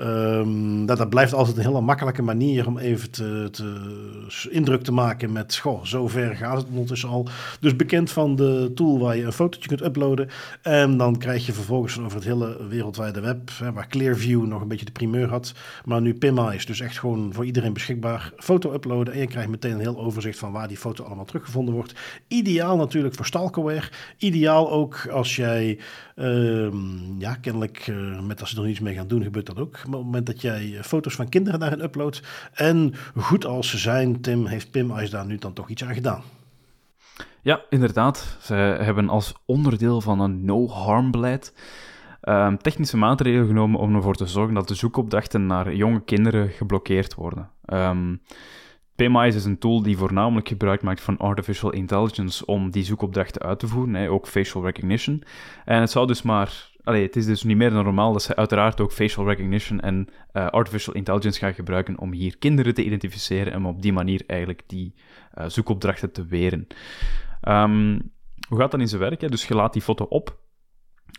Um, 0.02 0.86
dat, 0.86 0.98
dat 0.98 1.10
blijft 1.10 1.34
altijd 1.34 1.58
een 1.58 1.64
hele 1.64 1.82
makkelijke 1.82 2.22
manier 2.22 2.68
om 2.68 2.78
even 2.78 3.12
te, 3.12 3.50
indruk 4.50 4.84
te 4.84 4.92
maken 4.92 5.32
met, 5.32 5.58
goh, 5.58 5.84
zover 5.84 6.36
gaat 6.36 6.58
het 6.58 6.68
ondertussen 6.70 7.10
al. 7.10 7.28
Dus 7.60 7.76
bekend 7.76 8.12
van 8.12 8.36
de 8.36 8.72
tool 8.76 9.00
waar 9.00 9.18
je 9.18 9.24
een 9.24 9.32
fotootje 9.32 9.68
kunt 9.68 9.84
uploaden. 9.84 10.30
En 10.62 10.98
dan 10.98 11.18
krijg 11.18 11.46
je 11.46 11.54
vervolgens 11.54 12.00
over 12.00 12.16
het 12.16 12.24
hele 12.24 12.68
wereldwijde 12.68 13.20
web, 13.20 13.50
hè, 13.60 13.74
waar 13.74 13.88
Clearview 13.88 14.46
nog 14.46 14.62
een 14.62 14.68
beetje 14.68 14.86
de 14.86 14.92
primeur 14.92 15.30
had, 15.30 15.54
maar 15.86 16.02
nu 16.02 16.14
Pimma 16.14 16.52
is 16.52 16.66
dus 16.66 16.80
echt 16.80 17.00
gewoon 17.00 17.34
voor 17.34 17.46
iedereen 17.46 17.74
beschikbaar. 17.74 18.32
Foto 18.38 18.74
uploaden 18.74 19.14
en 19.14 19.20
je 19.20 19.28
krijgt 19.28 19.50
meteen 19.50 19.74
een 19.74 19.80
heel 19.80 20.00
overzicht 20.00 20.40
van 20.40 20.52
waar 20.52 20.68
die 20.68 20.78
foto 20.78 21.04
allemaal 21.04 21.26
teruggevonden 21.26 21.74
wordt. 21.74 21.94
Ideaal 22.28 22.78
natuurlijk 22.78 23.16
voor 23.16 23.26
stalkerware. 23.26 23.90
Ideaal 24.18 24.72
ook 24.72 25.08
als 25.12 25.36
jij, 25.36 25.80
um, 26.16 27.16
ja, 27.18 27.36
kennelijk, 27.36 27.88
uh, 27.88 28.22
met 28.22 28.40
als 28.40 28.50
ze 28.50 28.56
er 28.56 28.62
nog 28.62 28.72
iets 28.72 28.80
mee 28.80 28.96
gaan 28.96 29.08
doen, 29.08 29.24
gebeurt 29.24 29.46
dat 29.46 29.60
ook 29.60 29.88
op 29.94 30.04
het 30.04 30.06
moment 30.06 30.26
dat 30.26 30.42
jij 30.42 30.78
eh, 30.78 30.84
foto's 30.84 31.16
van 31.16 31.30
kinderen 31.30 31.60
daarin 31.60 31.84
uploadt. 31.84 32.22
En 32.54 32.94
goed 33.16 33.46
als 33.46 33.70
ze 33.70 33.78
zijn, 33.78 34.22
Tim, 34.22 34.46
heeft 34.46 34.72
Pim 34.72 34.92
Ice 34.92 35.12
daar 35.12 35.26
nu 35.26 35.38
dan 35.38 35.54
toch 35.54 35.70
iets 35.70 35.84
aan 35.84 35.94
gedaan. 35.94 36.22
Ja, 37.42 37.62
inderdaad. 37.70 38.38
Ze 38.42 38.54
hebben 38.54 39.10
als 39.10 39.34
onderdeel 39.46 40.02
van 40.02 40.20
een 40.20 40.46
no-harm-beleid 40.46 41.54
uh, 42.24 42.54
technische 42.54 42.98
maatregelen 42.98 43.48
genomen 43.48 43.80
om 43.80 43.96
ervoor 43.96 44.16
te 44.16 44.28
zorgen 44.28 44.54
dat 44.54 44.68
de 44.68 44.76
zoekopdrachten 44.76 45.46
naar 45.46 45.74
jonge 45.74 46.02
kinderen 46.02 46.50
geblokkeerd 46.50 47.16
worden. 47.16 47.50
Um, 47.66 48.22
PMIS 48.96 49.36
is 49.36 49.46
een 49.46 49.58
tool 49.58 49.82
die 49.82 49.98
voornamelijk 49.98 50.48
gebruik 50.48 50.82
maakt 50.82 51.02
van 51.02 51.18
artificial 51.18 51.72
intelligence 51.72 52.46
om 52.46 52.72
die 52.72 52.84
zoekopdrachten 52.84 53.42
uit 53.42 53.60
te 53.60 53.68
voeren, 53.68 53.94
hè, 53.94 54.10
ook 54.10 54.28
facial 54.28 54.64
recognition. 54.64 55.24
En 55.66 55.80
het 55.82 55.92
zou 55.92 56.08
dus 56.08 56.22
maar 56.22 56.69
Allee, 56.84 57.04
het 57.04 57.16
is 57.16 57.26
dus 57.26 57.44
niet 57.44 57.58
meer 57.58 57.70
dan 57.70 57.84
normaal 57.84 58.14
dat 58.14 58.24
ze 58.24 58.36
uiteraard 58.36 58.82
ook 58.82 58.92
facial 58.92 59.26
recognition 59.26 59.80
en 59.80 60.08
uh, 60.34 60.48
artificial 60.48 60.96
intelligence 60.96 61.40
gaan 61.40 61.54
gebruiken 61.54 62.00
om 62.00 62.12
hier 62.12 62.38
kinderen 62.38 62.74
te 62.74 62.84
identificeren 62.84 63.54
en 63.54 63.66
op 63.66 63.82
die 63.82 63.94
manier 63.94 64.24
eigenlijk 64.28 64.64
die 64.68 64.94
uh, 65.38 65.46
zoekopdrachten 65.48 66.12
te 66.12 66.26
weren. 66.26 66.68
Um, 67.48 68.12
hoe 68.48 68.60
gaat 68.60 68.72
dat 68.72 68.80
in 68.80 68.88
zijn 68.88 69.02
werk? 69.02 69.22
Hè? 69.22 69.28
Dus 69.28 69.48
je 69.48 69.56
laat 69.56 69.74
die 69.74 69.82
foto 69.82 70.06
op 70.06 70.39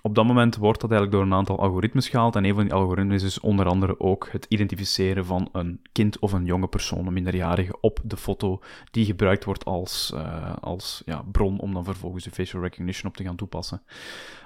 op 0.03 0.15
dat 0.15 0.27
moment 0.27 0.57
wordt 0.57 0.81
dat 0.81 0.91
eigenlijk 0.91 1.21
door 1.21 1.31
een 1.31 1.39
aantal 1.39 1.59
algoritmes 1.59 2.09
gehaald. 2.09 2.37
En 2.37 2.45
een 2.45 2.55
van 2.55 2.65
die 2.65 2.73
algoritmes 2.73 3.23
is 3.23 3.41
onder 3.41 3.67
andere 3.67 4.01
ook 4.01 4.29
het 4.31 4.47
identificeren 4.49 5.25
van 5.25 5.49
een 5.53 5.81
kind 5.93 6.19
of 6.19 6.33
een 6.33 6.45
jonge 6.45 6.69
persoon, 6.69 7.07
een 7.07 7.13
minderjarige, 7.13 7.81
op 7.81 8.01
de 8.05 8.17
foto 8.17 8.61
die 8.91 9.05
gebruikt 9.05 9.45
wordt 9.45 9.65
als, 9.65 10.13
uh, 10.15 10.57
als 10.61 11.03
ja, 11.07 11.23
bron 11.33 11.61
om 11.61 11.73
dan 11.73 11.85
vervolgens 11.85 12.25
de 12.25 12.31
facial 12.31 12.63
recognition 12.63 13.11
op 13.11 13.17
te 13.17 13.25
gaan 13.25 13.37
toepassen. 13.37 13.83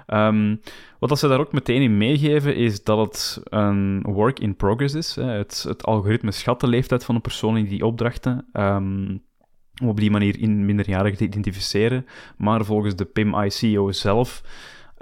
Um, 0.06 0.60
wat 0.98 1.18
ze 1.18 1.28
daar 1.28 1.40
ook 1.40 1.52
meteen 1.52 1.82
in 1.82 1.96
meegeven 1.96 2.56
is 2.56 2.84
dat 2.84 2.98
het 2.98 3.40
een 3.44 4.02
work 4.02 4.38
in 4.38 4.56
progress 4.56 4.94
is. 4.94 5.14
Het, 5.14 5.64
het 5.68 5.84
algoritme 5.84 6.32
schat 6.32 6.60
de 6.60 6.66
leeftijd 6.66 7.04
van 7.04 7.14
een 7.14 7.20
persoon 7.20 7.56
in 7.56 7.68
die 7.68 7.86
opdrachten. 7.86 8.46
Um, 8.52 9.22
om 9.82 9.88
op 9.88 10.00
die 10.00 10.10
manier 10.10 10.40
in 10.40 10.64
minderjarigen 10.64 11.18
te 11.18 11.24
identificeren. 11.24 12.06
Maar 12.36 12.64
volgens 12.64 12.96
de 12.96 13.04
PIM-ICO 13.04 13.92
zelf 13.92 14.42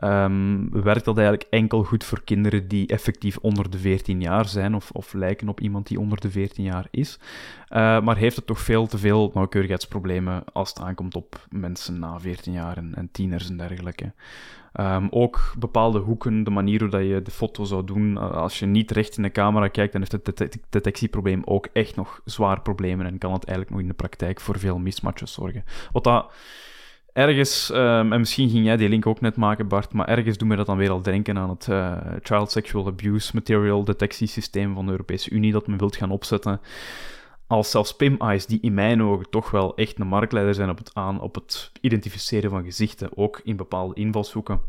Um, 0.05 0.83
werkt 0.83 1.05
dat 1.05 1.19
eigenlijk 1.19 1.47
enkel 1.51 1.85
goed 1.85 2.05
voor 2.05 2.23
kinderen 2.25 2.69
die 2.69 2.87
effectief 2.87 3.37
onder 3.37 3.71
de 3.71 3.79
14 3.79 4.21
jaar 4.21 4.49
zijn, 4.49 4.75
of, 4.75 4.91
of 4.91 5.13
lijken 5.13 5.49
op 5.49 5.61
iemand 5.61 5.87
die 5.87 6.01
onder 6.01 6.21
de 6.21 6.31
14 6.31 6.65
jaar 6.65 6.87
is. 6.91 7.19
Uh, 7.71 8.01
maar 8.01 8.17
heeft 8.17 8.37
het 8.37 8.47
toch 8.47 8.61
veel 8.61 8.87
te 8.87 8.99
veel 8.99 9.31
nauwkeurigheidsproblemen 9.35 10.45
als 10.53 10.69
het 10.69 10.81
aankomt 10.81 11.15
op 11.15 11.47
mensen 11.51 11.99
na 11.99 12.21
14 12.21 12.53
jaar 12.53 12.77
en, 12.77 12.95
en 12.95 13.09
tieners 13.13 13.49
en 13.49 13.57
dergelijke. 13.57 14.13
Um, 14.81 15.09
ook 15.11 15.55
bepaalde 15.59 15.99
hoeken, 15.99 16.45
de 16.45 16.51
manier 16.51 16.81
hoe 16.81 16.91
dat 16.91 17.03
je 17.03 17.23
de 17.23 17.31
foto 17.31 17.65
zou 17.65 17.85
doen, 17.85 18.17
als 18.17 18.59
je 18.59 18.67
niet 18.67 18.91
recht 18.91 19.17
in 19.17 19.23
de 19.23 19.31
camera 19.31 19.69
kijkt, 19.69 19.93
dan 19.93 20.01
heeft 20.01 20.27
het 20.27 20.37
det 20.37 20.59
detectieprobleem 20.71 21.43
ook 21.45 21.69
echt 21.73 21.97
nog 21.97 22.21
zwaar 22.25 22.61
problemen 22.61 23.07
en 23.07 23.19
kan 23.19 23.33
het 23.33 23.45
eigenlijk 23.45 23.71
nog 23.71 23.81
in 23.81 23.89
de 23.89 24.03
praktijk 24.03 24.41
voor 24.41 24.59
veel 24.59 24.79
mismatches 24.79 25.33
zorgen. 25.33 25.65
Wat 25.93 26.05
dat 26.05 26.33
ergens, 27.13 27.71
um, 27.71 28.13
en 28.13 28.19
misschien 28.19 28.51
ging 28.51 28.65
jij 28.65 28.77
die 28.77 28.89
link 28.89 29.07
ook 29.07 29.21
net 29.21 29.37
maken, 29.37 29.69
Bart, 29.69 29.93
maar 29.93 30.09
ergens 30.09 30.39
doen 30.39 30.49
we 30.49 30.57
dat 30.57 30.67
dan 30.67 30.77
weer 30.77 30.91
al 30.91 31.03
denken 31.03 31.39
aan 31.39 31.51
het 31.51 31.67
uh, 31.67 31.97
Child 32.23 32.51
Sexual 32.51 32.87
Abuse 32.87 33.31
Material 33.35 33.85
detectiesysteem 33.85 34.75
van 34.75 34.85
de 34.85 34.91
Europese 34.91 35.31
Unie 35.31 35.53
dat 35.53 35.67
men 35.67 35.79
wilt 35.79 35.97
gaan 35.97 36.11
opzetten. 36.11 36.61
Als 37.47 37.71
zelfs 37.71 37.97
PIM-eyes, 37.97 38.47
die 38.47 38.61
in 38.61 38.75
mijn 38.75 39.03
ogen 39.03 39.31
toch 39.31 39.51
wel 39.51 39.77
echt 39.77 40.01
een 40.01 40.07
marktleider 40.07 40.55
zijn 40.55 40.71
op 40.71 40.79
het, 40.79 40.91
aan, 40.95 41.21
op 41.21 41.35
het 41.35 41.73
identificeren 41.81 42.51
van 42.51 42.65
gezichten, 42.65 43.17
ook 43.17 43.41
in 43.45 43.57
bepaalde 43.57 43.95
invalshoeken. 43.95 44.61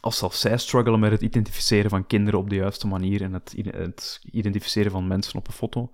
Als 0.00 0.18
zelfs 0.18 0.40
zij 0.40 0.58
struggelen 0.58 1.00
met 1.00 1.10
het 1.10 1.22
identificeren 1.22 1.90
van 1.90 2.06
kinderen 2.06 2.40
op 2.40 2.50
de 2.50 2.56
juiste 2.56 2.86
manier 2.86 3.22
en 3.22 3.32
het, 3.32 3.54
het 3.70 4.20
identificeren 4.30 4.90
van 4.90 5.06
mensen 5.06 5.38
op 5.38 5.46
een 5.46 5.52
foto, 5.52 5.90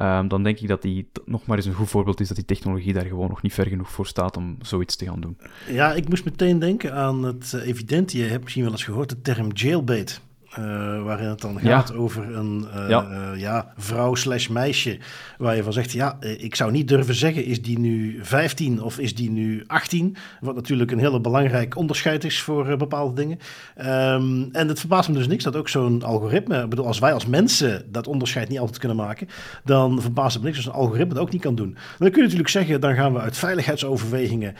Um, 0.00 0.28
dan 0.28 0.42
denk 0.42 0.58
ik 0.58 0.68
dat 0.68 0.82
die 0.82 1.08
nog 1.24 1.46
maar 1.46 1.56
eens 1.56 1.66
een 1.66 1.72
goed 1.74 1.88
voorbeeld 1.88 2.20
is 2.20 2.28
dat 2.28 2.36
die 2.36 2.46
technologie 2.46 2.92
daar 2.92 3.06
gewoon 3.06 3.28
nog 3.28 3.42
niet 3.42 3.52
ver 3.52 3.66
genoeg 3.66 3.90
voor 3.90 4.06
staat 4.06 4.36
om 4.36 4.56
zoiets 4.60 4.96
te 4.96 5.04
gaan 5.04 5.20
doen. 5.20 5.38
Ja, 5.68 5.92
ik 5.92 6.08
moest 6.08 6.24
meteen 6.24 6.58
denken 6.58 6.94
aan 6.94 7.22
het 7.22 7.52
uh, 7.54 7.66
evidente. 7.66 8.18
Je 8.18 8.24
hebt 8.24 8.42
misschien 8.42 8.62
wel 8.62 8.72
eens 8.72 8.84
gehoord 8.84 9.08
de 9.08 9.20
term 9.20 9.48
jailbait. 9.52 10.20
Uh, 10.58 11.02
waarin 11.02 11.28
het 11.28 11.40
dan 11.40 11.60
gaat 11.60 11.94
over 11.94 12.36
een 12.36 12.66
uh, 12.74 12.88
ja. 12.88 13.32
ja. 13.36 13.72
vrouw 13.76 14.14
slash 14.14 14.48
meisje. 14.48 14.98
Waar 15.38 15.56
je 15.56 15.62
van 15.62 15.72
zegt, 15.72 15.92
ja, 15.92 16.16
ik 16.20 16.54
zou 16.54 16.70
niet 16.70 16.88
durven 16.88 17.14
zeggen, 17.14 17.44
is 17.44 17.62
die 17.62 17.78
nu 17.78 18.18
15 18.22 18.82
of 18.82 18.98
is 18.98 19.14
die 19.14 19.30
nu 19.30 19.64
18? 19.66 20.16
Wat 20.40 20.54
natuurlijk 20.54 20.90
een 20.90 20.98
hele 20.98 21.20
belangrijk 21.20 21.76
onderscheid 21.76 22.24
is 22.24 22.40
voor 22.40 22.76
bepaalde 22.76 23.14
dingen. 23.14 23.38
Um, 23.78 24.48
en 24.52 24.68
het 24.68 24.78
verbaast 24.78 25.08
me 25.08 25.14
dus 25.14 25.26
niks 25.26 25.44
dat 25.44 25.56
ook 25.56 25.68
zo'n 25.68 26.02
algoritme, 26.02 26.62
ik 26.62 26.68
bedoel, 26.68 26.86
als 26.86 26.98
wij 26.98 27.12
als 27.12 27.26
mensen 27.26 27.84
dat 27.90 28.06
onderscheid 28.06 28.48
niet 28.48 28.58
altijd 28.58 28.78
kunnen 28.78 28.96
maken, 28.96 29.28
dan 29.64 30.00
verbaast 30.00 30.32
het 30.34 30.42
me 30.42 30.48
niks 30.48 30.64
als 30.64 30.74
een 30.74 30.80
algoritme 30.80 31.14
dat 31.14 31.22
ook 31.22 31.32
niet 31.32 31.42
kan 31.42 31.54
doen. 31.54 31.76
Dan 31.98 32.10
kun 32.10 32.16
je 32.16 32.22
natuurlijk 32.22 32.48
zeggen, 32.48 32.80
dan 32.80 32.94
gaan 32.94 33.12
we 33.12 33.20
uit 33.20 33.36
veiligheidsoverwegingen 33.36 34.54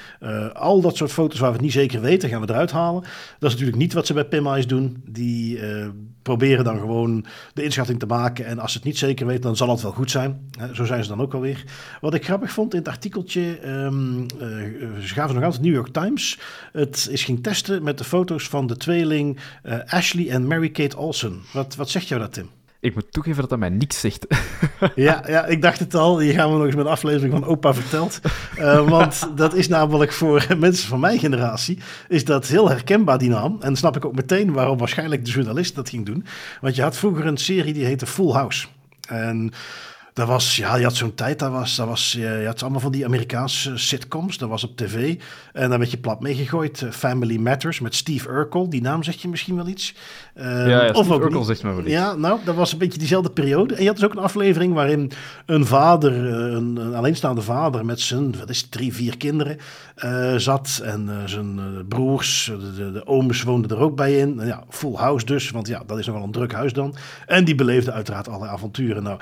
al 0.52 0.80
dat 0.80 0.96
soort 0.96 1.12
foto's 1.12 1.38
waar 1.38 1.48
we 1.48 1.56
het 1.56 1.64
niet 1.64 1.72
zeker 1.72 2.00
weten, 2.00 2.28
gaan 2.28 2.40
we 2.40 2.50
eruit 2.50 2.70
halen. 2.70 3.02
Dat 3.02 3.48
is 3.48 3.50
natuurlijk 3.50 3.78
niet 3.78 3.92
wat 3.92 4.06
ze 4.06 4.12
bij 4.12 4.24
PimEyes 4.24 4.66
doen. 4.66 5.02
Die 5.04 5.60
proberen 6.22 6.64
dan 6.64 6.78
gewoon 6.78 7.24
de 7.54 7.62
inschatting 7.62 7.98
te 7.98 8.06
maken. 8.06 8.44
En 8.44 8.58
als 8.58 8.72
ze 8.72 8.78
het 8.78 8.86
niet 8.86 8.98
zeker 8.98 9.26
weten, 9.26 9.42
dan 9.42 9.56
zal 9.56 9.70
het 9.70 9.82
wel 9.82 9.92
goed 9.92 10.10
zijn. 10.10 10.50
Zo 10.72 10.84
zijn 10.84 11.02
ze 11.02 11.08
dan 11.08 11.20
ook 11.20 11.34
alweer. 11.34 11.64
Wat 12.00 12.14
ik 12.14 12.24
grappig 12.24 12.52
vond 12.52 12.72
in 12.72 12.78
het 12.78 12.88
artikeltje, 12.88 13.68
um, 13.68 14.26
ze 15.00 15.14
gaven 15.14 15.34
nog 15.34 15.44
altijd 15.44 15.62
New 15.62 15.74
York 15.74 15.92
Times. 15.92 16.38
Het 16.72 17.08
is 17.10 17.24
ging 17.24 17.42
testen 17.42 17.82
met 17.82 17.98
de 17.98 18.04
foto's 18.04 18.48
van 18.48 18.66
de 18.66 18.76
tweeling 18.76 19.38
uh, 19.64 19.78
Ashley 19.86 20.28
en 20.28 20.46
Mary-Kate 20.46 20.96
Olsen. 20.96 21.40
Wat, 21.52 21.74
wat 21.74 21.90
zegt 21.90 22.08
jou 22.08 22.20
dat, 22.20 22.32
Tim? 22.32 22.48
Ik 22.82 22.94
moet 22.94 23.12
toegeven 23.12 23.40
dat 23.40 23.50
dat 23.50 23.58
mij 23.58 23.68
niks 23.68 24.00
zegt. 24.00 24.26
ja, 24.94 25.24
ja, 25.26 25.46
ik 25.46 25.62
dacht 25.62 25.78
het 25.78 25.94
al. 25.94 26.20
Je 26.20 26.32
gaan 26.32 26.50
we 26.50 26.56
nog 26.56 26.66
eens 26.66 26.74
met 26.74 26.84
een 26.84 26.90
aflevering 26.90 27.32
van 27.32 27.44
Opa 27.44 27.74
verteld. 27.74 28.20
Uh, 28.58 28.88
want 28.88 29.28
dat 29.36 29.54
is 29.54 29.68
namelijk 29.68 30.12
voor 30.12 30.46
mensen 30.58 30.88
van 30.88 31.00
mijn 31.00 31.18
generatie... 31.18 31.78
is 32.08 32.24
dat 32.24 32.46
heel 32.46 32.68
herkenbaar, 32.68 33.18
die 33.18 33.28
naam. 33.28 33.56
En 33.60 33.76
snap 33.76 33.96
ik 33.96 34.04
ook 34.04 34.14
meteen 34.14 34.52
waarom 34.52 34.78
waarschijnlijk 34.78 35.24
de 35.24 35.30
journalist 35.30 35.74
dat 35.74 35.88
ging 35.88 36.06
doen. 36.06 36.24
Want 36.60 36.76
je 36.76 36.82
had 36.82 36.96
vroeger 36.96 37.26
een 37.26 37.36
serie 37.36 37.72
die 37.72 37.84
heette 37.84 38.06
Full 38.06 38.32
House. 38.32 38.66
En 39.08 39.52
dat 40.12 40.28
was, 40.28 40.56
ja, 40.56 40.76
je 40.76 40.84
had 40.84 40.96
zo'n 40.96 41.14
tijd, 41.14 41.38
dat 41.38 41.50
was, 41.50 41.76
dat 41.76 41.86
was, 41.86 42.12
je 42.12 42.42
had 42.46 42.62
allemaal 42.62 42.80
van 42.80 42.92
die 42.92 43.04
Amerikaanse 43.04 43.76
sitcoms, 43.76 44.38
dat 44.38 44.48
was 44.48 44.64
op 44.64 44.76
tv. 44.76 45.16
En 45.52 45.68
dan 45.68 45.78
werd 45.78 45.90
je 45.90 45.98
plat 45.98 46.20
meegegooid. 46.20 46.82
Eh, 46.82 46.90
Family 46.90 47.36
Matters 47.36 47.80
met 47.80 47.94
Steve 47.94 48.30
Urkel, 48.30 48.68
die 48.68 48.80
naam 48.80 49.02
zegt 49.02 49.20
je 49.20 49.28
misschien 49.28 49.56
wel 49.56 49.66
iets. 49.66 49.94
Uh, 50.34 50.44
ja, 50.44 50.66
ja, 50.66 50.92
of 50.92 51.04
Steve 51.04 51.22
Urkel 51.22 51.42
zegt 51.42 51.62
me 51.62 51.70
wel 51.70 51.80
iets. 51.80 51.90
Ja, 51.90 52.14
nou, 52.14 52.40
dat 52.44 52.54
was 52.54 52.72
een 52.72 52.78
beetje 52.78 52.98
diezelfde 52.98 53.30
periode. 53.30 53.74
En 53.74 53.80
je 53.80 53.86
had 53.86 53.96
dus 53.96 54.04
ook 54.04 54.12
een 54.12 54.22
aflevering 54.22 54.74
waarin 54.74 55.12
een 55.46 55.66
vader, 55.66 56.12
eh, 56.12 56.52
een, 56.52 56.76
een 56.76 56.94
alleenstaande 56.94 57.42
vader 57.42 57.84
met 57.84 58.00
zijn, 58.00 58.38
wat 58.38 58.50
is 58.50 58.62
drie, 58.62 58.94
vier 58.94 59.16
kinderen 59.16 59.58
uh, 60.04 60.36
zat. 60.36 60.80
En 60.84 61.06
uh, 61.08 61.16
zijn 61.24 61.60
broers, 61.88 62.52
de, 62.60 62.74
de, 62.74 62.92
de, 62.92 63.06
ooms 63.06 63.42
woonden 63.42 63.70
er 63.70 63.82
ook 63.82 63.96
bij 63.96 64.18
in. 64.18 64.40
ja, 64.44 64.64
full 64.68 64.94
house 64.94 65.26
dus, 65.26 65.50
want 65.50 65.66
ja, 65.66 65.82
dat 65.86 65.98
is 65.98 66.06
nog 66.06 66.14
wel 66.14 66.24
een 66.24 66.32
druk 66.32 66.52
huis 66.52 66.72
dan. 66.72 66.94
En 67.26 67.44
die 67.44 67.54
beleefde 67.54 67.92
uiteraard 67.92 68.28
alle 68.28 68.46
avonturen. 68.46 69.02
Nou, 69.02 69.18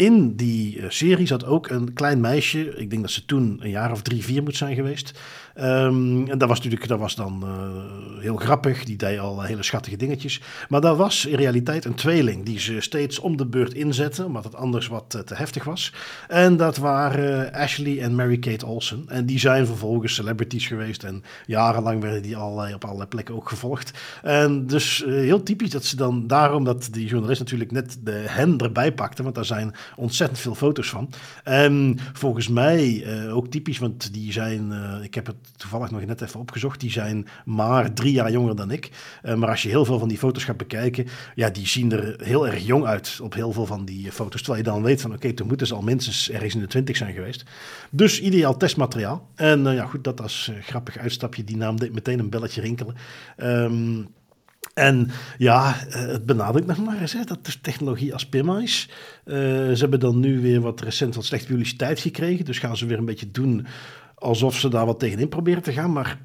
in 0.00 0.36
die 0.36 0.80
serie 0.88 1.26
zat 1.26 1.44
ook 1.44 1.68
een 1.68 1.92
klein 1.92 2.20
meisje. 2.20 2.76
Ik 2.76 2.90
denk 2.90 3.02
dat 3.02 3.10
ze 3.10 3.24
toen 3.24 3.58
een 3.60 3.70
jaar 3.70 3.92
of 3.92 4.02
drie, 4.02 4.24
vier 4.24 4.42
moet 4.42 4.56
zijn 4.56 4.74
geweest. 4.74 5.18
Um, 5.58 6.28
en 6.28 6.38
dat 6.38 6.48
was 6.48 6.58
natuurlijk 6.58 6.88
dat 6.88 6.98
was 6.98 7.14
dan 7.14 7.42
uh, 7.44 8.22
heel 8.22 8.36
grappig. 8.36 8.84
Die 8.84 8.96
deed 8.96 9.18
al 9.18 9.42
hele 9.42 9.62
schattige 9.62 9.96
dingetjes. 9.96 10.40
Maar 10.68 10.80
dat 10.80 10.96
was 10.96 11.26
in 11.26 11.36
realiteit 11.36 11.84
een 11.84 11.94
tweeling 11.94 12.44
die 12.44 12.58
ze 12.58 12.80
steeds 12.80 13.18
om 13.18 13.36
de 13.36 13.46
beurt 13.46 13.74
inzetten, 13.74 14.24
omdat 14.24 14.44
het 14.44 14.54
anders 14.54 14.86
wat 14.86 15.14
uh, 15.16 15.22
te 15.22 15.34
heftig 15.34 15.64
was. 15.64 15.92
En 16.28 16.56
dat 16.56 16.76
waren 16.76 17.52
Ashley 17.52 18.00
en 18.00 18.14
Mary-Kate 18.14 18.66
Olsen. 18.66 19.04
En 19.06 19.26
die 19.26 19.38
zijn 19.38 19.66
vervolgens 19.66 20.14
celebrities 20.14 20.66
geweest. 20.66 21.04
En 21.04 21.22
jarenlang 21.46 22.00
werden 22.00 22.22
die 22.22 22.36
allerlei, 22.36 22.74
op 22.74 22.84
allerlei 22.84 23.08
plekken 23.08 23.34
ook 23.34 23.48
gevolgd. 23.48 23.98
En 24.22 24.66
dus 24.66 25.04
heel 25.06 25.42
typisch 25.42 25.70
dat 25.70 25.84
ze 25.84 25.96
dan 25.96 26.26
daarom 26.26 26.64
dat 26.64 26.88
die 26.92 27.06
journalist 27.06 27.40
natuurlijk 27.40 27.70
net 27.70 27.98
de 28.04 28.24
hen 28.26 28.58
erbij 28.58 28.92
pakte. 28.92 29.22
Want 29.22 29.34
daar 29.34 29.44
zijn 29.44 29.74
ontzettend 29.96 30.38
veel 30.38 30.54
foto's 30.54 30.88
van. 30.88 31.10
En 31.44 31.98
volgens 32.12 32.48
mij 32.48 33.04
ook 33.30 33.48
typisch, 33.48 33.78
want 33.78 34.12
die 34.12 34.32
zijn, 34.32 34.72
ik 35.02 35.14
heb 35.14 35.26
het 35.26 35.39
toevallig 35.56 35.90
nog 35.90 36.04
net 36.04 36.20
even 36.20 36.40
opgezocht. 36.40 36.80
Die 36.80 36.90
zijn 36.90 37.26
maar 37.44 37.92
drie 37.92 38.12
jaar 38.12 38.30
jonger 38.30 38.56
dan 38.56 38.70
ik. 38.70 38.90
Uh, 39.24 39.34
maar 39.34 39.48
als 39.48 39.62
je 39.62 39.68
heel 39.68 39.84
veel 39.84 39.98
van 39.98 40.08
die 40.08 40.18
foto's 40.18 40.44
gaat 40.44 40.56
bekijken, 40.56 41.06
ja, 41.34 41.50
die 41.50 41.66
zien 41.66 41.92
er 41.92 42.14
heel 42.22 42.46
erg 42.46 42.66
jong 42.66 42.84
uit 42.84 43.18
op 43.22 43.34
heel 43.34 43.52
veel 43.52 43.66
van 43.66 43.84
die 43.84 44.12
foto's. 44.12 44.42
Terwijl 44.42 44.64
je 44.64 44.70
dan 44.70 44.82
weet 44.82 45.00
van, 45.00 45.12
oké, 45.12 45.32
toen 45.32 45.46
moeten 45.46 45.66
ze 45.66 45.74
al 45.74 45.82
minstens 45.82 46.30
ergens 46.30 46.54
in 46.54 46.60
de 46.60 46.66
twintig 46.66 46.96
zijn 46.96 47.14
geweest. 47.14 47.44
Dus 47.90 48.20
ideaal 48.20 48.56
testmateriaal. 48.56 49.28
En 49.34 49.66
uh, 49.66 49.74
ja, 49.74 49.86
goed, 49.86 50.04
dat 50.04 50.20
als 50.20 50.50
grappig 50.60 50.98
uitstapje. 50.98 51.44
Die 51.44 51.56
naam 51.56 51.76
deed 51.76 51.92
meteen 51.92 52.18
een 52.18 52.30
belletje 52.30 52.60
rinkelen. 52.60 52.94
Um, 53.36 54.08
en 54.74 55.10
ja, 55.38 55.74
het 55.88 56.26
benadrukt 56.26 56.66
nog 56.66 56.78
maar 56.78 57.00
eens 57.00 57.12
hè, 57.12 57.24
dat 57.24 57.46
de 57.46 57.60
technologie 57.60 58.12
als 58.12 58.26
PIMA's. 58.26 58.88
Uh, 59.24 59.34
ze 59.34 59.76
hebben 59.76 60.00
dan 60.00 60.20
nu 60.20 60.40
weer 60.40 60.60
wat 60.60 60.80
recent 60.80 61.14
wat 61.14 61.24
slechte 61.24 61.46
publiciteit 61.46 62.00
gekregen. 62.00 62.44
Dus 62.44 62.58
gaan 62.58 62.76
ze 62.76 62.86
weer 62.86 62.98
een 62.98 63.04
beetje 63.04 63.30
doen 63.30 63.66
alsof 64.20 64.54
ze 64.54 64.68
daar 64.68 64.86
wat 64.86 64.98
tegenin 64.98 65.28
proberen 65.28 65.62
te 65.62 65.72
gaan. 65.72 65.92
Maar 65.92 66.18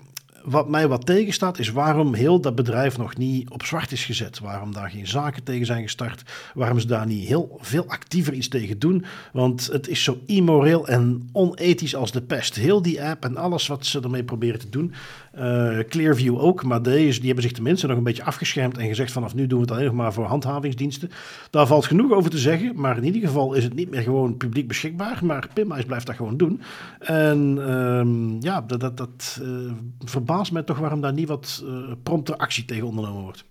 wat 0.45 0.69
mij 0.69 0.87
wat 0.87 1.05
tegenstaat, 1.05 1.59
is 1.59 1.71
waarom 1.71 2.13
heel 2.13 2.39
dat 2.39 2.55
bedrijf 2.55 2.97
nog 2.97 3.17
niet 3.17 3.49
op 3.49 3.63
zwart 3.63 3.91
is 3.91 4.05
gezet. 4.05 4.39
Waarom 4.39 4.73
daar 4.73 4.89
geen 4.89 5.07
zaken 5.07 5.43
tegen 5.43 5.65
zijn 5.65 5.83
gestart. 5.83 6.23
Waarom 6.53 6.79
ze 6.79 6.87
daar 6.87 7.05
niet 7.05 7.27
heel 7.27 7.57
veel 7.61 7.85
actiever 7.87 8.33
iets 8.33 8.47
tegen 8.47 8.79
doen. 8.79 9.05
Want 9.33 9.69
het 9.71 9.87
is 9.87 10.03
zo 10.03 10.17
immoreel 10.25 10.87
en 10.87 11.29
onethisch 11.31 11.95
als 11.95 12.11
de 12.11 12.21
pest. 12.21 12.55
Heel 12.55 12.81
die 12.81 13.03
app 13.03 13.25
en 13.25 13.37
alles 13.37 13.67
wat 13.67 13.85
ze 13.85 14.01
ermee 14.01 14.23
proberen 14.23 14.59
te 14.59 14.69
doen. 14.69 14.93
Uh, 15.39 15.79
Clearview 15.89 16.39
ook, 16.39 16.63
maar 16.63 16.81
die 16.81 17.21
hebben 17.21 17.43
zich 17.43 17.51
tenminste 17.51 17.87
nog 17.87 17.97
een 17.97 18.03
beetje 18.03 18.23
afgeschermd 18.23 18.77
en 18.77 18.87
gezegd 18.87 19.11
vanaf 19.11 19.35
nu 19.35 19.47
doen 19.47 19.59
we 19.59 19.65
het 19.65 19.73
alleen 19.73 19.85
nog 19.85 19.93
maar 19.93 20.13
voor 20.13 20.25
handhavingsdiensten. 20.25 21.11
Daar 21.49 21.67
valt 21.67 21.85
genoeg 21.85 22.11
over 22.11 22.29
te 22.29 22.37
zeggen, 22.37 22.71
maar 22.75 22.97
in 22.97 23.03
ieder 23.03 23.21
geval 23.21 23.53
is 23.53 23.63
het 23.63 23.73
niet 23.73 23.89
meer 23.89 24.01
gewoon 24.01 24.37
publiek 24.37 24.67
beschikbaar, 24.67 25.19
maar 25.25 25.47
Pimmeis 25.53 25.85
blijft 25.85 26.05
dat 26.05 26.15
gewoon 26.15 26.37
doen. 26.37 26.61
En 26.99 27.57
uh, 27.57 28.39
ja, 28.39 28.61
dat, 28.61 28.79
dat, 28.79 28.97
dat 28.97 29.39
uh, 29.41 29.71
verbaast 29.99 30.34
mij 30.51 30.63
toch 30.63 30.77
waarom 30.77 31.01
daar 31.01 31.13
niet 31.13 31.27
wat 31.27 31.63
uh, 31.65 31.91
prompte 32.03 32.38
actie 32.38 32.65
tegen 32.65 32.88
ondernomen 32.88 33.23
wordt. 33.23 33.45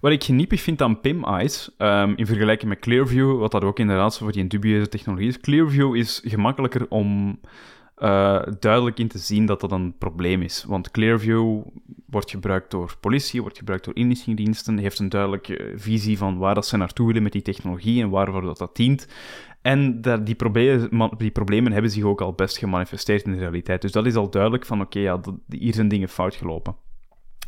Wat 0.00 0.12
ik 0.12 0.24
geniepig 0.24 0.60
vind 0.60 0.82
aan 0.82 1.00
PIM 1.00 1.24
Eyes, 1.24 1.70
um, 1.78 2.16
in 2.16 2.26
vergelijking 2.26 2.70
met 2.70 2.78
Clearview, 2.78 3.38
wat 3.38 3.50
dat 3.50 3.64
ook 3.64 3.78
inderdaad 3.78 4.18
voor 4.18 4.32
die 4.32 4.46
dubieuze 4.46 4.88
technologie 4.88 5.28
is, 5.28 5.40
Clearview 5.40 5.96
is 5.96 6.20
gemakkelijker 6.24 6.86
om 6.88 7.38
uh, 7.98 8.42
duidelijk 8.60 8.98
in 8.98 9.08
te 9.08 9.18
zien 9.18 9.46
dat 9.46 9.60
dat 9.60 9.72
een 9.72 9.94
probleem 9.98 10.42
is. 10.42 10.64
Want 10.64 10.90
Clearview 10.90 11.60
wordt 12.06 12.30
gebruikt 12.30 12.70
door 12.70 12.96
politie, 13.00 13.40
wordt 13.42 13.58
gebruikt 13.58 13.84
door 13.84 13.96
inlichtingendiensten, 13.96 14.78
heeft 14.78 14.98
een 14.98 15.08
duidelijke 15.08 15.72
visie 15.76 16.18
van 16.18 16.38
waar 16.38 16.54
dat 16.54 16.66
ze 16.66 16.76
naartoe 16.76 17.06
willen 17.06 17.22
met 17.22 17.32
die 17.32 17.42
technologie 17.42 18.02
en 18.02 18.10
waarvoor 18.10 18.42
dat, 18.42 18.58
dat 18.58 18.76
dient. 18.76 19.08
En 19.66 20.00
die, 20.24 20.34
problemen, 20.34 21.10
die 21.18 21.30
problemen 21.30 21.72
hebben 21.72 21.90
zich 21.90 22.04
ook 22.04 22.20
al 22.20 22.32
best 22.32 22.58
gemanifesteerd 22.58 23.24
in 23.24 23.32
de 23.32 23.38
realiteit. 23.38 23.82
Dus 23.82 23.92
dat 23.92 24.06
is 24.06 24.14
al 24.14 24.30
duidelijk 24.30 24.66
van, 24.66 24.80
oké, 24.80 24.98
ja, 24.98 25.20
hier 25.48 25.74
zijn 25.74 25.88
dingen 25.88 26.08
fout 26.08 26.34
gelopen. 26.34 26.76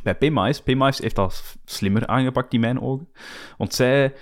Bij 0.03 0.17
PMIS, 0.17 0.63
PMIS 0.63 0.99
heeft 0.99 1.17
dat 1.17 1.57
slimmer 1.65 2.07
aangepakt 2.07 2.53
in 2.53 2.61
mijn 2.61 2.81
ogen. 2.81 3.09
Want 3.57 3.75
zij 3.75 4.15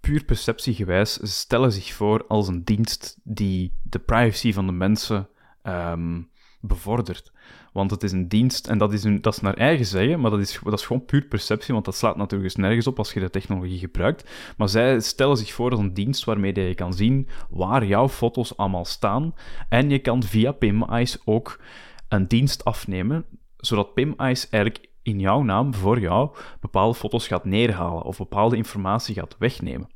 puur 0.00 0.24
perceptiegewijs 0.24 1.18
stellen 1.22 1.72
zich 1.72 1.92
voor 1.92 2.24
als 2.26 2.48
een 2.48 2.64
dienst 2.64 3.18
die 3.22 3.72
de 3.82 3.98
privacy 3.98 4.52
van 4.52 4.66
de 4.66 4.72
mensen 4.72 5.28
um, 5.62 6.30
bevordert. 6.60 7.32
Want 7.72 7.90
het 7.90 8.02
is 8.02 8.12
een 8.12 8.28
dienst, 8.28 8.66
en 8.66 8.78
dat 8.78 8.92
is, 8.92 9.04
een, 9.04 9.20
dat 9.20 9.34
is 9.34 9.40
naar 9.40 9.54
eigen 9.54 9.86
zeggen, 9.86 10.20
maar 10.20 10.30
dat 10.30 10.40
is, 10.40 10.60
dat 10.64 10.78
is 10.78 10.86
gewoon 10.86 11.04
puur 11.04 11.22
perceptie, 11.22 11.72
want 11.74 11.84
dat 11.84 11.96
slaat 11.96 12.16
natuurlijk 12.16 12.44
eens 12.44 12.56
nergens 12.56 12.86
op 12.86 12.98
als 12.98 13.12
je 13.12 13.20
de 13.20 13.30
technologie 13.30 13.78
gebruikt. 13.78 14.30
Maar 14.56 14.68
zij 14.68 15.00
stellen 15.00 15.36
zich 15.36 15.52
voor 15.52 15.70
als 15.70 15.80
een 15.80 15.94
dienst 15.94 16.24
waarmee 16.24 16.66
je 16.68 16.74
kan 16.74 16.94
zien 16.94 17.28
waar 17.50 17.86
jouw 17.86 18.08
foto's 18.08 18.56
allemaal 18.56 18.84
staan. 18.84 19.34
En 19.68 19.90
je 19.90 19.98
kan 19.98 20.22
via 20.22 20.52
PimEyes 20.52 21.18
ook 21.24 21.60
een 22.08 22.28
dienst 22.28 22.64
afnemen, 22.64 23.24
zodat 23.56 23.94
PimEyes 23.94 24.48
eigenlijk 24.48 24.86
in 25.02 25.20
jouw 25.20 25.42
naam, 25.42 25.74
voor 25.74 26.00
jou, 26.00 26.36
bepaalde 26.60 26.94
foto's 26.94 27.26
gaat 27.26 27.44
neerhalen 27.44 28.02
of 28.02 28.18
bepaalde 28.18 28.56
informatie 28.56 29.14
gaat 29.14 29.36
wegnemen. 29.38 29.88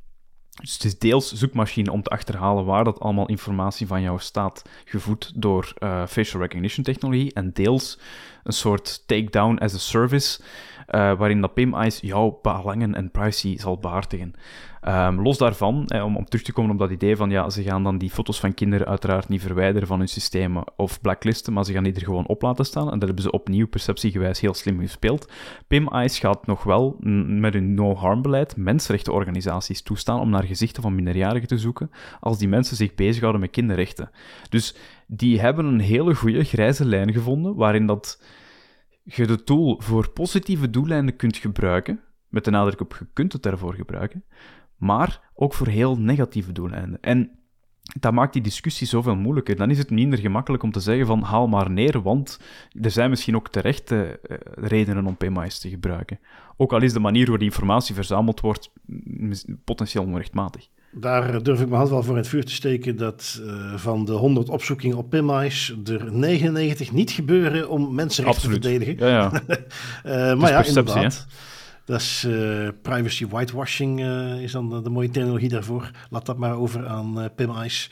Dus 0.61 0.73
het 0.73 0.83
is 0.83 0.99
deels 0.99 1.33
zoekmachine 1.33 1.91
om 1.91 2.01
te 2.01 2.09
achterhalen 2.09 2.65
waar 2.65 2.83
dat 2.83 2.99
allemaal 2.99 3.27
informatie 3.27 3.87
van 3.87 4.01
jou 4.01 4.19
staat, 4.19 4.61
gevoed 4.85 5.31
door 5.35 5.73
uh, 5.79 6.05
facial 6.07 6.41
recognition 6.41 6.83
technologie, 6.83 7.33
en 7.33 7.51
deels 7.53 7.99
een 8.43 8.53
soort 8.53 9.03
takedown 9.07 9.57
as 9.57 9.73
a 9.73 9.77
service, 9.77 10.41
uh, 10.41 11.17
waarin 11.17 11.41
dat 11.41 11.53
PIM-eyes 11.53 11.99
jouw 11.99 12.39
belangen 12.41 12.95
en 12.95 13.11
privacy 13.11 13.57
zal 13.57 13.77
behartigen. 13.77 14.33
Um, 14.87 15.21
los 15.21 15.37
daarvan, 15.37 15.93
om, 16.03 16.17
om 16.17 16.25
terug 16.25 16.45
te 16.45 16.53
komen 16.53 16.71
op 16.71 16.77
dat 16.77 16.91
idee 16.91 17.15
van, 17.15 17.29
ja, 17.29 17.49
ze 17.49 17.63
gaan 17.63 17.83
dan 17.83 17.97
die 17.97 18.09
foto's 18.09 18.39
van 18.39 18.53
kinderen 18.53 18.87
uiteraard 18.87 19.29
niet 19.29 19.41
verwijderen 19.41 19.87
van 19.87 19.99
hun 19.99 20.07
systemen 20.07 20.63
of 20.75 21.01
blacklisten, 21.01 21.53
maar 21.53 21.65
ze 21.65 21.73
gaan 21.73 21.83
die 21.83 21.93
er 21.93 22.03
gewoon 22.03 22.27
op 22.27 22.41
laten 22.41 22.65
staan. 22.65 22.91
En 22.91 22.99
dat 22.99 23.07
hebben 23.07 23.23
ze 23.23 23.31
opnieuw 23.31 23.67
perceptiegewijs 23.67 24.39
heel 24.39 24.53
slim 24.53 24.79
gespeeld. 24.79 25.31
PIM-eyes 25.67 26.19
gaat 26.19 26.45
nog 26.45 26.63
wel 26.63 26.95
met 27.27 27.55
een 27.55 27.73
no-harm 27.73 28.21
beleid 28.21 28.57
mensenrechtenorganisaties 28.57 29.81
toestaan 29.81 30.19
om 30.19 30.29
naar 30.29 30.43
gezichten 30.43 30.81
van 30.81 30.95
minderjarigen 30.95 31.47
te 31.47 31.57
zoeken, 31.57 31.91
als 32.19 32.37
die 32.37 32.47
mensen 32.47 32.75
zich 32.75 32.95
bezighouden 32.95 33.41
met 33.41 33.51
kinderrechten. 33.51 34.09
Dus 34.49 34.75
die 35.07 35.39
hebben 35.39 35.65
een 35.65 35.79
hele 35.79 36.15
goede 36.15 36.43
grijze 36.43 36.85
lijn 36.85 37.13
gevonden, 37.13 37.55
waarin 37.55 37.85
dat 37.85 38.23
je 39.03 39.27
de 39.27 39.43
tool 39.43 39.79
voor 39.83 40.09
positieve 40.09 40.69
doeleinden 40.69 41.15
kunt 41.15 41.37
gebruiken, 41.37 41.99
met 42.27 42.45
de 42.45 42.51
nadruk 42.51 42.81
op 42.81 42.95
je 42.99 43.07
kunt 43.13 43.33
het 43.33 43.43
daarvoor 43.43 43.73
gebruiken, 43.73 44.23
maar 44.83 45.19
ook 45.35 45.53
voor 45.53 45.67
heel 45.67 45.97
negatieve 45.97 46.51
doeleinden. 46.51 46.97
En 47.01 47.31
dat 47.99 48.13
maakt 48.13 48.33
die 48.33 48.41
discussie 48.41 48.87
zoveel 48.87 49.15
moeilijker. 49.15 49.55
Dan 49.55 49.69
is 49.69 49.77
het 49.77 49.89
minder 49.89 50.19
gemakkelijk 50.19 50.63
om 50.63 50.71
te 50.71 50.79
zeggen 50.79 51.05
van 51.05 51.21
haal 51.21 51.47
maar 51.47 51.71
neer, 51.71 52.01
want 52.01 52.39
er 52.81 52.91
zijn 52.91 53.09
misschien 53.09 53.35
ook 53.35 53.49
terechte 53.49 54.19
uh, 54.27 54.37
redenen 54.55 55.05
om 55.05 55.17
PMI's 55.17 55.59
te 55.59 55.69
gebruiken. 55.69 56.19
Ook 56.57 56.73
al 56.73 56.81
is 56.81 56.93
de 56.93 56.99
manier 56.99 57.21
waarop 57.21 57.39
die 57.39 57.49
informatie 57.49 57.95
verzameld 57.95 58.39
wordt 58.39 58.71
potentieel 59.63 60.03
onrechtmatig. 60.03 60.67
Daar 60.91 61.43
durf 61.43 61.61
ik 61.61 61.65
mijn 61.67 61.77
hand 61.77 61.89
wel 61.89 62.03
voor 62.03 62.15
in 62.15 62.19
het 62.19 62.27
vuur 62.27 62.45
te 62.45 62.53
steken 62.53 62.97
dat 62.97 63.41
uh, 63.41 63.75
van 63.75 64.05
de 64.05 64.11
100 64.11 64.49
opzoekingen 64.49 64.97
op 64.97 65.09
PMI's 65.09 65.75
er 65.85 66.13
99 66.13 66.91
niet 66.91 67.11
gebeuren 67.11 67.69
om 67.69 67.95
mensenrechten 67.95 68.41
te 68.41 68.49
verdedigen. 68.49 68.97
Ja, 68.97 69.07
ja. 69.07 69.31
uh, 70.33 70.39
maar 70.39 70.49
ja, 70.49 70.63
inderdaad. 70.63 71.27
Dat 71.85 71.99
is 71.99 72.25
uh, 72.27 72.67
privacy 72.81 73.27
whitewashing, 73.27 73.99
uh, 73.99 74.41
is 74.41 74.51
dan 74.51 74.83
de, 74.83 74.89
mooie 74.89 75.09
technologie 75.09 75.49
daarvoor. 75.49 75.91
Laat 76.09 76.25
dat 76.25 76.37
maar 76.37 76.55
over 76.55 76.87
aan 76.87 77.19
uh, 77.19 77.25
PIM-ICE. 77.35 77.89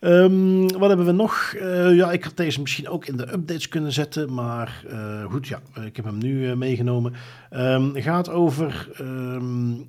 Um, 0.00 0.68
wat 0.78 0.88
hebben 0.88 1.06
we 1.06 1.12
nog? 1.12 1.54
ja, 1.92 2.12
ik 2.12 2.24
had 2.24 2.36
deze 2.36 2.60
misschien 2.60 2.88
ook 2.88 3.06
in 3.06 3.16
de 3.16 3.32
updates 3.32 3.68
kunnen 3.68 3.92
zetten, 3.92 4.34
maar 4.34 4.84
goed, 5.30 5.48
ja, 5.48 5.60
ik 5.84 5.96
heb 5.96 6.04
hem 6.04 6.18
nu 6.18 6.56
meegenomen. 6.56 7.14
Um, 7.50 7.92
gaat 7.94 8.28
over 8.28 8.88
um, 9.00 9.88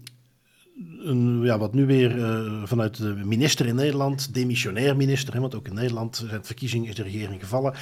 een, 1.04 1.42
ja, 1.44 1.58
wat 1.58 1.74
nu 1.74 1.86
weer 1.86 2.18
uh, 2.18 2.62
vanuit 2.64 2.98
de 2.98 3.16
minister 3.26 3.66
in 3.66 3.76
Nederland, 3.76 4.34
demissionair 4.34 4.96
minister, 4.96 5.42
want 5.42 5.56
ook 5.56 5.68
in 5.68 5.74
Nederland 5.74 6.26
zijn 6.30 6.46
verkiezingen 6.46 6.90
is 6.90 6.96
de 6.96 7.04
regering 7.04 7.42
gevallen. 7.42 7.74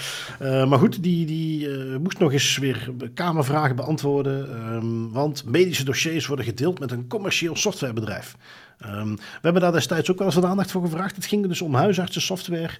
Uh, 0.42 0.70
maar 0.70 0.80
goed, 0.80 1.04
die, 1.04 1.26
die 1.26 1.68
uh, 1.68 1.98
moest 1.98 2.20
nog 2.20 2.32
eens 2.32 2.58
weer 2.58 2.92
Kamervragen 3.14 3.76
beantwoorden, 3.76 4.66
um, 4.74 5.12
want 5.12 5.44
medische 5.46 5.84
dossiers 5.84 6.28
worden 6.28 6.46
gedeeld 6.46 6.80
met 6.80 6.92
een 6.92 7.08
commercieel 7.08 7.56
softwarebedrijf. 7.56 8.36
Um, 8.86 9.16
we 9.16 9.40
hebben 9.42 9.62
daar 9.62 9.72
destijds 9.72 10.12
ook 10.12 10.18
wel 10.18 10.28
eens 10.28 10.36
wat 10.36 10.46
aandacht 10.46 10.72
voor 10.72 10.82
gevraagd. 10.82 11.16
Het 11.16 11.26
ging 11.26 11.48
dus 11.48 11.62
om 11.62 11.76
huisartsensoftware 11.76 12.78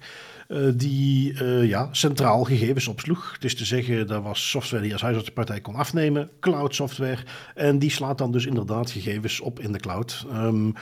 uh, 0.48 0.68
die 0.74 1.32
uh, 1.32 1.68
ja, 1.68 1.88
centraal 1.92 2.44
gegevens 2.44 2.88
opsloeg. 2.88 3.36
Is 3.40 3.54
te 3.54 3.64
zeggen, 3.64 4.06
dat 4.06 4.22
was 4.22 4.50
software 4.50 4.82
die 4.82 4.92
als 4.92 5.02
huisartsenpartij 5.02 5.60
kon 5.60 5.74
afnemen, 5.74 6.30
cloud 6.40 6.74
software. 6.74 7.18
En 7.54 7.78
die 7.78 7.90
slaat 7.90 8.18
dan 8.18 8.32
dus 8.32 8.46
inderdaad 8.46 8.90
gegevens 8.90 9.40
op 9.40 9.60
in 9.60 9.72
de 9.72 9.78
cloud. 9.78 10.26
Um, 10.32 10.74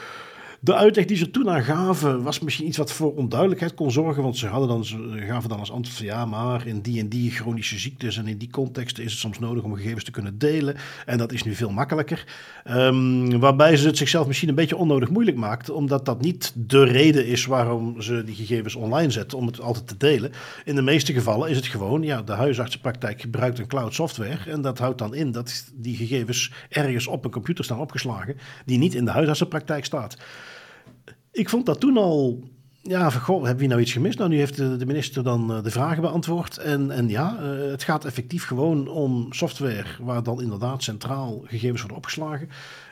de 0.61 0.75
uitleg 0.75 1.05
die 1.05 1.17
ze 1.17 1.31
toen 1.31 1.51
aan 1.51 1.63
gaven 1.63 2.23
was 2.23 2.41
misschien 2.41 2.67
iets 2.67 2.77
wat 2.77 2.93
voor 2.93 3.15
onduidelijkheid 3.15 3.75
kon 3.75 3.91
zorgen. 3.91 4.23
Want 4.23 4.37
ze, 4.37 4.47
hadden 4.47 4.69
dan, 4.69 4.85
gaven 5.27 5.49
dan 5.49 5.59
als 5.59 5.71
antwoord 5.71 5.97
van 5.97 6.07
ja, 6.07 6.27
maar 6.27 6.67
in 6.67 6.81
die 6.81 7.01
en 7.01 7.09
die 7.09 7.31
chronische 7.31 7.79
ziektes 7.79 8.17
en 8.17 8.27
in 8.27 8.39
die 8.39 8.51
contexten 8.51 9.05
is 9.05 9.11
het 9.11 9.21
soms 9.21 9.39
nodig 9.39 9.63
om 9.63 9.75
gegevens 9.75 10.05
te 10.05 10.11
kunnen 10.11 10.39
delen. 10.39 10.77
En 11.07 11.19
dat 11.19 11.33
is 11.33 11.43
nu 11.43 11.55
veel 11.55 11.71
makkelijker. 11.71 12.25
Um, 12.71 13.41
waarbij 13.41 13.77
ze 13.77 13.87
het 13.87 13.97
zichzelf 13.97 14.27
misschien 14.27 14.49
een 14.49 14.55
beetje 14.55 14.77
onnodig 14.77 15.11
moeilijk 15.11 15.37
maakten. 15.37 15.75
Omdat 15.75 16.05
dat 16.05 16.21
niet 16.21 16.53
de 16.57 16.85
reden 16.85 17.27
is 17.27 17.47
waarom 17.47 18.03
ze 18.03 18.25
die 18.25 18.35
gegevens 18.35 18.75
online 18.75 19.11
zetten 19.11 19.39
om 19.39 19.47
het 19.47 19.61
altijd 19.61 19.89
te 19.89 19.97
delen. 19.97 20.33
In 20.65 20.75
de 20.75 20.83
meeste 20.83 21.13
gevallen 21.13 21.51
is 21.51 21.57
het 21.57 21.67
gewoon, 21.67 22.03
ja, 22.03 22.23
de 22.23 22.33
huisartsenpraktijk 22.33 23.21
gebruikt 23.21 23.59
een 23.59 23.67
cloud 23.67 23.95
software. 23.95 24.51
En 24.51 24.61
dat 24.61 24.79
houdt 24.79 24.99
dan 24.99 25.15
in 25.15 25.33
dat 25.33 25.65
die 25.75 25.97
gegevens 25.97 26.53
ergens 26.69 27.07
op 27.07 27.25
een 27.25 27.31
computer 27.31 27.65
staan 27.65 27.81
opgeslagen 27.81 28.37
die 28.65 28.79
niet 28.79 28.95
in 28.95 29.05
de 29.05 29.11
huisartsenpraktijk 29.11 29.85
staat 29.85 30.17
ik 31.39 31.49
vond 31.49 31.67
dat 31.67 31.81
toen 31.81 31.97
al. 31.97 32.49
Ja, 32.83 33.11
van 33.11 33.45
hebben 33.45 33.69
nou 33.69 33.81
iets 33.81 33.93
gemist? 33.93 34.19
Nou, 34.19 34.31
nu 34.31 34.37
heeft 34.37 34.57
de, 34.57 34.87
minister 34.87 35.23
dan 35.23 35.51
uh, 35.51 35.63
de 35.63 35.71
vragen 35.71 36.03
beantwoord. 36.03 36.59
En, 36.59 36.91
en 36.91 37.09
ja, 37.09 37.39
uh, 37.41 37.71
het 37.71 37.83
gaat 37.83 38.05
effectief 38.05 38.45
gewoon 38.45 38.89
om 38.89 39.27
software 39.31 39.87
waar 40.01 40.23
dan 40.23 40.43
inderdaad 40.43 40.83
centraal 40.83 41.43
gegevens 41.45 41.81
worden 41.81 41.97
opgeslagen 41.99 42.49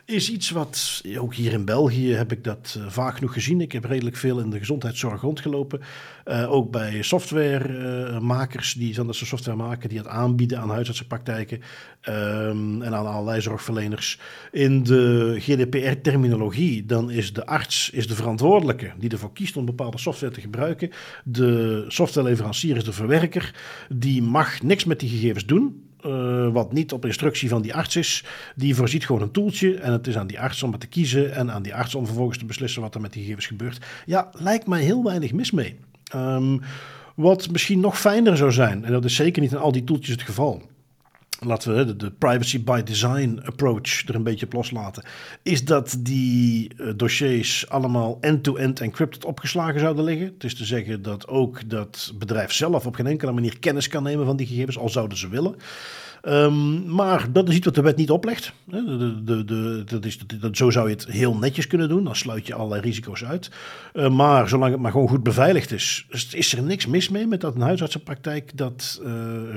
is 0.07 0.31
iets 0.31 0.51
wat, 0.51 1.03
ook 1.19 1.35
hier 1.35 1.53
in 1.53 1.65
België 1.65 2.13
heb 2.13 2.33
ik 2.33 2.45
dat 2.45 2.75
uh, 2.79 2.87
vaak 2.89 3.15
genoeg 3.15 3.33
gezien. 3.33 3.61
Ik 3.61 3.73
heb 3.73 3.85
redelijk 3.85 4.17
veel 4.17 4.39
in 4.39 4.51
de 4.51 4.59
gezondheidszorg 4.59 5.21
rondgelopen. 5.21 5.81
Uh, 6.25 6.53
ook 6.53 6.71
bij 6.71 7.03
softwaremakers 7.03 8.73
die 8.73 8.95
dan 8.95 9.15
software 9.15 9.57
maken, 9.57 9.89
die 9.89 9.99
het 9.99 10.07
aanbieden 10.07 10.59
aan 10.59 10.71
huisartsenpraktijken 10.71 11.61
um, 12.09 12.83
en 12.83 12.95
aan 12.95 13.07
allerlei 13.07 13.41
zorgverleners. 13.41 14.19
In 14.53 14.83
de 14.83 15.35
GDPR-terminologie, 15.39 16.87
dan 16.87 17.11
is 17.11 17.33
de 17.33 17.47
arts 17.47 17.91
is 17.91 18.09
de 18.09 18.15
verantwoordelijke 18.15 18.93
die 18.99 19.11
ervoor 19.11 19.33
kiest 19.33 19.57
om 19.57 19.65
bepaalde 19.65 19.99
software 19.99 20.33
te 20.33 20.41
gebruiken. 20.41 20.91
De 21.25 21.85
softwareleverancier 21.89 22.77
is 22.77 22.85
de 22.85 22.93
verwerker. 22.93 23.55
Die 23.89 24.23
mag 24.23 24.63
niks 24.63 24.85
met 24.85 25.01
die 25.01 25.09
gegevens 25.09 25.47
doen. 25.47 25.86
Uh, 26.07 26.49
wat 26.53 26.73
niet 26.73 26.93
op 26.93 27.05
instructie 27.05 27.49
van 27.49 27.63
die 27.63 27.75
arts 27.75 27.97
is. 27.97 28.25
Die 28.55 28.75
voorziet 28.75 29.07
gewoon 29.07 29.23
een 29.23 29.31
toeltje 29.31 29.75
en 29.75 29.93
het 29.93 30.07
is 30.07 30.17
aan 30.17 30.27
die 30.27 30.41
arts 30.41 30.63
om 30.63 30.73
het 30.73 30.81
te 30.81 30.87
kiezen 30.87 31.35
en 31.35 31.51
aan 31.51 31.63
die 31.63 31.75
arts 31.75 31.95
om 31.95 32.07
vervolgens 32.07 32.39
te 32.39 32.45
beslissen 32.45 32.83
wat 32.83 32.95
er 32.95 33.01
met 33.01 33.13
die 33.13 33.23
gegevens 33.23 33.47
gebeurt. 33.47 33.87
Ja, 34.07 34.31
lijkt 34.33 34.67
mij 34.67 34.83
heel 34.83 35.05
weinig 35.05 35.33
mis 35.33 35.51
mee. 35.51 35.77
Um, 36.15 36.61
wat 37.15 37.51
misschien 37.51 37.81
nog 37.81 38.01
fijner 38.01 38.37
zou 38.37 38.53
zijn, 38.53 38.85
en 38.85 38.93
dat 38.93 39.05
is 39.05 39.15
zeker 39.15 39.43
niet 39.43 39.53
in 39.53 39.59
al 39.59 39.73
die 39.73 39.85
toeltjes 39.85 40.15
het 40.15 40.23
geval 40.23 40.63
laten 41.41 41.77
we 41.77 41.97
de, 41.97 42.11
privacy 42.11 42.65
by 42.65 42.83
design 42.83 43.41
approach 43.45 44.09
er 44.09 44.15
een 44.15 44.23
beetje 44.23 44.47
loslaten, 44.51 45.05
is 45.43 45.65
dat 45.65 45.97
die 45.99 46.71
uh, 46.77 46.93
dossiers 46.97 47.69
allemaal 47.69 48.19
end-to-end 48.21 48.81
encrypted 48.81 49.25
opgeslagen 49.25 49.81
zouden 49.81 50.05
liggen. 50.05 50.27
Het 50.27 50.45
is 50.45 50.55
te 50.55 50.65
zeggen 50.65 51.03
dat 51.03 51.29
ook 51.29 51.71
dat 51.71 52.13
bedrijf 52.19 52.53
zelf 52.53 52.87
op 52.87 52.95
geen 52.95 53.07
enkele 53.07 53.33
manier 53.33 53.59
kennis 53.59 53.89
kan 53.89 54.03
nemen 54.03 54.27
van 54.27 54.37
die 54.37 54.47
gegevens, 54.47 54.79
al 54.79 54.89
zouden 54.89 55.19
ze 55.19 55.29
willen. 55.29 55.57
Um, 56.29 56.95
maar 56.95 57.33
dat 57.33 57.49
is 57.49 57.55
iets 57.55 57.65
wat 57.65 57.75
de 57.75 57.83
wet 57.83 57.97
niet 57.97 58.11
oplegt. 58.11 58.53
De, 58.65 59.23
de, 59.25 59.45
de, 59.45 59.83
dat 59.87 60.05
is, 60.05 60.19
dat, 60.41 60.57
zo 60.57 60.71
zou 60.71 60.89
je 60.89 60.95
het 60.95 61.07
heel 61.07 61.35
netjes 61.35 61.67
kunnen 61.67 61.89
doen. 61.89 62.05
Dan 62.05 62.17
sluit 62.17 62.47
je 62.47 62.55
allerlei 62.55 62.81
risico's 62.81 63.25
uit. 63.25 63.51
Uh, 63.95 64.09
maar 64.09 64.49
zolang 64.49 64.73
het 64.73 64.81
maar 64.81 64.91
gewoon 64.91 65.09
goed 65.09 65.23
beveiligd 65.23 65.73
is, 65.73 66.07
is 66.31 66.53
er 66.53 66.63
niks 66.63 66.87
mis 66.87 67.09
mee 67.09 67.27
met 67.27 67.41
dat 67.41 67.55
een 67.55 67.61
huisartsenpraktijk 67.61 68.57
dat 68.57 69.01
uh, 69.05 69.13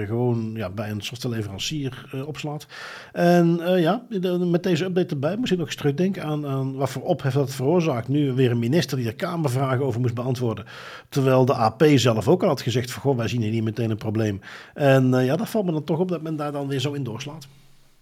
gewoon 0.07 0.51
ja, 0.55 0.69
bij 0.69 0.89
een 0.89 1.01
softwareleverancier 1.01 2.05
uh, 2.15 2.27
opslaat. 2.27 2.67
En 3.13 3.59
ja, 3.77 4.05
met 4.39 4.63
deze 4.63 4.85
update 4.85 5.13
erbij 5.13 5.37
moest 5.37 5.51
ik 5.51 5.57
nog 5.57 5.67
eens 5.67 5.75
terugdenken 5.75 6.23
aan, 6.23 6.47
aan 6.47 6.75
wat 6.75 6.89
voor 6.89 7.01
ophef 7.01 7.33
dat 7.33 7.55
veroorzaakt. 7.55 8.07
Nu 8.07 8.33
weer 8.33 8.51
een 8.51 8.59
minister 8.59 8.97
die 8.97 9.07
er 9.07 9.15
Kamervragen 9.15 9.85
over 9.85 10.01
moest 10.01 10.13
beantwoorden. 10.13 10.65
Terwijl 11.09 11.45
de 11.45 11.53
AP 11.53 11.83
zelf 11.95 12.27
ook 12.27 12.41
al 12.41 12.47
had 12.47 12.61
gezegd 12.61 12.91
van, 12.91 13.01
goh, 13.01 13.17
wij 13.17 13.27
zien 13.27 13.41
hier 13.41 13.51
niet 13.51 13.63
meteen 13.63 13.89
een 13.89 13.97
probleem. 13.97 14.41
En 14.73 15.09
ja, 15.23 15.35
dat 15.35 15.49
valt 15.49 15.65
me 15.65 15.71
dan 15.71 15.83
toch 15.83 15.99
op 15.99 16.09
dat 16.09 16.21
men 16.21 16.35
daar 16.35 16.51
dan 16.67 16.79
zo 16.79 16.93
in 16.93 17.03
doorslaat. 17.03 17.47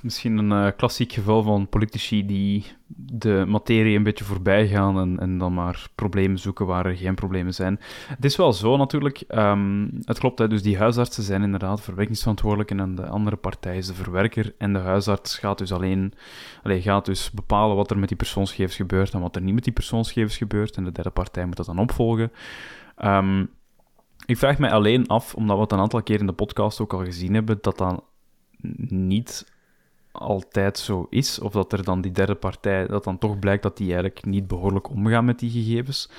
Misschien 0.02 0.38
een 0.38 0.66
uh, 0.66 0.72
klassiek 0.78 1.14
geval 1.14 1.44
van 1.44 1.70
politici 1.70 2.26
die 2.26 2.66
de 2.88 3.44
materie 3.48 3.98
een 3.98 4.04
beetje 4.04 4.24
voorbij 4.24 4.68
gaan 4.68 5.00
en, 5.00 5.20
en, 5.20 5.38
dan 5.38 5.54
maar 5.54 5.88
problemen 5.96 6.40
zoeken 6.40 6.66
waar 6.66 6.86
er 6.86 6.98
geen 6.98 7.16
problemen 7.16 7.54
zijn. 7.54 7.80
Het 8.08 8.26
is 8.26 8.36
wel 8.36 8.54
zo 8.54 8.78
natuurlijk, 8.78 9.24
um, 9.30 9.92
het 10.04 10.20
klopt, 10.20 10.40
hè, 10.40 10.48
dus 10.48 10.62
die 10.62 10.78
huisartsen 10.78 11.24
zijn 11.24 11.44
inderdaad 11.44 11.82
verwerkingsverantwoordelijken 11.82 12.80
en 12.80 12.96
de 12.96 13.08
andere 13.08 13.36
partij 13.36 13.78
is 13.78 13.88
de 13.88 13.94
verwerker 13.94 14.54
en 14.58 14.74
de 14.74 14.80
huisarts 14.80 15.38
gaat 15.38 15.58
dus 15.58 15.72
alleen, 15.72 16.14
alleen 16.64 16.82
gaat 16.82 17.06
dus 17.06 17.32
bepalen 17.32 17.76
wat 17.76 17.92
er 17.92 17.98
met 18.00 18.08
die 18.08 18.18
persoonsgegevens 18.18 18.76
gebeurt 18.76 19.14
en 19.14 19.22
wat 19.22 19.36
er 19.36 19.42
niet 19.42 19.54
met 19.54 19.64
die 19.64 19.74
persoonsgegevens 19.74 20.38
gebeurt 20.38 20.76
en 20.76 20.84
de 20.84 20.92
derde 20.92 21.10
partij 21.10 21.46
moet 21.46 21.58
dat 21.58 21.66
dan 21.66 21.80
opvolgen. 21.80 22.32
Um, 23.04 23.50
ik 24.26 24.38
vraag 24.38 24.58
mij 24.58 24.72
alleen 24.72 25.08
af, 25.08 25.36
omdat 25.36 25.56
we 25.56 25.62
het 25.62 25.72
een 25.72 25.80
aantal 25.80 26.04
keer 26.04 26.20
in 26.20 26.26
de 26.26 26.34
podcast 26.34 26.80
ook 26.80 26.94
al 26.94 27.04
gezien 27.04 27.34
hebben, 27.34 27.58
dat 27.62 27.78
dan 27.78 28.04
niet 28.88 29.46
altijd 30.12 30.78
zo 30.78 31.08
is, 31.10 31.40
of 31.40 31.52
dat 31.52 31.74
er 31.74 31.84
dan 31.84 32.02
die 32.02 32.12
derde 32.12 32.36
partij, 32.36 32.88
dat 32.88 33.04
dan 33.04 33.18
toch 33.18 33.40
blijkt 33.40 33.64
dat 33.64 33.78
die 33.78 33.88
eigenlijk 33.88 34.26
niet 34.26 34.48
behoorlijk 34.48 34.90
omgaan 34.90 35.26
met 35.26 35.40
die 35.40 35.50
gegevens. 35.50 36.10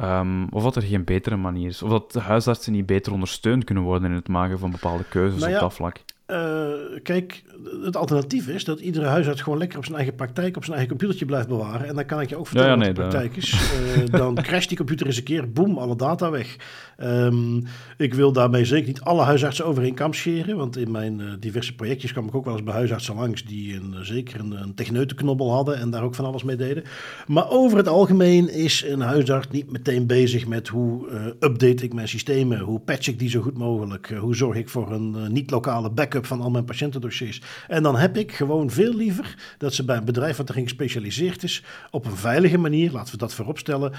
Um, 0.00 0.48
of 0.48 0.62
dat 0.62 0.76
er 0.76 0.82
geen 0.82 1.04
betere 1.04 1.36
manier 1.36 1.68
is. 1.68 1.82
Of 1.82 1.90
dat 1.90 2.12
de 2.12 2.20
huisartsen 2.20 2.72
niet 2.72 2.86
beter 2.86 3.12
ondersteund 3.12 3.64
kunnen 3.64 3.84
worden 3.84 4.10
in 4.10 4.16
het 4.16 4.28
maken 4.28 4.58
van 4.58 4.70
bepaalde 4.70 5.04
keuzes 5.08 5.40
nou 5.40 5.50
ja, 5.50 5.56
op 5.56 5.62
dat 5.62 5.74
vlak. 5.74 6.00
Uh, 6.26 7.00
kijk, 7.02 7.44
het 7.82 7.96
alternatief 7.96 8.48
is 8.48 8.64
dat 8.64 8.80
iedere 8.80 9.06
huisarts 9.06 9.42
gewoon 9.42 9.58
lekker 9.58 9.78
op 9.78 9.84
zijn 9.84 9.96
eigen 9.96 10.14
praktijk, 10.14 10.56
op 10.56 10.64
zijn 10.64 10.76
eigen 10.76 10.96
computertje 10.96 11.26
blijft 11.26 11.48
bewaren. 11.48 11.86
En 11.88 11.94
dan 11.94 12.06
kan 12.06 12.20
ik 12.20 12.28
je 12.28 12.36
ook 12.36 12.46
vertellen 12.46 12.78
ja, 12.78 12.84
ja, 12.84 12.92
nee, 12.92 12.94
wat 12.94 13.04
de 13.04 13.18
praktijk 13.18 13.36
is. 13.36 13.72
Uh, 13.96 14.10
dan 14.10 14.34
crasht 14.34 14.68
die 14.68 14.76
computer 14.76 15.06
eens 15.06 15.16
een 15.16 15.24
keer, 15.24 15.52
boem, 15.52 15.78
alle 15.78 15.96
data 15.96 16.30
weg. 16.30 16.56
Um, 17.02 17.64
ik 17.96 18.14
wil 18.14 18.32
daarmee 18.32 18.64
zeker 18.64 18.86
niet 18.86 19.00
alle 19.00 19.22
huisartsen 19.22 19.66
over 19.66 19.94
kam 19.94 20.12
scheren, 20.12 20.56
want 20.56 20.76
in 20.76 20.90
mijn 20.90 21.18
uh, 21.18 21.32
diverse 21.40 21.74
projectjes 21.74 22.12
kwam 22.12 22.26
ik 22.26 22.34
ook 22.34 22.44
wel 22.44 22.54
eens 22.54 22.62
bij 22.62 22.74
huisartsen 22.74 23.14
langs 23.14 23.44
die 23.44 23.74
een, 23.74 23.94
zeker 24.02 24.40
een, 24.40 24.62
een 24.62 24.74
techneutenknobbel 24.74 25.52
hadden 25.52 25.78
en 25.78 25.90
daar 25.90 26.02
ook 26.02 26.14
van 26.14 26.24
alles 26.24 26.42
mee 26.42 26.56
deden. 26.56 26.84
Maar 27.26 27.50
over 27.50 27.78
het 27.78 27.88
algemeen 27.88 28.52
is 28.52 28.84
een 28.86 29.00
huisarts 29.00 29.48
niet 29.50 29.72
meteen 29.72 30.06
bezig 30.06 30.46
met 30.46 30.68
hoe 30.68 31.08
update 31.40 31.84
ik 31.84 31.94
mijn 31.94 32.08
systemen, 32.08 32.58
hoe 32.58 32.80
patch 32.80 33.08
ik 33.08 33.18
die 33.18 33.28
zo 33.28 33.40
goed 33.40 33.58
mogelijk, 33.58 34.14
hoe 34.20 34.36
zorg 34.36 34.56
ik 34.56 34.68
voor 34.68 34.92
een 34.92 35.32
niet-lokale 35.32 35.90
backup 35.90 36.26
van 36.26 36.40
al 36.40 36.50
mijn 36.50 36.64
patiëntendossiers. 36.64 37.42
En 37.68 37.82
dan 37.82 37.96
heb 37.96 38.16
ik 38.16 38.32
gewoon 38.32 38.70
veel 38.70 38.94
liever 38.94 39.34
dat 39.58 39.74
ze 39.74 39.84
bij 39.84 39.96
een 39.96 40.04
bedrijf 40.04 40.36
wat 40.36 40.50
erin 40.50 40.62
gespecialiseerd 40.62 41.42
is, 41.42 41.62
op 41.90 42.06
een 42.06 42.16
veilige 42.16 42.58
manier, 42.58 42.92
laten 42.92 43.12
we 43.12 43.18
dat 43.18 43.34
vooropstellen, 43.34 43.92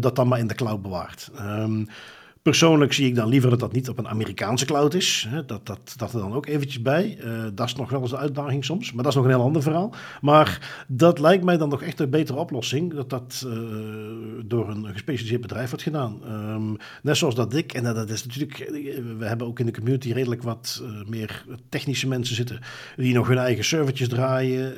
dat 0.00 0.16
dan 0.16 0.28
maar 0.28 0.38
in 0.38 0.46
de 0.46 0.54
cloud 0.54 0.82
bewaart. 0.82 1.30
Um, 1.40 1.86
Persoonlijk 2.42 2.92
zie 2.92 3.06
ik 3.06 3.14
dan 3.14 3.28
liever 3.28 3.50
dat 3.50 3.60
dat 3.60 3.72
niet 3.72 3.88
op 3.88 3.98
een 3.98 4.08
Amerikaanse 4.08 4.64
cloud 4.64 4.94
is. 4.94 5.28
Dat, 5.46 5.66
dat, 5.66 5.94
dat 5.96 6.12
er 6.12 6.20
dan 6.20 6.32
ook 6.32 6.46
eventjes 6.46 6.82
bij. 6.82 7.18
Uh, 7.24 7.44
dat 7.54 7.66
is 7.66 7.74
nog 7.74 7.90
wel 7.90 8.00
eens 8.00 8.10
de 8.10 8.16
uitdaging 8.16 8.64
soms, 8.64 8.92
maar 8.92 9.02
dat 9.02 9.12
is 9.12 9.18
nog 9.18 9.24
een 9.24 9.34
heel 9.34 9.42
ander 9.42 9.62
verhaal. 9.62 9.94
Maar 10.20 10.84
dat 10.88 11.18
lijkt 11.18 11.44
mij 11.44 11.56
dan 11.56 11.68
nog 11.68 11.82
echt 11.82 12.00
een 12.00 12.10
betere 12.10 12.38
oplossing, 12.38 12.94
dat 12.94 13.10
dat 13.10 13.44
uh, 13.46 13.52
door 14.44 14.68
een 14.68 14.86
gespecialiseerd 14.86 15.40
bedrijf 15.40 15.68
wordt 15.68 15.84
gedaan. 15.84 16.20
Um, 16.28 16.76
net 17.02 17.16
zoals 17.16 17.34
dat 17.34 17.54
ik, 17.54 17.72
en 17.72 17.82
dat, 17.82 18.10
is 18.10 18.26
natuurlijk, 18.26 18.70
we 19.18 19.24
hebben 19.24 19.46
ook 19.46 19.60
in 19.60 19.66
de 19.66 19.72
community 19.72 20.12
redelijk 20.12 20.42
wat 20.42 20.82
meer 21.06 21.44
technische 21.68 22.08
mensen 22.08 22.34
zitten, 22.34 22.58
die 22.96 23.14
nog 23.14 23.28
hun 23.28 23.38
eigen 23.38 23.64
servertjes 23.64 24.08
draaien. 24.08 24.74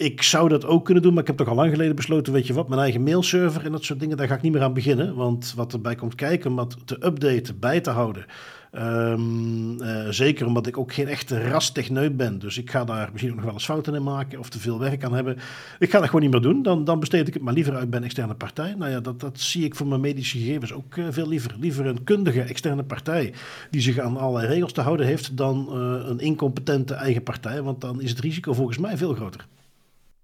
Ik 0.00 0.22
zou 0.22 0.48
dat 0.48 0.64
ook 0.64 0.84
kunnen 0.84 1.02
doen, 1.02 1.12
maar 1.12 1.22
ik 1.22 1.28
heb 1.28 1.36
toch 1.36 1.48
al 1.48 1.54
lang 1.54 1.70
geleden 1.70 1.96
besloten, 1.96 2.32
weet 2.32 2.46
je 2.46 2.52
wat, 2.52 2.68
mijn 2.68 2.80
eigen 2.80 3.02
mailserver 3.02 3.64
en 3.64 3.72
dat 3.72 3.84
soort 3.84 4.00
dingen, 4.00 4.16
daar 4.16 4.26
ga 4.26 4.34
ik 4.34 4.42
niet 4.42 4.52
meer 4.52 4.62
aan 4.62 4.72
beginnen. 4.72 5.14
Want 5.14 5.52
wat 5.56 5.72
erbij 5.72 5.94
komt 5.94 6.14
kijken, 6.14 6.50
om 6.50 6.56
wat 6.56 6.76
te 6.84 7.06
updaten, 7.06 7.58
bij 7.58 7.80
te 7.80 7.90
houden. 7.90 8.24
Um, 8.72 9.82
uh, 9.82 10.08
zeker 10.08 10.46
omdat 10.46 10.66
ik 10.66 10.78
ook 10.78 10.92
geen 10.92 11.08
echte 11.08 11.48
rastechneut 11.48 12.16
ben. 12.16 12.38
Dus 12.38 12.58
ik 12.58 12.70
ga 12.70 12.84
daar 12.84 13.08
misschien 13.10 13.30
ook 13.30 13.36
nog 13.36 13.44
wel 13.44 13.54
eens 13.54 13.64
fouten 13.64 13.94
in 13.94 14.02
maken 14.02 14.38
of 14.38 14.48
te 14.48 14.58
veel 14.58 14.78
werk 14.78 15.04
aan 15.04 15.14
hebben. 15.14 15.36
Ik 15.78 15.90
ga 15.90 15.98
dat 15.98 16.06
gewoon 16.06 16.22
niet 16.22 16.30
meer 16.30 16.40
doen. 16.40 16.62
Dan, 16.62 16.84
dan 16.84 17.00
besteed 17.00 17.28
ik 17.28 17.34
het 17.34 17.42
maar 17.42 17.54
liever 17.54 17.74
uit 17.74 17.90
bij 17.90 17.98
een 17.98 18.04
externe 18.04 18.34
partij. 18.34 18.74
Nou 18.74 18.90
ja, 18.90 19.00
dat, 19.00 19.20
dat 19.20 19.40
zie 19.40 19.64
ik 19.64 19.74
voor 19.74 19.86
mijn 19.86 20.00
medische 20.00 20.38
gegevens 20.38 20.72
ook 20.72 20.96
uh, 20.96 21.06
veel 21.10 21.28
liever. 21.28 21.56
Liever 21.58 21.86
een 21.86 22.04
kundige 22.04 22.42
externe 22.42 22.82
partij 22.82 23.32
die 23.70 23.80
zich 23.80 23.98
aan 23.98 24.16
allerlei 24.16 24.46
regels 24.46 24.72
te 24.72 24.80
houden 24.80 25.06
heeft 25.06 25.36
dan 25.36 25.68
uh, 25.68 26.08
een 26.08 26.18
incompetente 26.18 26.94
eigen 26.94 27.22
partij. 27.22 27.62
Want 27.62 27.80
dan 27.80 28.00
is 28.00 28.10
het 28.10 28.20
risico 28.20 28.52
volgens 28.52 28.78
mij 28.78 28.96
veel 28.96 29.14
groter. 29.14 29.46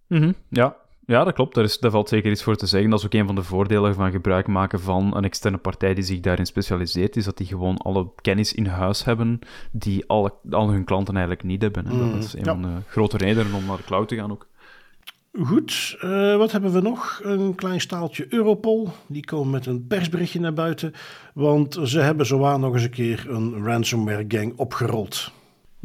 Mm 0.08 0.22
-hmm, 0.22 0.34
ja. 0.48 0.76
ja, 1.06 1.24
dat 1.24 1.34
klopt. 1.34 1.54
Daar, 1.54 1.64
is, 1.64 1.78
daar 1.78 1.90
valt 1.90 2.08
zeker 2.08 2.30
iets 2.30 2.42
voor 2.42 2.56
te 2.56 2.66
zeggen. 2.66 2.90
Dat 2.90 2.98
is 2.98 3.04
ook 3.04 3.14
een 3.14 3.26
van 3.26 3.34
de 3.34 3.42
voordelen 3.42 3.94
van 3.94 4.10
gebruik 4.10 4.46
maken 4.46 4.80
van 4.80 5.16
een 5.16 5.24
externe 5.24 5.58
partij 5.58 5.94
die 5.94 6.04
zich 6.04 6.20
daarin 6.20 6.46
specialiseert, 6.46 7.16
is 7.16 7.24
dat 7.24 7.36
die 7.36 7.46
gewoon 7.46 7.76
alle 7.76 8.10
kennis 8.20 8.52
in 8.52 8.66
huis 8.66 9.04
hebben 9.04 9.38
die 9.72 10.06
alle, 10.06 10.32
al 10.50 10.70
hun 10.70 10.84
klanten 10.84 11.14
eigenlijk 11.14 11.44
niet 11.44 11.62
hebben. 11.62 11.84
Dat 11.84 12.24
is 12.24 12.32
een 12.32 12.44
ja. 12.44 12.52
van 12.52 12.62
de 12.62 12.68
grote 12.88 13.16
redenen 13.16 13.54
om 13.54 13.66
naar 13.66 13.76
de 13.76 13.84
cloud 13.84 14.08
te 14.08 14.16
gaan 14.16 14.30
ook. 14.30 14.46
Goed, 15.42 15.98
uh, 16.04 16.36
wat 16.36 16.52
hebben 16.52 16.72
we 16.72 16.80
nog? 16.80 17.20
Een 17.22 17.54
klein 17.54 17.80
staaltje 17.80 18.26
Europol. 18.28 18.88
Die 19.06 19.24
komen 19.24 19.50
met 19.50 19.66
een 19.66 19.86
persberichtje 19.86 20.40
naar 20.40 20.52
buiten. 20.52 20.92
Want 21.34 21.78
ze 21.84 22.00
hebben 22.00 22.26
zowaar 22.26 22.58
nog 22.58 22.74
eens 22.74 22.82
een 22.82 22.90
keer 22.90 23.26
een 23.28 23.64
ransomware 23.64 24.24
gang 24.28 24.52
opgerold. 24.56 25.32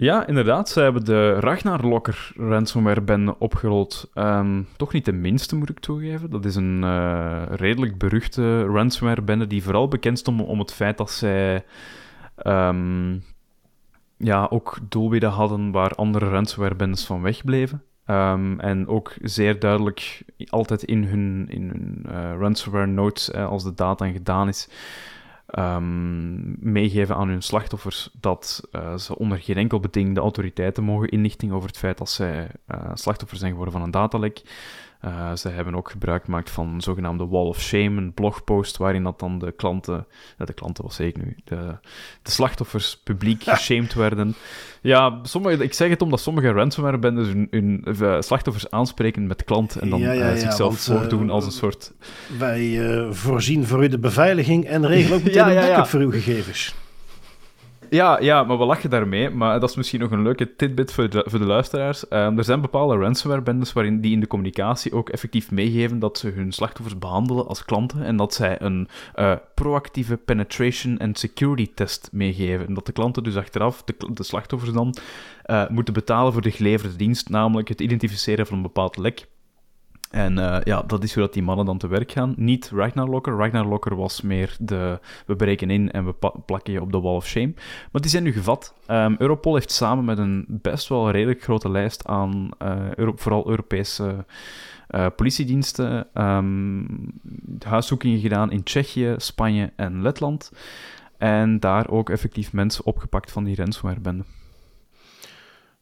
Ja, 0.01 0.27
inderdaad. 0.27 0.69
Ze 0.69 0.79
hebben 0.79 1.05
de 1.05 1.39
Ragnar 1.39 1.85
Locker 1.87 2.31
ransomware-bende 2.35 3.35
opgerold. 3.39 4.11
Um, 4.15 4.67
toch 4.77 4.93
niet 4.93 5.05
de 5.05 5.11
minste, 5.11 5.55
moet 5.55 5.69
ik 5.69 5.79
toegeven. 5.79 6.29
Dat 6.29 6.45
is 6.45 6.55
een 6.55 6.81
uh, 6.83 7.43
redelijk 7.49 7.97
beruchte 7.97 8.63
ransomware-bende 8.63 9.47
die 9.47 9.63
vooral 9.63 9.87
bekend 9.87 10.19
stond 10.19 10.41
om 10.41 10.59
het 10.59 10.73
feit 10.73 10.97
dat 10.97 11.11
zij 11.11 11.65
um, 12.43 13.23
ja, 14.17 14.47
ook 14.49 14.77
doelwitten 14.89 15.29
hadden 15.29 15.71
waar 15.71 15.91
andere 15.91 16.29
ransomware-bendes 16.29 17.05
van 17.05 17.21
wegbleven. 17.21 17.83
Um, 18.05 18.59
en 18.59 18.87
ook 18.87 19.13
zeer 19.21 19.59
duidelijk 19.59 20.23
altijd 20.49 20.83
in 20.83 21.03
hun, 21.03 21.45
in 21.49 21.69
hun 21.69 22.05
uh, 22.05 22.39
ransomware 22.39 22.87
notes, 22.87 23.31
eh, 23.31 23.47
als 23.47 23.63
de 23.63 23.73
data 23.73 24.07
gedaan 24.07 24.47
is, 24.47 24.69
um, 25.59 26.71
meegeven 26.71 27.15
aan 27.15 27.27
hun 27.27 27.41
slachtoffers 27.41 28.09
dat 28.19 28.67
uh, 28.71 28.97
ze 28.97 29.17
onder 29.17 29.37
geen 29.37 29.57
enkel 29.57 29.79
beding 29.79 30.15
de 30.15 30.21
autoriteiten 30.21 30.83
mogen 30.83 31.09
inlichting 31.09 31.51
over 31.51 31.67
het 31.67 31.77
feit 31.77 31.97
dat 31.97 32.09
zij 32.09 32.47
uh, 32.67 32.91
slachtoffer 32.93 33.37
zijn 33.37 33.51
geworden 33.51 33.73
van 33.73 33.83
een 33.83 33.91
datalek. 33.91 34.41
Uh, 35.05 35.35
ze 35.35 35.49
hebben 35.49 35.75
ook 35.75 35.89
gebruik 35.89 36.23
gemaakt 36.23 36.49
van 36.49 36.81
zogenaamde 36.81 37.27
Wall 37.27 37.45
of 37.45 37.61
Shame, 37.61 38.01
een 38.01 38.13
blogpost 38.13 38.77
waarin 38.77 39.03
dat 39.03 39.19
dan 39.19 39.39
de 39.39 39.51
klanten, 39.51 40.07
de 40.37 40.53
klanten 40.53 40.83
was 40.83 40.99
ik 40.99 41.17
nu, 41.17 41.35
de, 41.43 41.77
de 42.21 42.31
slachtoffers 42.31 42.97
publiek 43.03 43.43
geshamed 43.43 43.93
werden. 43.93 44.35
Ja, 44.81 45.19
sommige, 45.23 45.63
ik 45.63 45.73
zeg 45.73 45.89
het 45.89 46.01
omdat 46.01 46.19
sommige 46.19 46.51
ransomware-bendes 46.51 47.27
hun, 47.27 47.47
hun 47.51 47.85
uh, 48.01 48.21
slachtoffers 48.21 48.69
aanspreken 48.69 49.27
met 49.27 49.43
klant 49.43 49.75
en 49.75 49.89
dan 49.89 49.99
ja, 49.99 50.11
ja, 50.11 50.23
ja, 50.25 50.33
uh, 50.33 50.39
zichzelf 50.39 50.87
want, 50.87 50.99
voordoen 50.99 51.29
als 51.29 51.45
een 51.45 51.51
soort... 51.51 51.93
Wij 52.37 52.79
voorzien 53.11 53.65
voor 53.65 53.83
u 53.83 53.87
de 53.87 53.99
beveiliging 53.99 54.65
en 54.65 54.87
regelen 54.87 55.17
ook 55.17 55.23
meteen 55.33 55.47
een 55.47 55.67
backup 55.67 55.85
voor 55.85 55.99
uw 55.99 56.11
gegevens. 56.11 56.75
Ja, 57.91 58.19
ja, 58.19 58.43
maar 58.43 58.57
we 58.57 58.65
lachen 58.65 58.89
daarmee. 58.89 59.29
Maar 59.29 59.59
dat 59.59 59.69
is 59.69 59.75
misschien 59.75 59.99
nog 59.99 60.11
een 60.11 60.21
leuke 60.21 60.55
tidbit 60.55 60.93
voor 60.93 61.09
de, 61.09 61.25
voor 61.27 61.39
de 61.39 61.45
luisteraars. 61.45 62.03
Um, 62.09 62.37
er 62.37 62.43
zijn 62.43 62.61
bepaalde 62.61 62.97
ransomware-bendes 62.97 63.73
waarin 63.73 64.01
die 64.01 64.11
in 64.11 64.19
de 64.19 64.27
communicatie 64.27 64.93
ook 64.93 65.09
effectief 65.09 65.51
meegeven 65.51 65.99
dat 65.99 66.17
ze 66.17 66.29
hun 66.29 66.51
slachtoffers 66.51 66.99
behandelen 66.99 67.47
als 67.47 67.65
klanten 67.65 68.03
en 68.03 68.15
dat 68.15 68.33
zij 68.33 68.61
een 68.61 68.87
uh, 69.15 69.35
proactieve 69.55 70.17
penetration 70.17 70.97
and 70.97 71.19
security 71.19 71.71
test 71.73 72.09
meegeven. 72.11 72.67
En 72.67 72.73
dat 72.73 72.85
de 72.85 72.91
klanten 72.91 73.23
dus 73.23 73.35
achteraf, 73.35 73.83
de, 73.83 74.23
slachtoffers 74.23 74.71
dan, 74.71 74.95
uh, 75.45 75.69
moeten 75.69 75.93
betalen 75.93 76.33
voor 76.33 76.41
de 76.41 76.51
geleverde 76.51 76.95
dienst, 76.95 77.29
namelijk 77.29 77.67
het 77.67 77.81
identificeren 77.81 78.47
van 78.47 78.55
een 78.55 78.63
bepaald 78.63 78.97
lek. 78.97 79.27
En 80.11 80.37
uh, 80.37 80.57
ja, 80.63 80.81
dat 80.81 81.03
is 81.03 81.13
hoe 81.13 81.23
dat 81.23 81.33
die 81.33 81.43
mannen 81.43 81.65
dan 81.65 81.77
te 81.77 81.87
werk 81.87 82.11
gaan. 82.11 82.33
Niet 82.37 82.71
Ragnar 82.73 83.09
Locker. 83.09 83.37
Ragnar 83.37 83.65
Locker 83.65 83.95
was 83.95 84.21
meer 84.21 84.55
de... 84.59 84.99
We 85.25 85.35
breken 85.35 85.69
in 85.69 85.91
en 85.91 86.05
we 86.05 86.15
plakken 86.45 86.73
je 86.73 86.81
op 86.81 86.91
de 86.91 86.99
Wall 86.99 87.15
of 87.15 87.27
Shame. 87.27 87.53
Maar 87.91 88.01
die 88.01 88.09
zijn 88.09 88.23
nu 88.23 88.31
gevat. 88.31 88.73
Um, 88.87 89.15
Europol 89.17 89.53
heeft 89.53 89.71
samen 89.71 90.05
met 90.05 90.17
een 90.17 90.45
best 90.47 90.87
wel 90.87 91.11
redelijk 91.11 91.43
grote 91.43 91.69
lijst 91.69 92.05
aan 92.05 92.49
Euro 92.95 93.13
vooral 93.15 93.49
Europese 93.49 94.25
uh, 94.89 95.05
politiediensten 95.15 96.07
um, 96.13 97.13
huiszoekingen 97.65 98.19
gedaan 98.19 98.51
in 98.51 98.63
Tsjechië, 98.63 99.13
Spanje 99.17 99.71
en 99.75 100.01
Letland. 100.01 100.51
En 101.17 101.59
daar 101.59 101.89
ook 101.89 102.09
effectief 102.09 102.53
mensen 102.53 102.85
opgepakt 102.85 103.31
van 103.31 103.43
die 103.43 103.55
ransomware-benden. 103.55 104.25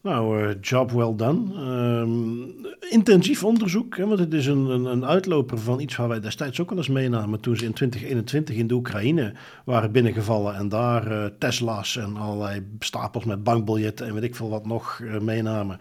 Nou, 0.02 0.42
uh, 0.42 0.56
job 0.62 0.92
well 0.92 1.16
done. 1.16 1.54
Um, 2.02 2.56
intensief 2.90 3.44
onderzoek, 3.44 3.98
hè, 3.98 4.08
want 4.08 4.20
het 4.20 4.34
is 4.34 4.46
een, 4.46 4.66
een, 4.66 4.86
een, 4.86 5.06
uitloper 5.06 5.60
van 5.60 5.80
iets 5.80 5.96
waar 5.96 6.08
wij 6.08 6.20
destijds 6.20 6.62
ook 6.62 6.72
al 6.72 6.78
eens 6.78 6.88
meenamen 6.88 7.40
toen 7.40 7.56
ze 7.56 7.66
in 7.66 7.74
2021 7.74 8.56
in 8.56 8.68
de 8.68 8.74
Oekraïne 8.74 9.34
waren 9.66 9.92
binnengevallen 9.92 10.56
en 10.56 10.70
daar 10.70 11.12
uh, 11.12 11.26
Tesla's 11.38 11.98
en 11.98 12.18
allerlei 12.18 12.68
stapels 12.80 13.24
met 13.24 13.44
bankbiljetten 13.44 14.08
en 14.08 14.14
weet 14.14 14.24
ik 14.24 14.36
veel 14.36 14.50
wat 14.50 14.66
nog 14.66 15.00
uh, 15.00 15.20
meenamen. 15.20 15.80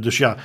Dus 0.00 0.18
ja, 0.18 0.36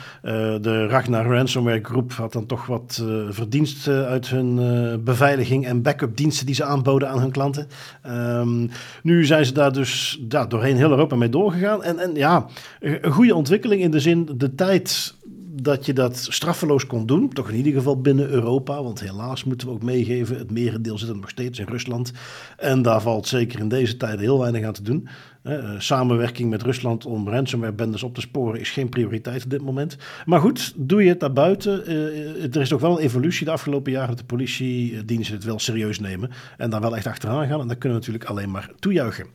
de 0.62 0.88
Ragnar 0.88 1.26
Ransomware 1.26 1.84
Groep 1.84 2.12
had 2.12 2.34
dan 2.34 2.46
toch 2.46 2.66
wat 2.66 3.04
verdienst 3.30 3.88
uit 3.88 4.28
hun 4.28 4.56
beveiliging 5.04 5.66
en 5.66 5.82
backup 5.82 6.18
diensten 6.18 6.46
die 6.46 6.56
ze 6.56 6.64
aanboden 6.64 7.10
aan 7.10 7.20
hun 7.20 7.32
klanten. 7.32 7.68
Um, 8.08 8.70
nu 9.04 9.26
zijn 9.26 9.46
ze 9.46 9.54
daar 9.54 9.74
dus 9.74 10.22
ja, 10.30 10.46
doorheen 10.46 10.78
heel 10.78 10.90
Europa 10.90 11.16
mee 11.16 11.30
doorgegaan 11.30 11.84
en, 11.84 12.00
en 12.00 12.16
ja 12.16 12.46
een 12.80 13.12
goede 13.12 13.36
ontwikkeling 13.36 13.82
in 13.82 13.92
de 13.92 14.00
zin 14.00 14.30
de 14.36 14.56
tijd 14.56 15.16
dat 15.62 15.86
je 15.86 15.94
dat 15.94 16.28
straffeloos 16.30 16.86
kon 16.86 17.06
doen, 17.06 17.30
toch 17.30 17.50
in 17.50 17.56
ieder 17.56 17.74
geval 17.74 18.02
binnen 18.02 18.30
Europa, 18.30 18.84
want 18.84 19.00
helaas 19.00 19.44
moeten 19.44 19.68
we 19.68 19.74
ook 19.74 19.84
meegeven, 19.84 20.38
het 20.38 20.52
merendeel 20.52 20.98
zit 20.98 21.16
nog 21.16 21.30
steeds 21.30 21.60
in 21.60 21.68
Rusland 21.70 22.12
en 22.58 22.82
daar 22.82 23.02
valt 23.02 23.28
zeker 23.28 23.60
in 23.60 23.68
deze 23.68 23.98
tijden 23.98 24.20
heel 24.20 24.40
weinig 24.40 24.66
aan 24.66 24.74
te 24.74 24.82
doen. 24.82 25.08
Uh, 25.44 25.70
samenwerking 25.78 26.50
met 26.50 26.62
Rusland 26.62 27.06
om 27.06 27.30
ransomware-bendes 27.30 28.04
op 28.04 28.16
te 28.16 28.22
sporen 28.22 28.60
is 28.60 28.72
geen 28.72 28.90
prioriteit 28.90 29.44
op 29.44 29.50
dit 29.50 29.62
moment. 29.62 29.98
Maar 30.26 30.40
goed, 30.40 30.74
doe 30.76 31.04
je 31.04 31.10
het 31.10 31.20
daarbuiten. 31.20 31.84
Uh, 31.92 32.56
er 32.56 32.62
is 32.62 32.70
toch 32.70 32.82
wel 32.82 32.92
een 32.92 33.04
evolutie 33.04 33.46
de 33.46 33.52
afgelopen 33.52 33.92
jaren 33.92 34.10
dat 34.10 34.18
de 34.18 34.24
politiediensten 34.24 35.36
het 35.36 35.44
wel 35.44 35.60
serieus 35.60 36.00
nemen 36.00 36.30
en 36.58 36.70
daar 36.70 36.82
wel 36.82 36.96
echt 36.96 37.08
achteraan 37.08 37.48
gaan. 37.48 37.62
En 37.62 37.68
daar 37.68 37.78
kunnen 37.78 38.00
we 38.00 38.06
natuurlijk 38.06 38.30
alleen 38.30 38.52
maar 38.52 38.72
toejuichen. 38.80 39.26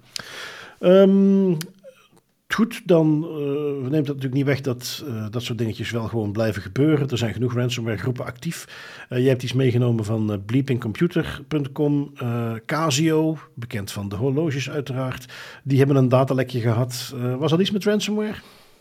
Um, 0.81 1.57
Goed, 2.55 2.83
dan 2.85 3.25
uh, 3.25 3.91
neemt 3.91 4.07
dat 4.07 4.17
natuurlijk 4.17 4.35
niet 4.35 4.45
weg 4.45 4.61
dat 4.61 5.05
uh, 5.09 5.27
dat 5.31 5.43
soort 5.43 5.59
dingetjes 5.59 5.91
wel 5.91 6.09
gewoon 6.09 6.33
blijven 6.33 6.63
gebeuren. 6.63 7.09
Er 7.09 7.19
zijn 7.19 7.33
genoeg 7.33 7.55
ransomware 7.55 7.97
groepen 7.97 8.25
actief. 8.25 8.67
Uh, 9.11 9.19
je 9.19 9.29
hebt 9.29 9.43
iets 9.43 9.53
meegenomen 9.53 10.05
van 10.05 10.43
bleepingcomputer.com, 10.47 12.13
Casio, 12.67 13.39
bekend 13.55 13.93
van 13.93 14.09
de 14.09 14.17
horloges 14.17 14.71
uiteraard. 14.71 15.33
Die 15.65 15.79
hebben 15.79 15.97
een 15.97 16.09
datalekje 16.09 16.61
gehad. 16.61 17.15
was 17.39 17.51
dat 17.51 17.61
iets 17.61 17.71
met 17.71 17.85
ransomware? 17.85 18.37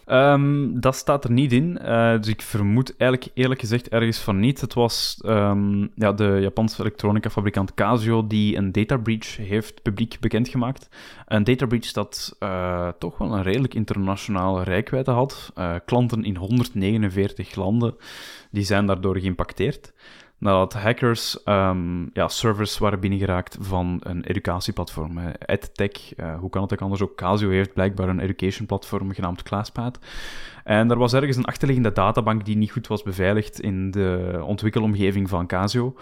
Um, 0.05 0.79
dat 0.79 0.95
staat 0.95 1.23
er 1.23 1.31
niet 1.31 1.51
in, 1.51 1.79
uh, 1.81 2.17
dus 2.17 2.27
ik 2.27 2.41
vermoed 2.41 2.97
eigenlijk 2.97 3.31
eerlijk 3.33 3.59
gezegd 3.59 3.89
ergens 3.89 4.19
van 4.19 4.39
niet. 4.39 4.61
Het 4.61 4.73
was 4.73 5.21
um, 5.25 5.91
ja, 5.95 6.13
de 6.13 6.37
Japanse 6.41 6.81
elektronica-fabrikant 6.81 7.73
Casio 7.73 8.27
die 8.27 8.57
een 8.57 8.71
data 8.71 8.97
breach 8.97 9.37
heeft 9.37 9.81
publiek 9.81 10.17
bekendgemaakt. 10.19 10.89
Een 11.25 11.43
data 11.43 11.65
breach 11.65 11.91
dat 11.91 12.35
uh, 12.39 12.87
toch 12.99 13.17
wel 13.17 13.33
een 13.33 13.43
redelijk 13.43 13.73
internationale 13.73 14.63
rijkwijde 14.63 15.11
had. 15.11 15.51
Uh, 15.57 15.75
klanten 15.85 16.23
in 16.23 16.35
149 16.35 17.55
landen 17.55 17.95
die 18.51 18.63
zijn 18.63 18.85
daardoor 18.85 19.17
geïmpacteerd. 19.17 19.93
Nadat 20.41 20.73
hackers 20.73 21.37
um, 21.45 22.09
ja, 22.13 22.27
servers 22.27 22.77
waren 22.77 22.99
binnengeraakt 22.99 23.57
van 23.59 23.99
een 24.03 24.23
educatieplatform. 24.23 25.17
EdTech, 25.45 26.17
uh, 26.17 26.39
hoe 26.39 26.49
kan 26.49 26.61
het 26.61 26.73
ook 26.73 26.81
anders? 26.81 27.01
Ook 27.01 27.15
Casio 27.15 27.49
heeft 27.49 27.73
blijkbaar 27.73 28.09
een 28.09 28.19
education 28.19 28.67
platform 28.67 29.13
genaamd 29.13 29.43
ClassPad. 29.43 29.99
En 30.63 30.91
er 30.91 30.97
was 30.97 31.13
ergens 31.13 31.37
een 31.37 31.45
achterliggende 31.45 31.91
databank 31.91 32.45
die 32.45 32.57
niet 32.57 32.71
goed 32.71 32.87
was 32.87 33.03
beveiligd 33.03 33.59
in 33.59 33.91
de 33.91 34.41
ontwikkelomgeving 34.45 35.29
van 35.29 35.47
Casio. 35.47 35.95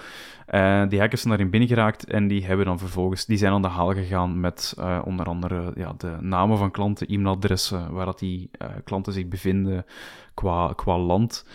Uh, 0.50 0.84
die 0.90 1.00
hackers 1.00 1.22
zijn 1.22 1.34
daarin 1.34 1.52
binnengeraakt 1.52 2.06
en 2.06 2.28
die 2.28 2.46
hebben 2.46 2.66
dan 2.66 2.80
vervolgens, 2.80 3.26
die 3.26 3.38
zijn 3.38 3.54
aan 3.54 3.62
de 3.62 3.68
haal 3.68 3.94
gegaan 3.94 4.40
met 4.40 4.76
uh, 4.80 5.02
onder 5.06 5.26
andere 5.26 5.72
ja, 5.76 5.94
de 5.98 6.18
namen 6.20 6.58
van 6.58 6.72
klanten, 6.72 7.08
e-mailadressen, 7.08 7.92
waar 7.92 8.06
dat 8.06 8.20
die 8.20 8.50
klanten 8.84 9.14
zich 9.14 9.28
bevinden 9.28 9.86
qua, 10.34 10.74
qua 10.76 10.98
land. 10.98 11.46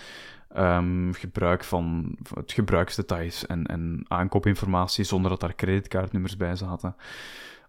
Um, 0.59 1.13
gebruik 1.15 1.65
van 1.65 2.17
het 2.35 2.53
gebruiksdetails 2.53 3.47
en, 3.47 3.67
en 3.67 4.05
aankoopinformatie 4.09 5.05
zonder 5.05 5.31
dat 5.31 5.41
daar 5.41 5.55
creditcardnummers 5.55 6.37
bij 6.37 6.57
zaten 6.57 6.97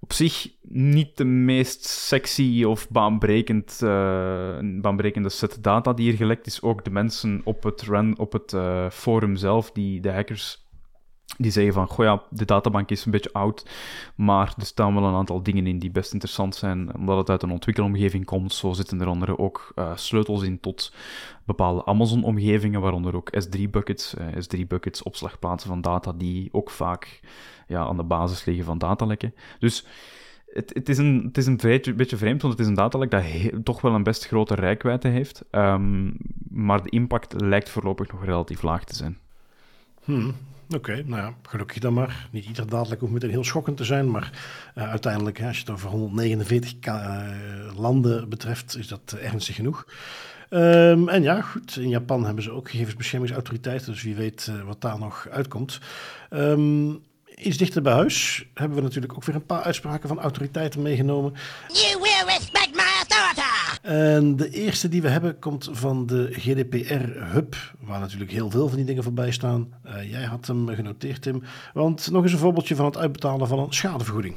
op 0.06 0.14
zich 0.14 0.50
niet 0.62 1.18
de 1.18 1.26
meest 1.26 1.86
sexy 1.86 2.64
of 2.64 2.90
baanbrekend, 2.90 3.80
uh, 3.84 4.58
baanbrekende 4.82 5.30
set 5.30 5.64
data 5.64 5.94
die 5.94 6.10
hier 6.10 6.18
gelekt 6.18 6.48
is. 6.48 6.62
Ook 6.62 6.84
de 6.84 6.90
mensen 6.90 7.42
op 7.44 7.64
het, 7.64 7.90
op 8.18 8.34
het 8.34 8.54
uh, 8.54 8.90
forum 8.90 9.36
zelf, 9.36 9.72
die, 9.72 10.00
de 10.00 10.12
hackers, 10.12 10.65
die 11.38 11.52
zeggen 11.52 11.74
van, 11.74 11.88
goh 11.88 12.06
ja, 12.06 12.24
de 12.30 12.46
databank 12.46 12.90
is 12.90 13.06
een 13.06 13.12
beetje 13.12 13.34
oud, 13.34 13.70
maar 14.16 14.54
er 14.58 14.66
staan 14.66 14.94
wel 14.94 15.04
een 15.04 15.14
aantal 15.14 15.44
dingen 15.44 15.68
in 15.68 15.80
die 15.80 15.92
best 15.92 16.14
interessant 16.14 16.56
zijn, 16.56 16.96
omdat 16.96 17.18
het 17.18 17.30
uit 17.30 17.44
een 17.44 17.52
ontwikkelomgeving 17.52 18.26
komt. 18.26 18.54
Zo 18.54 18.74
zitten 18.74 19.02
er 19.02 19.08
onder 19.08 19.38
ook 19.38 19.72
uh, 19.76 19.92
sleutels 19.96 20.44
in 20.44 20.60
tot 20.60 20.94
bepaalde 21.46 21.86
Amazon-omgevingen, 21.86 22.82
waaronder 22.82 23.16
ook 23.16 23.32
S3-buckets, 23.44 24.16
S3-buckets, 24.18 25.04
opslagplaatsen 25.04 25.70
van 25.70 25.82
data, 25.82 26.14
die 26.14 26.50
ook 26.52 26.70
vaak 26.70 27.20
ja, 27.68 27.86
aan 27.86 27.98
de 27.98 28.04
basis 28.04 28.46
liggen 28.46 28.66
van 28.66 28.78
datalekken. 28.78 29.34
Dus 29.60 29.86
het, 30.46 30.74
het, 30.74 30.90
is 30.90 30.98
een, 30.98 31.24
het 31.28 31.38
is 31.38 31.46
een 31.46 31.60
beetje 31.96 32.18
vreemd, 32.18 32.42
want 32.42 32.54
het 32.54 32.62
is 32.62 32.68
een 32.68 32.74
datalek 32.74 33.12
dat 33.12 33.24
toch 33.64 33.82
wel 33.82 33.94
een 33.94 34.04
best 34.04 34.28
grote 34.28 34.56
rijkwijde 34.56 35.08
heeft. 35.08 35.44
Um, 35.52 36.18
maar 36.50 36.84
de 36.84 36.90
impact 36.90 37.42
lijkt 37.42 37.70
voorlopig 37.70 38.12
nog 38.12 38.26
relatief 38.26 38.62
laag 38.62 38.84
te 38.84 38.96
zijn. 38.96 39.18
Hmm. 40.06 40.36
Oké, 40.70 41.04
nou 41.06 41.22
ja, 41.22 41.34
gelukkig 41.42 41.80
dan 41.80 41.94
maar. 41.94 42.28
Niet 42.32 42.46
ieder 42.46 42.70
daadelijk 42.70 43.02
hoeft 43.02 43.14
meteen 43.14 43.30
heel 43.30 43.44
schokkend 43.44 43.78
te 43.78 43.84
zijn, 43.84 44.12
maar 44.12 44.32
uh, 44.78 44.90
uiteindelijk, 44.90 45.44
als 45.44 45.56
je 45.56 45.62
het 45.62 45.72
over 45.72 45.90
149 45.90 46.74
uh, 46.88 47.78
landen 47.78 48.30
betreft, 48.30 48.78
is 48.78 48.88
dat 48.88 49.16
uh, 49.16 49.32
ernstig 49.32 49.56
genoeg. 49.56 49.88
Um, 50.50 51.10
en 51.10 51.24
ja, 51.24 51.42
goed, 51.42 51.76
in 51.76 51.90
Japan 51.90 52.26
hebben 52.26 52.44
ze 52.44 52.52
ook 52.52 52.70
gegevensbeschermingsautoriteiten, 52.70 53.92
dus 53.92 54.04
wie 54.04 54.16
weet 54.16 54.52
wat 54.66 54.82
daar 54.82 55.00
nog 55.00 55.28
uitkomt. 55.32 55.80
Um, 56.30 57.02
iets 57.36 57.58
dichter 57.58 57.82
bij 57.82 57.94
huis 57.94 58.46
hebben 58.54 58.78
we 58.78 58.84
natuurlijk 58.84 59.14
ook 59.14 59.24
weer 59.24 59.36
een 59.36 59.46
paar 59.46 59.64
uitspraken 59.64 60.08
van 60.08 60.20
autoriteiten 60.20 60.82
meegenomen. 60.82 61.34
You 61.68 62.02
will 62.02 62.34
respect 62.34 62.76
my 62.76 62.82
authority! 62.82 63.45
En 63.86 64.36
de 64.36 64.50
eerste 64.50 64.90
die 64.90 65.02
we 65.02 65.10
hebben 65.10 65.40
komt 65.40 65.70
van 65.72 66.06
de 66.06 66.28
GDPR-hub, 66.32 67.56
waar 67.80 68.00
natuurlijk 68.00 68.32
heel 68.32 68.50
veel 68.50 68.68
van 68.68 68.78
die 68.78 68.86
dingen 68.86 69.04
voorbij 69.04 69.32
staan. 69.32 69.74
Uh, 69.86 70.12
jij 70.12 70.24
had 70.24 70.48
hem 70.48 70.68
genoteerd, 70.68 71.22
Tim. 71.22 71.42
Want 71.74 72.12
nog 72.12 72.24
eens 72.24 72.32
een 72.32 72.38
voorbeeldje 72.38 72.76
van 72.76 72.86
het 72.86 72.98
uitbetalen 72.98 73.48
van 73.48 73.60
een 73.60 73.74
schadevergoeding. 73.74 74.36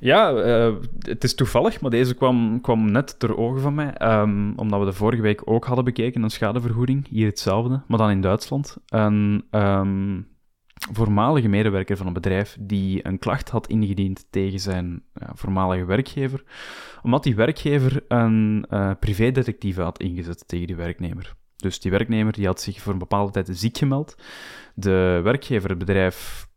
Ja, 0.00 0.32
uh, 0.32 0.74
het 0.98 1.24
is 1.24 1.34
toevallig, 1.34 1.80
maar 1.80 1.90
deze 1.90 2.14
kwam, 2.14 2.60
kwam 2.60 2.90
net 2.90 3.18
ter 3.18 3.36
ogen 3.36 3.60
van 3.60 3.74
mij. 3.74 3.94
Um, 4.02 4.52
omdat 4.56 4.80
we 4.80 4.86
de 4.86 4.92
vorige 4.92 5.22
week 5.22 5.42
ook 5.44 5.64
hadden 5.64 5.84
bekeken, 5.84 6.22
een 6.22 6.30
schadevergoeding. 6.30 7.08
Hier 7.08 7.26
hetzelfde, 7.26 7.80
maar 7.86 7.98
dan 7.98 8.10
in 8.10 8.20
Duitsland. 8.20 8.76
En 8.86 9.44
um, 9.50 10.26
voormalige 10.92 11.48
medewerker 11.48 11.96
van 11.96 12.06
een 12.06 12.12
bedrijf 12.12 12.56
die 12.60 13.06
een 13.06 13.18
klacht 13.18 13.50
had 13.50 13.66
ingediend 13.66 14.26
tegen 14.30 14.60
zijn 14.60 15.02
voormalige 15.14 15.84
werkgever, 15.84 16.44
omdat 17.02 17.22
die 17.22 17.34
werkgever 17.34 18.04
een 18.08 18.66
uh, 18.70 18.90
privédetectief 19.00 19.76
had 19.76 20.00
ingezet 20.00 20.48
tegen 20.48 20.66
die 20.66 20.76
werknemer. 20.76 21.34
Dus 21.56 21.80
die 21.80 21.90
werknemer 21.90 22.32
die 22.32 22.46
had 22.46 22.60
zich 22.60 22.80
voor 22.80 22.92
een 22.92 22.98
bepaalde 22.98 23.32
tijd 23.32 23.48
ziek 23.50 23.78
gemeld. 23.78 24.14
De 24.74 25.20
werkgever, 25.22 25.68
het 25.70 25.78
bedrijf, 25.78 26.48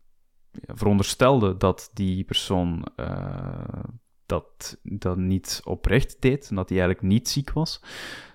veronderstelde 0.52 1.56
dat 1.56 1.90
die 1.92 2.24
persoon 2.24 2.86
uh, 2.96 3.84
dat, 4.32 4.78
dat 4.82 5.16
niet 5.16 5.60
oprecht 5.64 6.16
deed 6.20 6.48
en 6.48 6.56
dat 6.56 6.68
hij 6.68 6.78
eigenlijk 6.78 7.08
niet 7.08 7.28
ziek 7.28 7.52
was, 7.52 7.80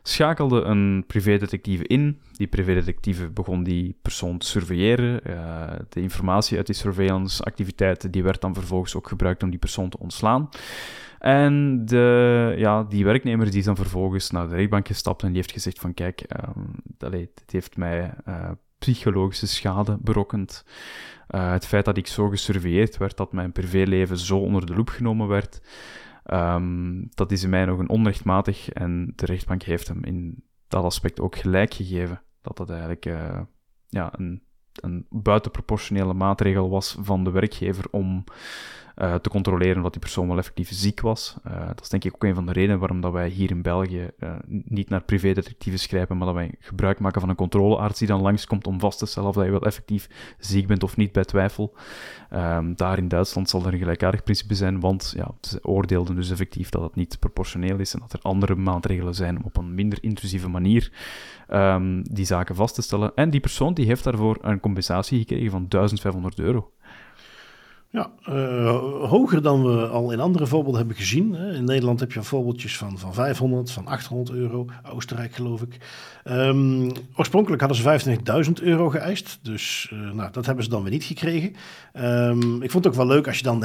schakelde 0.03 0.61
een 0.61 1.03
privédetectieve 1.07 1.87
in. 1.87 2.19
Die 2.31 2.47
privédetectieve 2.47 3.29
begon 3.29 3.63
die 3.63 3.97
persoon 4.01 4.37
te 4.37 4.45
surveilleren. 4.45 5.21
Uh, 5.27 5.71
de 5.89 6.01
informatie 6.01 6.57
uit 6.57 6.65
die 6.65 6.75
surveillance-activiteiten 6.75 8.11
die 8.11 8.23
werd 8.23 8.41
dan 8.41 8.53
vervolgens 8.53 8.95
ook 8.95 9.07
gebruikt 9.07 9.43
om 9.43 9.49
die 9.49 9.59
persoon 9.59 9.89
te 9.89 9.99
ontslaan. 9.99 10.49
En 11.19 11.85
de, 11.85 12.53
ja, 12.57 12.83
die 12.83 13.05
werknemer 13.05 13.49
die 13.49 13.59
is 13.59 13.65
dan 13.65 13.75
vervolgens 13.75 14.31
naar 14.31 14.49
de 14.49 14.55
rechtbank 14.55 14.87
gestapt 14.87 15.21
en 15.21 15.27
die 15.27 15.37
heeft 15.37 15.51
gezegd 15.51 15.79
van 15.79 15.93
kijk, 15.93 16.23
um, 16.57 16.75
allee, 16.99 17.29
dit 17.33 17.51
heeft 17.51 17.77
mij 17.77 18.13
uh, 18.27 18.49
psychologische 18.79 19.47
schade 19.47 19.97
berokkend. 20.01 20.65
Uh, 21.29 21.51
het 21.51 21.65
feit 21.65 21.85
dat 21.85 21.97
ik 21.97 22.07
zo 22.07 22.29
gesurveilleerd 22.29 22.97
werd, 22.97 23.17
dat 23.17 23.33
mijn 23.33 23.51
privéleven 23.51 24.17
zo 24.17 24.37
onder 24.37 24.65
de 24.65 24.75
loep 24.75 24.89
genomen 24.89 25.27
werd, 25.27 25.61
um, 26.33 27.07
dat 27.13 27.31
is 27.31 27.43
in 27.43 27.49
mij 27.49 27.65
nog 27.65 27.79
een 27.79 27.89
onrechtmatig. 27.89 28.69
En 28.69 29.13
de 29.15 29.25
rechtbank 29.25 29.63
heeft 29.63 29.87
hem 29.87 30.03
in 30.03 30.43
dat 30.67 30.83
aspect 30.83 31.19
ook 31.19 31.35
gelijk 31.35 31.73
gegeven. 31.73 32.21
Dat 32.41 32.57
dat 32.57 32.69
eigenlijk 32.69 33.05
uh, 33.05 33.39
ja, 33.87 34.13
een, 34.17 34.43
een 34.73 35.05
buitenproportionele 35.09 36.13
maatregel 36.13 36.69
was 36.69 36.97
van 36.99 37.23
de 37.23 37.31
werkgever 37.31 37.85
om 37.91 38.23
uh, 38.97 39.15
te 39.15 39.29
controleren 39.29 39.83
dat 39.83 39.91
die 39.91 40.01
persoon 40.01 40.27
wel 40.27 40.37
effectief 40.37 40.69
ziek 40.71 41.01
was. 41.01 41.37
Uh, 41.47 41.67
dat 41.67 41.81
is 41.81 41.89
denk 41.89 42.03
ik 42.03 42.13
ook 42.13 42.23
een 42.23 42.35
van 42.35 42.45
de 42.45 42.51
redenen 42.51 42.79
waarom 42.79 43.01
dat 43.01 43.11
wij 43.11 43.29
hier 43.29 43.49
in 43.49 43.61
België 43.61 44.09
uh, 44.19 44.35
niet 44.47 44.89
naar 44.89 45.03
privédetectives 45.03 45.81
schrijven, 45.81 46.17
maar 46.17 46.25
dat 46.25 46.35
wij 46.35 46.55
gebruik 46.59 46.99
maken 46.99 47.21
van 47.21 47.29
een 47.29 47.35
controlearts 47.35 47.99
die 47.99 48.07
dan 48.07 48.21
langskomt 48.21 48.67
om 48.67 48.79
vast 48.79 48.99
te 48.99 49.05
stellen 49.05 49.29
of 49.29 49.35
dat 49.35 49.45
je 49.45 49.51
wel 49.51 49.61
effectief 49.61 50.35
ziek 50.39 50.67
bent 50.67 50.83
of 50.83 50.97
niet 50.97 51.11
bij 51.11 51.25
twijfel. 51.25 51.75
Um, 52.33 52.75
daar 52.75 52.97
in 52.97 53.07
Duitsland 53.07 53.49
zal 53.49 53.65
er 53.65 53.73
een 53.73 53.79
gelijkaardig 53.79 54.23
principe 54.23 54.55
zijn, 54.55 54.79
want 54.79 55.13
ja, 55.15 55.31
ze 55.41 55.59
oordeelden 55.61 56.15
dus 56.15 56.31
effectief 56.31 56.69
dat 56.69 56.81
het 56.81 56.95
niet 56.95 57.19
proportioneel 57.19 57.79
is 57.79 57.93
en 57.93 57.99
dat 57.99 58.13
er 58.13 58.19
andere 58.21 58.55
maatregelen 58.55 59.15
zijn 59.15 59.37
om 59.37 59.43
op 59.43 59.57
een 59.57 59.75
minder 59.75 59.97
intrusieve 60.01 60.49
manier 60.49 60.91
um, 61.49 62.13
die 62.13 62.25
zaken 62.25 62.55
vast 62.55 62.75
te 62.75 62.81
stellen. 62.81 63.11
En 63.15 63.29
die 63.29 63.39
persoon 63.39 63.73
die 63.73 63.85
heeft 63.85 64.03
daarvoor 64.03 64.37
een 64.41 64.59
compensatie 64.59 65.19
gekregen 65.19 65.51
van 65.51 65.65
1500 65.67 66.39
euro. 66.39 66.71
Ja, 67.97 68.11
uh, 68.29 68.79
hoger 69.09 69.41
dan 69.41 69.63
we 69.63 69.87
al 69.87 70.11
in 70.11 70.19
andere 70.19 70.47
voorbeelden 70.47 70.79
hebben 70.79 70.97
gezien. 70.97 71.35
In 71.35 71.63
Nederland 71.63 71.99
heb 71.99 72.11
je 72.11 72.23
voorbeeldjes 72.23 72.77
van, 72.77 72.97
van 72.97 73.13
500, 73.13 73.71
van 73.71 73.87
800 73.87 74.37
euro. 74.37 74.65
Oostenrijk 74.91 75.33
geloof 75.33 75.61
ik. 75.61 75.77
Um, 76.31 76.91
oorspronkelijk 77.15 77.61
hadden 77.61 78.01
ze 78.01 78.45
25.000 78.45 78.63
euro 78.63 78.89
geëist. 78.89 79.39
Dus 79.41 79.91
uh, 79.93 80.11
nou, 80.11 80.31
dat 80.31 80.45
hebben 80.45 80.63
ze 80.63 80.69
dan 80.69 80.81
weer 80.81 80.91
niet 80.91 81.03
gekregen. 81.03 81.55
Um, 81.93 82.61
ik 82.61 82.71
vond 82.71 82.83
het 82.83 82.93
ook 82.93 82.99
wel 82.99 83.15
leuk 83.15 83.27
als 83.27 83.37
je 83.37 83.43
dan 83.43 83.63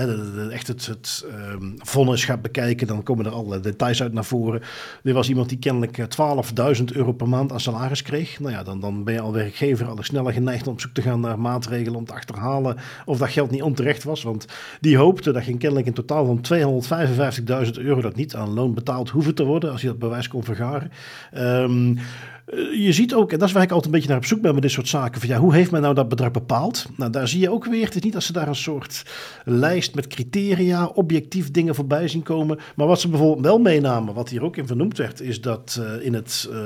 echt 0.51 0.69
het, 0.69 0.87
het 0.87 1.27
um, 1.53 1.75
vonnis 1.77 2.25
gaat 2.25 2.43
bekijken. 2.43 2.87
Dan 2.87 3.03
komen 3.03 3.27
er 3.27 3.33
alle 3.33 3.61
details 3.61 4.03
uit 4.03 4.13
naar 4.13 4.25
voren. 4.25 4.63
Er 5.03 5.15
was 5.15 5.29
iemand 5.29 5.49
die 5.49 5.59
kennelijk 5.59 5.99
12.000 6.79 6.85
euro 6.85 7.13
per 7.13 7.29
maand 7.29 7.53
aan 7.53 7.61
salaris 7.61 8.03
kreeg. 8.03 8.41
Nou 8.41 8.53
ja, 8.53 8.63
dan, 8.63 8.81
dan 8.81 9.05
ben 9.05 9.15
je 9.15 9.21
al 9.21 9.33
werkgever 9.33 9.89
al 9.89 9.97
sneller 10.01 10.33
geneigd 10.33 10.67
om 10.67 10.73
op 10.73 10.81
zoek 10.81 10.93
te 10.93 11.03
gaan 11.03 11.21
naar 11.21 11.39
maatregelen 11.39 11.99
om 11.99 12.05
te 12.05 12.13
achterhalen 12.13 12.77
of 13.05 13.19
dat 13.19 13.29
geld 13.29 13.51
niet 13.51 13.63
onterecht 13.63 14.05
was. 14.05 14.22
Want 14.23 14.47
die 14.81 14.97
hoopte 14.97 15.33
dat 15.33 15.43
ging 15.43 15.59
kennelijk 15.59 15.87
in 15.87 15.93
totaal 15.93 16.25
van 16.25 16.41
255.000 17.67 17.71
euro 17.73 18.01
dat 18.01 18.17
niet 18.17 18.35
aan 18.35 18.55
loon 18.55 18.75
betaald 18.75 19.11
hoeven 19.11 19.35
te 19.35 19.45
worden 19.45 19.71
als 19.71 19.81
je 19.81 19.87
dat 19.87 19.99
bewijs 19.99 20.29
kon 20.29 20.45
vergaren. 20.45 20.91
Um, 21.35 21.97
eh, 21.97 22.03
je 22.73 22.93
ziet 22.93 23.15
ook, 23.15 23.33
en 23.33 23.39
dat 23.39 23.49
is 23.49 23.55
waar 23.55 23.63
ik 23.63 23.71
altijd 23.71 23.87
een 23.87 23.93
beetje 23.93 24.09
naar 24.09 24.19
op 24.19 24.25
zoek 24.25 24.41
ben 24.41 24.53
met 24.53 24.63
dit 24.63 24.71
soort 24.71 24.89
zaken, 24.89 25.21
van 25.21 25.29
ja, 25.29 25.39
hoe 25.39 25.55
heeft 25.55 25.71
men 25.71 25.83
nou 25.83 25.95
dat 25.95 26.09
bedrag 26.09 26.31
bepaald? 26.31 26.87
Nou, 26.97 27.11
daar 27.11 27.29
zie 27.29 27.41
je 27.41 27.51
ook 27.51 27.65
weer, 27.65 27.85
het 27.85 27.95
is 27.95 28.03
niet 28.03 28.13
dat 28.13 28.23
ze 28.23 28.33
daar 28.33 28.49
een 28.49 28.55
soort 28.55 29.05
lijst 29.45 29.95
met 29.95 30.07
criteria, 30.07 30.87
objectief 30.87 31.51
dingen 31.51 31.75
voorbij 31.75 32.09
zien 32.09 32.23
komen, 32.23 32.59
maar 32.77 32.87
wat 32.87 33.01
ze 33.01 33.09
bijvoorbeeld 33.09 33.47
wel 33.47 33.59
meenamen, 33.59 34.15
wat 34.15 34.29
hier 34.29 34.43
ook 34.43 34.57
in 34.57 34.67
vernoemd 34.67 34.99
werd, 34.99 35.21
is 35.21 35.41
dat 35.41 35.79
uh, 35.81 36.07
in, 36.07 36.15
het, 36.15 36.49
uh, 36.51 36.59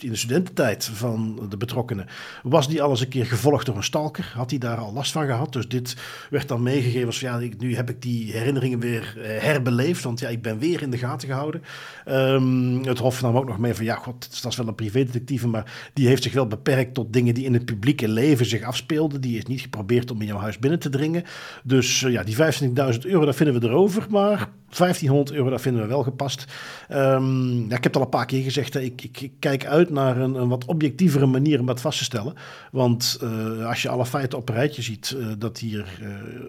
in 0.00 0.10
de 0.10 0.16
studententijd 0.16 0.84
van 0.84 1.46
de 1.48 1.56
betrokkenen, 1.56 2.06
was 2.42 2.68
die 2.68 2.82
al 2.82 2.90
eens 2.90 3.00
een 3.00 3.08
keer 3.08 3.26
gevolgd 3.26 3.66
door 3.66 3.76
een 3.76 3.82
stalker, 3.82 4.32
had 4.34 4.50
hij 4.50 4.58
daar 4.58 4.78
al 4.78 4.92
last 4.92 5.12
van 5.12 5.26
gehad, 5.26 5.52
dus 5.52 5.68
dit 5.68 5.96
werd 6.30 6.48
dan 6.48 6.62
meegegeven 6.62 7.06
als 7.06 7.18
van 7.18 7.28
ja, 7.28 7.38
ik, 7.38 7.60
nu 7.60 7.76
heb 7.76 7.90
ik 7.90 8.02
die 8.02 8.32
herinneringen 8.32 8.80
weer 8.80 9.14
herbeleefd, 9.22 10.02
want 10.02 10.20
ja, 10.20 10.28
ik 10.28 10.42
ben 10.42 10.58
weer 10.58 10.82
in 10.82 10.90
de 10.90 10.98
gaten 10.98 11.28
gehouden. 11.28 11.62
Um, 12.06 12.84
het 12.84 12.98
Hof 12.98 13.22
nam 13.22 13.36
ook 13.36 13.46
nog 13.46 13.58
mee 13.58 13.74
van 13.74 13.84
ja, 13.84 13.94
god, 13.94 14.42
dat 14.42 14.52
is 14.52 14.58
wel 14.58 14.68
een 14.68 14.74
privé 14.74 15.04
maar 15.46 15.90
die 15.92 16.06
heeft 16.06 16.22
zich 16.22 16.32
wel 16.32 16.46
beperkt 16.46 16.94
tot 16.94 17.12
dingen 17.12 17.34
die 17.34 17.44
in 17.44 17.54
het 17.54 17.64
publieke 17.64 18.08
leven 18.08 18.46
zich 18.46 18.62
afspeelden. 18.62 19.20
Die 19.20 19.36
is 19.36 19.46
niet 19.46 19.60
geprobeerd 19.60 20.10
om 20.10 20.20
in 20.20 20.26
jouw 20.26 20.38
huis 20.38 20.58
binnen 20.58 20.78
te 20.78 20.88
dringen. 20.88 21.24
Dus 21.64 22.02
uh, 22.02 22.12
ja, 22.12 22.22
die 22.22 22.36
25.000 22.36 23.00
euro, 23.00 23.24
dat 23.24 23.36
vinden 23.36 23.60
we 23.60 23.66
erover. 23.66 24.06
Maar 24.10 24.48
1500 24.76 25.36
euro, 25.36 25.50
dat 25.50 25.60
vinden 25.60 25.82
we 25.82 25.88
wel 25.88 26.02
gepast. 26.02 26.44
Ehm, 26.88 27.56
ja, 27.56 27.76
ik 27.76 27.82
heb 27.82 27.84
het 27.84 27.96
al 27.96 28.02
een 28.02 28.08
paar 28.08 28.26
keer 28.26 28.42
gezegd, 28.42 28.74
ik, 28.74 29.02
ik, 29.02 29.30
kijk 29.38 29.66
uit 29.66 29.90
naar 29.90 30.16
een, 30.16 30.48
wat 30.48 30.64
objectievere 30.64 31.26
manier 31.26 31.60
om 31.60 31.66
dat 31.66 31.80
vast 31.80 31.98
te 31.98 32.04
stellen. 32.04 32.34
Want 32.72 33.18
uh, 33.22 33.66
als 33.66 33.82
je 33.82 33.88
alle 33.88 34.06
feiten 34.06 34.38
op 34.38 34.48
een 34.48 34.54
rijtje 34.54 34.82
ziet, 34.82 35.14
uh, 35.16 35.26
dat 35.38 35.58
hier 35.58 36.00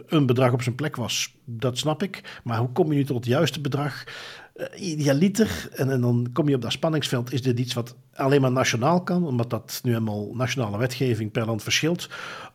een 0.08 0.26
bedrag 0.26 0.52
op 0.54 0.62
zijn 0.62 0.76
plek 0.76 0.96
was, 0.96 1.34
dat 1.46 1.78
snap 1.78 2.04
ik. 2.04 2.40
Maar 2.44 2.58
hoe 2.58 2.72
kom 2.72 2.92
je 2.92 2.98
nu 2.98 3.06
tot 3.06 3.16
het 3.16 3.26
juiste 3.26 3.62
bedrag? 3.62 4.04
Idealiter, 4.76 5.70
en, 5.76 5.91
en, 5.91 6.01
dan 6.01 6.30
kom 6.34 6.49
je 6.49 6.55
op 6.55 6.62
dat 6.62 6.72
spanningsveld, 6.72 7.34
is 7.34 7.41
dit 7.41 7.60
iets 7.60 7.74
wat 7.74 7.95
alleen 8.14 8.41
maar 8.41 8.51
nationaal 8.51 9.03
kan, 9.03 9.26
omdat 9.26 9.49
dat 9.49 9.80
nu 9.84 9.91
helemaal 9.91 10.30
nationale 10.34 10.78
wetgeving 10.78 11.32
per 11.32 11.45
land 11.45 11.64
verschilt? 11.64 12.10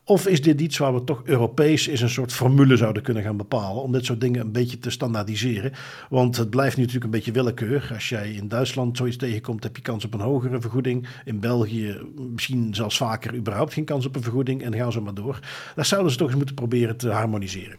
Of 0.05 0.26
is 0.26 0.42
dit 0.42 0.61
iets 0.61 0.78
waar 0.78 0.94
we 0.94 1.05
toch 1.05 1.22
Europees 1.24 1.86
een 1.86 2.09
soort 2.09 2.32
formule 2.32 2.76
zouden 2.76 3.02
kunnen 3.02 3.22
gaan 3.22 3.36
bepalen 3.36 3.82
om 3.82 3.92
dit 3.92 4.05
soort 4.05 4.20
dingen 4.20 4.40
een 4.40 4.52
beetje 4.52 4.78
te 4.78 4.90
standaardiseren? 4.90 5.72
Want 6.11 6.36
het 6.36 6.50
blijft 6.50 6.76
nu 6.76 6.82
natuurlijk 6.82 7.12
een 7.12 7.18
beetje 7.18 7.32
willekeur. 7.32 7.90
Als 7.94 8.09
jij 8.09 8.32
in 8.32 8.48
Duitsland 8.48 8.96
zoiets 8.96 9.16
tegenkomt, 9.16 9.62
heb 9.62 9.76
je 9.76 9.82
kans 9.82 10.05
op 10.05 10.14
een 10.14 10.20
hogere 10.20 10.61
vergoeding. 10.61 11.09
In 11.24 11.40
België 11.40 11.96
misschien 12.16 12.74
zelfs 12.74 12.96
vaker 12.96 13.34
überhaupt 13.34 13.72
geen 13.72 13.84
kans 13.84 14.07
op 14.07 14.16
een 14.16 14.22
vergoeding 14.22 14.62
en 14.62 14.74
gaan 14.74 14.92
ze 14.92 15.00
maar 15.00 15.14
door. 15.14 15.38
Daar 15.74 15.86
zouden 15.86 16.12
ze 16.12 16.18
toch 16.18 16.28
eens 16.28 16.36
moeten 16.36 16.55
proberen 16.55 16.96
te 16.96 17.11
harmoniseren. 17.11 17.78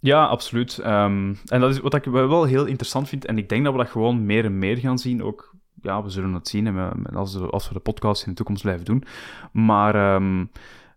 Ja, 0.00 0.26
absoluut. 0.26 0.78
Um, 0.78 1.38
en 1.46 1.60
dat 1.60 1.70
is 1.70 1.80
wat 1.80 1.94
ik 1.94 2.04
wel 2.04 2.44
heel 2.44 2.64
interessant 2.64 3.08
vind. 3.08 3.24
En 3.24 3.38
ik 3.38 3.48
denk 3.48 3.64
dat 3.64 3.72
we 3.72 3.78
dat 3.78 3.90
gewoon 3.90 4.26
meer 4.26 4.44
en 4.44 4.58
meer 4.58 4.76
gaan 4.76 4.98
zien. 4.98 5.22
Ook, 5.22 5.54
ja, 5.82 6.02
we 6.02 6.10
zullen 6.10 6.32
het 6.32 6.48
zien 6.48 6.78
als, 7.14 7.36
als 7.36 7.68
we 7.68 7.74
de 7.74 7.80
podcast 7.80 8.22
in 8.22 8.28
de 8.30 8.36
toekomst 8.36 8.62
blijven 8.62 8.84
doen. 8.84 9.04
Maar 9.52 10.14
um, 10.14 10.50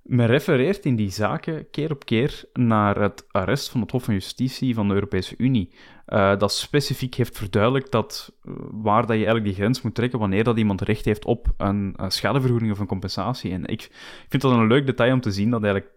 men 0.04 0.26
refereert 0.26 0.86
in 0.86 0.96
die 0.96 1.12
zaken 1.12 1.70
keer 1.70 1.92
op 1.92 2.06
keer 2.06 2.44
naar 2.54 3.02
het 3.02 3.26
arrest 3.32 3.70
van 3.70 3.82
het 3.82 3.92
Hof 3.92 4.04
van 4.04 4.14
Justitie 4.14 4.74
van 4.74 4.88
de 4.88 4.94
Europese 4.94 5.36
Unie. 5.38 5.74
Uh, 6.08 6.38
dat 6.38 6.54
specifiek 6.54 7.16
heeft 7.16 7.38
verduidelijkt 7.38 7.92
dat 7.92 8.34
uh, 8.46 8.54
waar 8.72 9.02
dat 9.02 9.10
je 9.10 9.16
eigenlijk 9.16 9.46
die 9.46 9.54
grens 9.54 9.82
moet 9.82 9.96
trekken 9.96 10.20
wanneer 10.20 10.44
dat 10.44 10.58
iemand 10.58 10.82
recht 10.82 11.06
heeft 11.06 11.26
op 11.26 11.48
een, 11.58 11.94
een 11.96 12.12
schadevergoeding 12.12 12.72
of 12.72 12.80
een 12.80 12.88
compensatie. 12.88 13.52
En 13.52 13.66
ik 13.66 13.90
vind 14.30 14.42
dat 14.42 14.52
een 14.52 14.68
leuk 14.68 14.86
detail 14.86 15.14
om 15.14 15.22
te 15.22 15.32
zien 15.32 15.50
dat 15.50 15.64
eigenlijk 15.64 15.94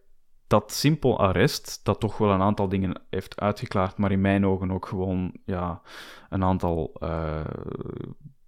dat 0.46 0.72
simpel 0.72 1.18
arrest, 1.18 1.80
dat 1.82 2.00
toch 2.00 2.18
wel 2.18 2.30
een 2.30 2.40
aantal 2.40 2.68
dingen 2.68 3.00
heeft 3.10 3.40
uitgeklaard, 3.40 3.96
maar 3.96 4.12
in 4.12 4.20
mijn 4.20 4.46
ogen 4.46 4.70
ook 4.70 4.86
gewoon 4.86 5.36
ja, 5.44 5.80
een 6.28 6.44
aantal 6.44 6.96
uh, 7.02 7.44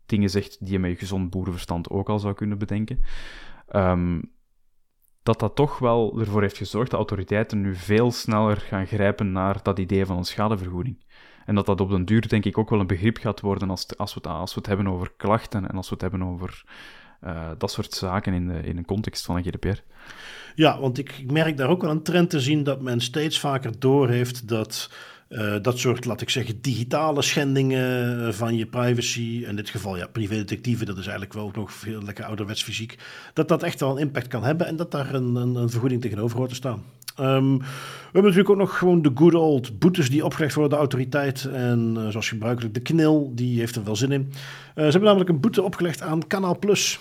dingen 0.06 0.30
zegt 0.30 0.56
die 0.60 0.72
je 0.72 0.78
met 0.78 0.90
je 0.90 0.96
gezond 0.96 1.30
boerenverstand 1.30 1.90
ook 1.90 2.08
al 2.08 2.18
zou 2.18 2.34
kunnen 2.34 2.58
bedenken. 2.58 3.00
Um, 3.72 4.36
dat 5.22 5.38
dat 5.38 5.54
toch 5.54 5.78
wel 5.78 6.20
ervoor 6.20 6.42
heeft 6.42 6.56
gezorgd 6.56 6.90
dat 6.90 6.98
autoriteiten 6.98 7.60
nu 7.60 7.74
veel 7.74 8.10
sneller 8.10 8.56
gaan 8.56 8.86
grijpen 8.86 9.32
naar 9.32 9.62
dat 9.62 9.78
idee 9.78 10.06
van 10.06 10.16
een 10.16 10.24
schadevergoeding. 10.24 11.04
En 11.44 11.54
dat 11.54 11.66
dat 11.66 11.80
op 11.80 11.90
den 11.90 12.04
duur 12.04 12.28
denk 12.28 12.44
ik 12.44 12.58
ook 12.58 12.70
wel 12.70 12.80
een 12.80 12.86
begrip 12.86 13.16
gaat 13.16 13.40
worden 13.40 13.70
als, 13.70 13.96
als, 13.96 14.14
we, 14.14 14.20
het, 14.22 14.32
als 14.32 14.54
we 14.54 14.60
het 14.60 14.68
hebben 14.68 14.88
over 14.88 15.12
klachten 15.16 15.68
en 15.68 15.76
als 15.76 15.88
we 15.88 15.94
het 15.94 16.02
hebben 16.02 16.22
over 16.22 16.64
uh, 17.24 17.48
dat 17.58 17.70
soort 17.70 17.94
zaken 17.94 18.32
in, 18.32 18.48
de, 18.48 18.60
in 18.60 18.76
een 18.76 18.84
context 18.84 19.24
van 19.24 19.36
een 19.36 19.44
GDPR. 19.44 19.80
Ja, 20.54 20.80
want 20.80 20.98
ik, 20.98 21.30
merk 21.32 21.56
daar 21.56 21.68
ook 21.68 21.82
wel 21.82 21.90
een 21.90 22.02
trend 22.02 22.30
te 22.30 22.40
zien 22.40 22.62
dat 22.62 22.80
men 22.80 23.00
steeds 23.00 23.40
vaker 23.40 23.78
doorheeft 23.78 24.48
dat 24.48 24.90
uh, 25.28 25.54
dat 25.62 25.78
soort, 25.78 26.04
laat 26.04 26.20
ik 26.20 26.30
zeggen, 26.30 26.60
digitale 26.60 27.22
schendingen 27.22 28.34
van 28.34 28.56
je 28.56 28.66
privacy, 28.66 29.44
in 29.48 29.56
dit 29.56 29.70
geval 29.70 29.96
ja, 29.96 30.06
privédetectieven, 30.06 30.86
dat 30.86 30.96
is 30.96 31.06
eigenlijk 31.06 31.32
wel 31.32 31.50
nog 31.54 31.72
veel 31.72 32.02
lekker 32.02 32.24
ouderwets 32.24 32.62
fysiek, 32.62 32.98
dat 33.32 33.48
dat 33.48 33.62
echt 33.62 33.80
wel 33.80 33.90
een 33.90 33.98
impact 33.98 34.28
kan 34.28 34.44
hebben 34.44 34.66
en 34.66 34.76
dat 34.76 34.90
daar 34.90 35.14
een, 35.14 35.34
een, 35.34 35.54
een 35.54 35.70
vergoeding 35.70 36.00
tegenover 36.00 36.36
hoort 36.36 36.48
te 36.48 36.54
staan. 36.54 36.84
Um, 37.20 37.58
we 37.58 37.64
hebben 38.04 38.22
natuurlijk 38.22 38.50
ook 38.50 38.56
nog 38.56 38.78
gewoon 38.78 39.02
de 39.02 39.10
good 39.14 39.34
old 39.34 39.78
boetes 39.78 40.10
die 40.10 40.24
opgelegd 40.24 40.54
worden 40.54 40.78
door 40.78 40.88
de 40.88 40.96
autoriteit. 40.96 41.44
En 41.44 42.06
zoals 42.10 42.28
gebruikelijk 42.28 42.74
de 42.74 42.80
knil, 42.80 43.32
die 43.34 43.58
heeft 43.58 43.76
er 43.76 43.84
wel 43.84 43.96
zin 43.96 44.12
in. 44.12 44.32
Ze 44.74 44.82
hebben 44.82 45.02
namelijk 45.02 45.30
een 45.30 45.40
boete 45.40 45.62
opgelegd 45.62 46.02
aan 46.02 46.26
Kanaal 46.26 46.58
Plus. 46.58 47.00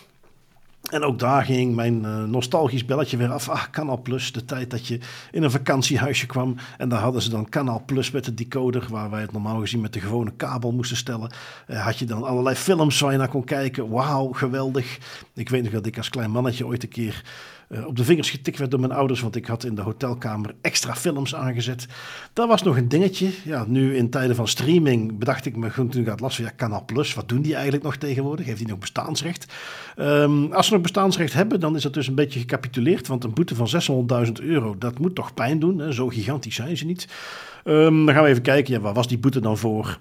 En 0.90 1.04
ook 1.04 1.20
daar 1.20 1.44
ging 1.44 1.76
mijn 1.76 2.04
uh, 2.04 2.24
nostalgisch 2.24 2.86
belletje 2.86 3.18
weer 3.18 3.32
af. 3.32 3.50
Ah, 3.50 3.64
Kanaal 3.72 4.02
Plus, 4.02 4.32
de 4.32 4.46
tijd 4.46 4.72
dat 4.72 4.88
je 4.88 5.00
in 5.32 5.44
een 5.44 5.52
vakantiehuisje 5.52 6.26
kwam. 6.26 6.56
En 6.78 6.90
daar 6.90 7.00
hadden 7.00 7.22
ze 7.22 7.30
dan 7.30 7.50
Kanaal 7.50 7.84
Plus 7.86 8.12
met 8.12 8.26
de 8.26 8.34
decoder, 8.34 8.88
waar 8.90 9.10
wij 9.10 9.22
het 9.22 9.32
normaal 9.32 9.60
gezien 9.60 9.82
met 9.82 9.94
de 9.94 10.00
gewone 10.00 10.32
kabel 10.38 10.72
moesten 10.72 10.98
stellen. 10.98 11.32
Uh, 11.68 11.86
had 11.86 12.00
je 12.00 12.06
dan 12.06 12.24
allerlei 12.24 12.56
films 12.56 13.00
waar 13.00 13.12
je 13.12 13.18
naar 13.18 13.28
kon 13.28 13.44
kijken. 13.44 13.90
Wauw, 13.90 14.32
geweldig. 14.32 14.98
Ik 15.34 15.50
weet 15.50 15.64
nog 15.64 15.72
dat 15.72 15.86
ik 15.86 15.98
als 15.98 16.10
klein 16.10 16.32
mannetje 16.32 16.66
ooit 16.66 16.84
een 16.84 16.90
keer 16.90 17.24
uh, 17.70 17.86
op 17.88 17.96
de 17.96 18.04
vingers 18.04 18.30
getikt 18.30 18.58
werd 18.58 18.72
door 18.72 18.80
mijn 18.80 18.92
ouders, 18.92 19.22
want 19.22 19.36
ik 19.36 19.46
had 19.46 19.64
in 19.64 19.76
de 19.76 19.82
hotelkamer 19.82 20.56
extra 20.62 20.96
films 20.96 21.36
aangezet. 21.36 21.88
Dat 22.34 22.48
was 22.48 22.64
nog 22.64 22.78
een 22.78 22.88
dingetje. 22.88 23.30
Ja, 23.44 23.66
nu 23.68 23.96
in 23.96 24.10
tijden 24.10 24.36
van 24.36 24.48
streaming 24.48 25.18
bedacht 25.18 25.46
ik 25.46 25.56
me 25.56 25.72
toen 25.72 25.92
ik 26.02 26.08
had 26.08 26.20
last 26.20 26.36
van 26.36 26.46
ja, 26.46 26.52
Canal 26.56 26.86
Plus, 26.86 27.14
wat 27.14 27.30
doen 27.30 27.42
die 27.42 27.54
eigenlijk 27.54 27.84
nog 27.84 27.96
tegenwoordig? 27.96 28.46
Heeft 28.46 28.58
die 28.58 28.68
nog 28.68 28.80
bestaansrecht? 28.80 29.54
Um, 29.98 30.54
als 30.54 30.68
ze 30.68 30.74
nog 30.74 30.82
bestaansrecht 30.82 31.34
hebben, 31.34 31.60
dan 31.60 31.76
is 31.76 31.82
dat 31.82 31.94
dus 31.94 32.08
een 32.08 32.16
beetje 32.16 32.40
gecapituleerd, 32.40 33.08
want 33.08 33.24
een 33.24 33.34
boete 33.34 33.56
van 33.56 33.68
600.000 34.26 34.32
euro, 34.42 34.76
dat 34.78 35.00
moet 35.00 35.16
toch 35.16 35.34
pijn 35.34 35.60
doen. 35.60 35.80
Hè? 35.80 35.92
Zo 35.92 36.08
gigantisch 36.08 36.56
zijn 36.56 36.78
ze 36.78 36.86
niet. 36.86 37.08
Um, 37.64 38.06
dan 38.06 38.16
gaan 38.16 38.24
we 38.24 38.30
even 38.30 38.42
kijken, 38.42 38.74
ja, 38.74 38.80
waar 38.80 38.94
was 38.94 39.08
die 39.08 39.18
boete 39.18 39.40
dan 39.40 39.58
voor? 39.58 40.00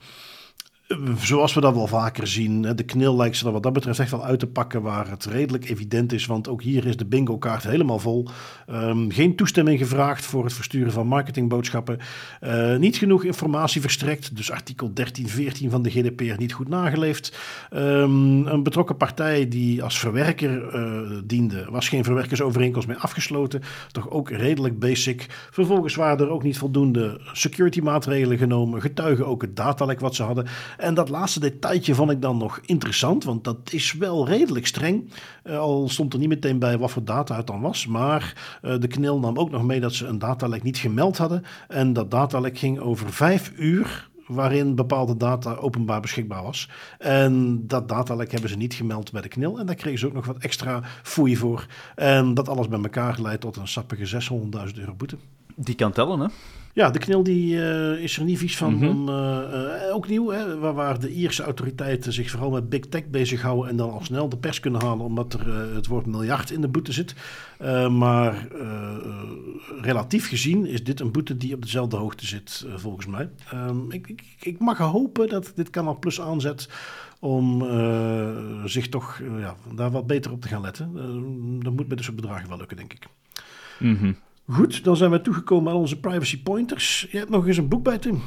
Zoals 1.18 1.54
we 1.54 1.60
dat 1.60 1.74
wel 1.74 1.86
vaker 1.86 2.26
zien, 2.26 2.62
de 2.62 2.82
knil 2.82 3.16
lijkt 3.16 3.36
ze 3.36 3.46
er 3.46 3.52
wat 3.52 3.62
dat 3.62 3.72
betreft 3.72 3.98
echt 3.98 4.10
wel 4.10 4.24
uit 4.24 4.38
te 4.38 4.46
pakken 4.46 4.82
waar 4.82 5.10
het 5.10 5.24
redelijk 5.24 5.70
evident 5.70 6.12
is. 6.12 6.26
Want 6.26 6.48
ook 6.48 6.62
hier 6.62 6.86
is 6.86 6.96
de 6.96 7.04
bingo-kaart 7.04 7.62
helemaal 7.62 7.98
vol. 7.98 8.28
Um, 8.70 9.10
geen 9.10 9.36
toestemming 9.36 9.78
gevraagd 9.78 10.24
voor 10.24 10.44
het 10.44 10.52
versturen 10.52 10.92
van 10.92 11.06
marketingboodschappen. 11.06 11.98
Uh, 12.42 12.76
niet 12.76 12.96
genoeg 12.96 13.24
informatie 13.24 13.80
verstrekt, 13.80 14.36
dus 14.36 14.50
artikel 14.50 14.94
13, 14.94 15.28
14 15.28 15.70
van 15.70 15.82
de 15.82 15.90
GDPR 15.90 16.38
niet 16.38 16.52
goed 16.52 16.68
nageleefd. 16.68 17.38
Um, 17.74 18.46
een 18.46 18.62
betrokken 18.62 18.96
partij 18.96 19.48
die 19.48 19.82
als 19.82 19.98
verwerker 19.98 20.74
uh, 20.74 21.18
diende, 21.24 21.66
was 21.70 21.88
geen 21.88 22.04
verwerkersovereenkomst 22.04 22.88
meer 22.88 22.96
afgesloten. 22.96 23.62
Toch 23.92 24.10
ook 24.10 24.30
redelijk 24.30 24.78
basic. 24.78 25.26
Vervolgens 25.50 25.94
waren 25.94 26.26
er 26.26 26.32
ook 26.32 26.42
niet 26.42 26.58
voldoende 26.58 27.20
security 27.32 27.80
maatregelen 27.80 28.38
genomen. 28.38 28.80
Getuigen 28.80 29.26
ook 29.26 29.42
het 29.42 29.56
datalek 29.56 30.00
wat 30.00 30.14
ze 30.14 30.22
hadden. 30.22 30.46
En 30.76 30.94
dat 30.94 31.08
laatste 31.08 31.40
detailtje 31.40 31.94
vond 31.94 32.10
ik 32.10 32.22
dan 32.22 32.36
nog 32.36 32.60
interessant, 32.64 33.24
want 33.24 33.44
dat 33.44 33.72
is 33.72 33.92
wel 33.92 34.28
redelijk 34.28 34.66
streng. 34.66 35.10
Uh, 35.44 35.58
al 35.58 35.88
stond 35.88 36.12
er 36.12 36.18
niet 36.18 36.28
meteen 36.28 36.58
bij 36.58 36.78
wat 36.78 36.90
voor 36.90 37.04
data 37.04 37.36
het 37.36 37.46
dan 37.46 37.60
was. 37.60 37.86
Maar 37.86 38.34
uh, 38.62 38.78
de 38.78 38.86
knil 38.86 39.18
nam 39.18 39.38
ook 39.38 39.50
nog 39.50 39.62
mee 39.62 39.80
dat 39.80 39.92
ze 39.92 40.06
een 40.06 40.18
datalek 40.18 40.62
niet 40.62 40.78
gemeld 40.78 41.16
hadden. 41.16 41.44
En 41.68 41.92
dat 41.92 42.10
datalek 42.10 42.58
ging 42.58 42.78
over 42.78 43.12
vijf 43.12 43.52
uur 43.56 44.08
waarin 44.26 44.74
bepaalde 44.74 45.16
data 45.16 45.54
openbaar 45.54 46.00
beschikbaar 46.00 46.42
was. 46.42 46.70
En 46.98 47.62
dat 47.66 47.88
datalek 47.88 48.30
hebben 48.30 48.50
ze 48.50 48.56
niet 48.56 48.74
gemeld 48.74 49.12
bij 49.12 49.22
de 49.22 49.28
knil. 49.28 49.58
En 49.58 49.66
daar 49.66 49.74
kregen 49.74 49.98
ze 49.98 50.06
ook 50.06 50.12
nog 50.12 50.26
wat 50.26 50.38
extra 50.38 50.80
foei 51.02 51.36
voor. 51.36 51.66
En 51.94 52.34
dat 52.34 52.48
alles 52.48 52.68
bij 52.68 52.80
elkaar 52.82 53.20
leidt 53.20 53.40
tot 53.40 53.56
een 53.56 53.68
sappige 53.68 54.22
600.000 54.68 54.74
euro 54.74 54.94
boete. 54.94 55.16
Die 55.56 55.74
kan 55.74 55.92
tellen, 55.92 56.20
hè? 56.20 56.26
Ja, 56.76 56.90
de 56.90 56.98
knil 56.98 57.22
die, 57.22 57.54
uh, 57.54 58.02
is 58.02 58.16
er 58.16 58.24
niet 58.24 58.38
vies 58.38 58.56
van. 58.56 58.74
Mm 58.74 58.80
-hmm. 58.80 58.88
om, 58.88 59.08
uh, 59.08 59.94
ook 59.94 60.08
nieuw, 60.08 60.30
hè, 60.30 60.58
waar, 60.58 60.74
waar, 60.74 61.00
de 61.00 61.12
Ierse 61.12 61.42
autoriteiten 61.42 62.12
zich 62.12 62.30
vooral 62.30 62.50
met 62.50 62.68
big 62.68 62.80
tech 62.80 63.06
bezighouden 63.06 63.70
en 63.70 63.76
dan 63.76 63.90
al 63.90 64.00
snel 64.02 64.28
de 64.28 64.36
pers 64.36 64.60
kunnen 64.60 64.82
halen 64.82 65.04
omdat 65.04 65.32
er 65.32 65.74
het 65.74 65.86
woord 65.86 66.06
miljard 66.06 66.50
in 66.50 66.60
de 66.60 66.68
boete 66.68 66.92
zit. 66.92 67.14
maar 67.90 68.48
relatief 69.80 70.28
gezien 70.28 70.66
is 70.66 70.84
dit 70.84 71.00
een 71.00 71.12
boete 71.12 71.36
die 71.36 71.54
op 71.54 71.62
dezelfde 71.62 71.96
hoogte 71.96 72.26
zit, 72.26 72.66
volgens 72.74 73.06
mij. 73.06 73.28
Um, 73.54 73.92
ik, 73.92 74.08
ik, 74.08 74.22
ik, 74.40 74.58
mag 74.58 74.78
hopen 74.78 75.28
dat 75.28 75.52
dit 75.54 75.70
Kanaal 75.70 75.98
Plus 75.98 76.20
aanzet 76.20 76.68
om 77.20 77.64
zich 78.64 78.88
toch 78.88 79.20
ja, 79.38 79.56
daar 79.74 79.90
wat 79.90 80.06
beter 80.06 80.32
op 80.32 80.40
te 80.40 80.48
gaan 80.48 80.62
letten. 80.62 80.92
dat 81.62 81.72
moet 81.72 81.88
met 81.88 81.96
dit 81.96 82.04
soort 82.04 82.16
bedragen 82.16 82.48
wel 82.48 82.58
lukken, 82.58 82.76
denk 82.76 82.92
ik. 82.92 83.06
Mm 83.78 83.96
-hmm. 83.96 84.16
Goed, 84.48 84.84
dan 84.84 84.96
zijn 84.96 85.10
we 85.10 85.20
toegekomen 85.20 85.72
aan 85.72 85.78
onze 85.78 86.00
privacy 86.00 86.42
pointers. 86.42 87.06
Je 87.10 87.18
hebt 87.18 87.30
nog 87.30 87.46
eens 87.46 87.56
een 87.56 87.68
boek 87.68 87.82
bij, 87.82 87.98
Tim. 87.98 88.22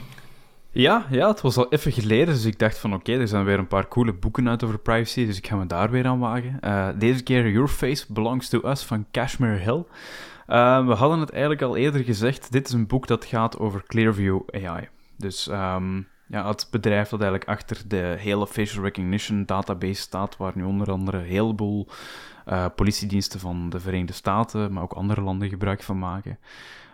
Ja, 0.72 1.06
ja, 1.10 1.28
het 1.28 1.42
was 1.42 1.58
al 1.58 1.72
even 1.72 1.92
geleden, 1.92 2.34
dus 2.34 2.46
ik 2.46 2.60
dacht 2.60 2.78
van 2.78 2.94
oké, 2.94 3.12
er 3.12 3.28
zijn 3.28 3.46
weer 3.46 3.60
een 3.60 3.68
paar 3.68 3.88
coole 3.88 4.14
boeken 4.14 4.50
uit 4.50 4.64
over 4.64 4.80
privacy, 4.80 5.26
dus 5.26 5.38
ik 5.38 5.48
ga 5.48 5.56
me 5.56 5.66
daar 5.66 5.92
weer 5.92 6.06
aan 6.06 6.20
wagen. 6.20 6.58
Uh, 6.62 6.88
deze 6.98 7.24
keer 7.24 7.52
Your 7.52 7.68
Face 7.68 8.06
Belongs 8.10 8.50
to 8.50 8.62
Us 8.70 8.84
van 8.84 9.06
Cashmere 9.12 9.58
Hill. 9.58 9.84
Uh, 10.48 10.88
we 10.88 10.94
hadden 10.94 11.20
het 11.20 11.30
eigenlijk 11.30 11.62
al 11.62 11.76
eerder 11.76 12.04
gezegd, 12.04 12.52
dit 12.52 12.68
is 12.68 12.74
een 12.74 12.88
boek 12.88 13.08
dat 13.08 13.26
gaat 13.26 13.60
over 13.60 13.84
Clearview 13.88 14.40
AI. 14.52 14.88
Dus 15.18 15.48
um, 15.48 16.08
ja, 16.28 16.48
het 16.48 16.68
bedrijf 16.72 17.10
dat 17.10 17.22
eigenlijk 17.22 17.50
achter 17.50 17.82
de 17.88 18.16
hele 18.20 18.48
facial 18.48 18.84
recognition 18.84 19.46
database 19.46 20.02
staat, 20.02 20.38
waar 20.38 20.52
nu 20.56 20.64
onder 20.64 20.92
andere 20.92 21.18
een 21.18 21.24
heleboel 21.24 21.88
uh, 22.50 22.66
politiediensten 22.76 23.40
van 23.40 23.70
de 23.70 23.80
Verenigde 23.80 24.14
Staten, 24.14 24.74
maar 24.74 24.84
ook 24.84 24.94
andere 24.94 25.22
landen 25.22 25.50
gebruik 25.50 25.84
van 25.84 26.00
maken. 26.00 26.40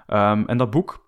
Um, 0.07 0.47
en 0.47 0.57
dat 0.57 0.69
boek, 0.69 1.05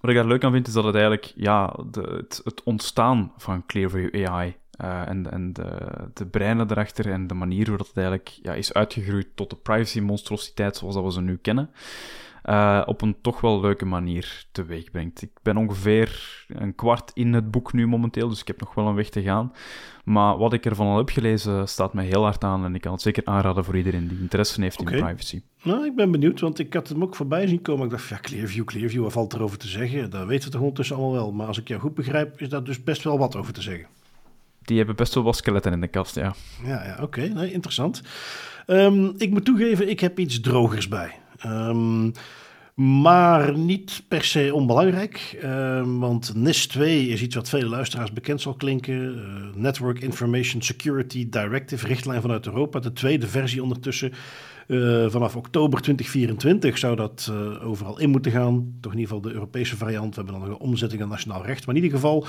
wat 0.00 0.10
ik 0.10 0.16
daar 0.16 0.26
leuk 0.26 0.44
aan 0.44 0.52
vind, 0.52 0.66
is 0.66 0.72
dat 0.72 0.84
het 0.84 0.94
eigenlijk 0.94 1.32
ja, 1.36 1.76
de, 1.90 2.00
het, 2.00 2.40
het 2.44 2.62
ontstaan 2.62 3.32
van 3.36 3.66
Clearview 3.66 4.26
AI 4.26 4.56
uh, 4.80 5.08
en, 5.08 5.30
en 5.30 5.52
de, 5.52 5.88
de 6.14 6.26
breinen 6.26 6.70
erachter 6.70 7.10
en 7.10 7.26
de 7.26 7.34
manier 7.34 7.66
waarop 7.66 7.86
het 7.86 7.96
eigenlijk 7.96 8.28
ja, 8.42 8.52
is 8.54 8.72
uitgegroeid 8.72 9.28
tot 9.34 9.50
de 9.50 9.56
privacy-monstrositeit 9.56 10.76
zoals 10.76 10.94
dat 10.94 11.04
we 11.04 11.12
ze 11.12 11.20
nu 11.20 11.36
kennen. 11.36 11.70
Uh, 12.44 12.82
op 12.86 13.02
een 13.02 13.16
toch 13.22 13.40
wel 13.40 13.60
leuke 13.60 13.84
manier 13.84 14.46
teweeg 14.52 14.90
brengt. 14.90 15.22
Ik 15.22 15.30
ben 15.42 15.56
ongeveer 15.56 16.44
een 16.48 16.74
kwart 16.74 17.10
in 17.14 17.32
het 17.32 17.50
boek 17.50 17.72
nu 17.72 17.86
momenteel, 17.86 18.28
dus 18.28 18.40
ik 18.40 18.46
heb 18.46 18.60
nog 18.60 18.74
wel 18.74 18.86
een 18.86 18.94
weg 18.94 19.08
te 19.08 19.22
gaan. 19.22 19.52
Maar 20.04 20.36
wat 20.36 20.52
ik 20.52 20.66
ervan 20.66 20.86
al 20.86 20.96
heb 20.96 21.08
gelezen 21.08 21.68
staat 21.68 21.94
mij 21.94 22.04
heel 22.04 22.22
hard 22.22 22.44
aan 22.44 22.64
en 22.64 22.74
ik 22.74 22.80
kan 22.80 22.92
het 22.92 23.02
zeker 23.02 23.24
aanraden 23.24 23.64
voor 23.64 23.76
iedereen 23.76 24.08
die 24.08 24.18
interesse 24.18 24.62
heeft 24.62 24.78
in 24.80 24.84
privacy. 24.84 25.42
Nou, 25.62 25.84
ik 25.84 25.96
ben 25.96 26.10
benieuwd, 26.10 26.40
want 26.40 26.58
ik 26.58 26.74
had 26.74 26.88
hem 26.88 27.02
ook 27.02 27.16
voorbij 27.16 27.46
zien 27.46 27.62
komen. 27.62 27.84
Ik 27.84 27.90
dacht, 27.90 28.08
ja, 28.08 28.18
Clearview, 28.20 28.64
Clearview, 28.64 29.02
wat 29.02 29.12
valt 29.12 29.32
erover 29.32 29.58
te 29.58 29.68
zeggen? 29.68 30.10
Dat 30.10 30.26
weten 30.26 30.44
we 30.44 30.50
toch 30.50 30.60
ondertussen 30.60 30.96
allemaal 30.96 31.14
wel. 31.14 31.32
Maar 31.32 31.46
als 31.46 31.58
ik 31.58 31.68
jou 31.68 31.80
goed 31.80 31.94
begrijp, 31.94 32.40
is 32.40 32.48
daar 32.48 32.64
dus 32.64 32.82
best 32.82 33.02
wel 33.02 33.18
wat 33.18 33.36
over 33.36 33.52
te 33.52 33.62
zeggen. 33.62 33.86
Die 34.62 34.76
hebben 34.76 34.96
best 34.96 35.14
wel 35.14 35.24
wat 35.24 35.36
skeletten 35.36 35.72
in 35.72 35.80
de 35.80 35.88
kast, 35.88 36.14
ja. 36.14 36.34
Ja, 36.64 36.84
ja 36.84 36.98
oké, 37.02 37.20
nee, 37.20 37.52
interessant. 37.52 38.02
Um, 38.66 39.14
ik 39.16 39.30
moet 39.30 39.44
toegeven, 39.44 39.88
ik 39.88 40.00
heb 40.00 40.18
iets 40.18 40.40
drogers 40.40 40.88
bij. 40.88 41.19
Um, 41.46 42.12
maar 42.74 43.58
niet 43.58 44.02
per 44.08 44.24
se 44.24 44.54
onbelangrijk, 44.54 45.38
uh, 45.44 45.82
want 45.98 46.34
NIS 46.34 46.66
2 46.66 47.08
is 47.08 47.22
iets 47.22 47.34
wat 47.34 47.48
vele 47.48 47.68
luisteraars 47.68 48.12
bekend 48.12 48.40
zal 48.40 48.54
klinken. 48.54 48.94
Uh, 48.94 49.22
Network 49.54 50.00
Information 50.00 50.62
Security 50.62 51.28
Directive, 51.28 51.86
richtlijn 51.86 52.20
vanuit 52.20 52.46
Europa. 52.46 52.78
De 52.78 52.92
tweede 52.92 53.26
versie 53.26 53.62
ondertussen. 53.62 54.12
Uh, 54.66 55.10
vanaf 55.10 55.36
oktober 55.36 55.80
2024 55.80 56.78
zou 56.78 56.96
dat 56.96 57.32
overal 57.62 57.98
in 57.98 58.10
moeten 58.10 58.32
gaan. 58.32 58.74
Toch 58.80 58.92
in 58.92 58.98
ieder 58.98 59.14
geval 59.14 59.30
de 59.30 59.34
Europese 59.34 59.76
variant. 59.76 60.14
We 60.14 60.22
hebben 60.22 60.40
dan 60.40 60.48
nog 60.48 60.58
een 60.58 60.66
omzetting 60.66 61.02
aan 61.02 61.08
nationaal 61.08 61.44
recht. 61.44 61.66
Maar 61.66 61.76
in 61.76 61.82
ieder 61.82 61.98
geval 61.98 62.26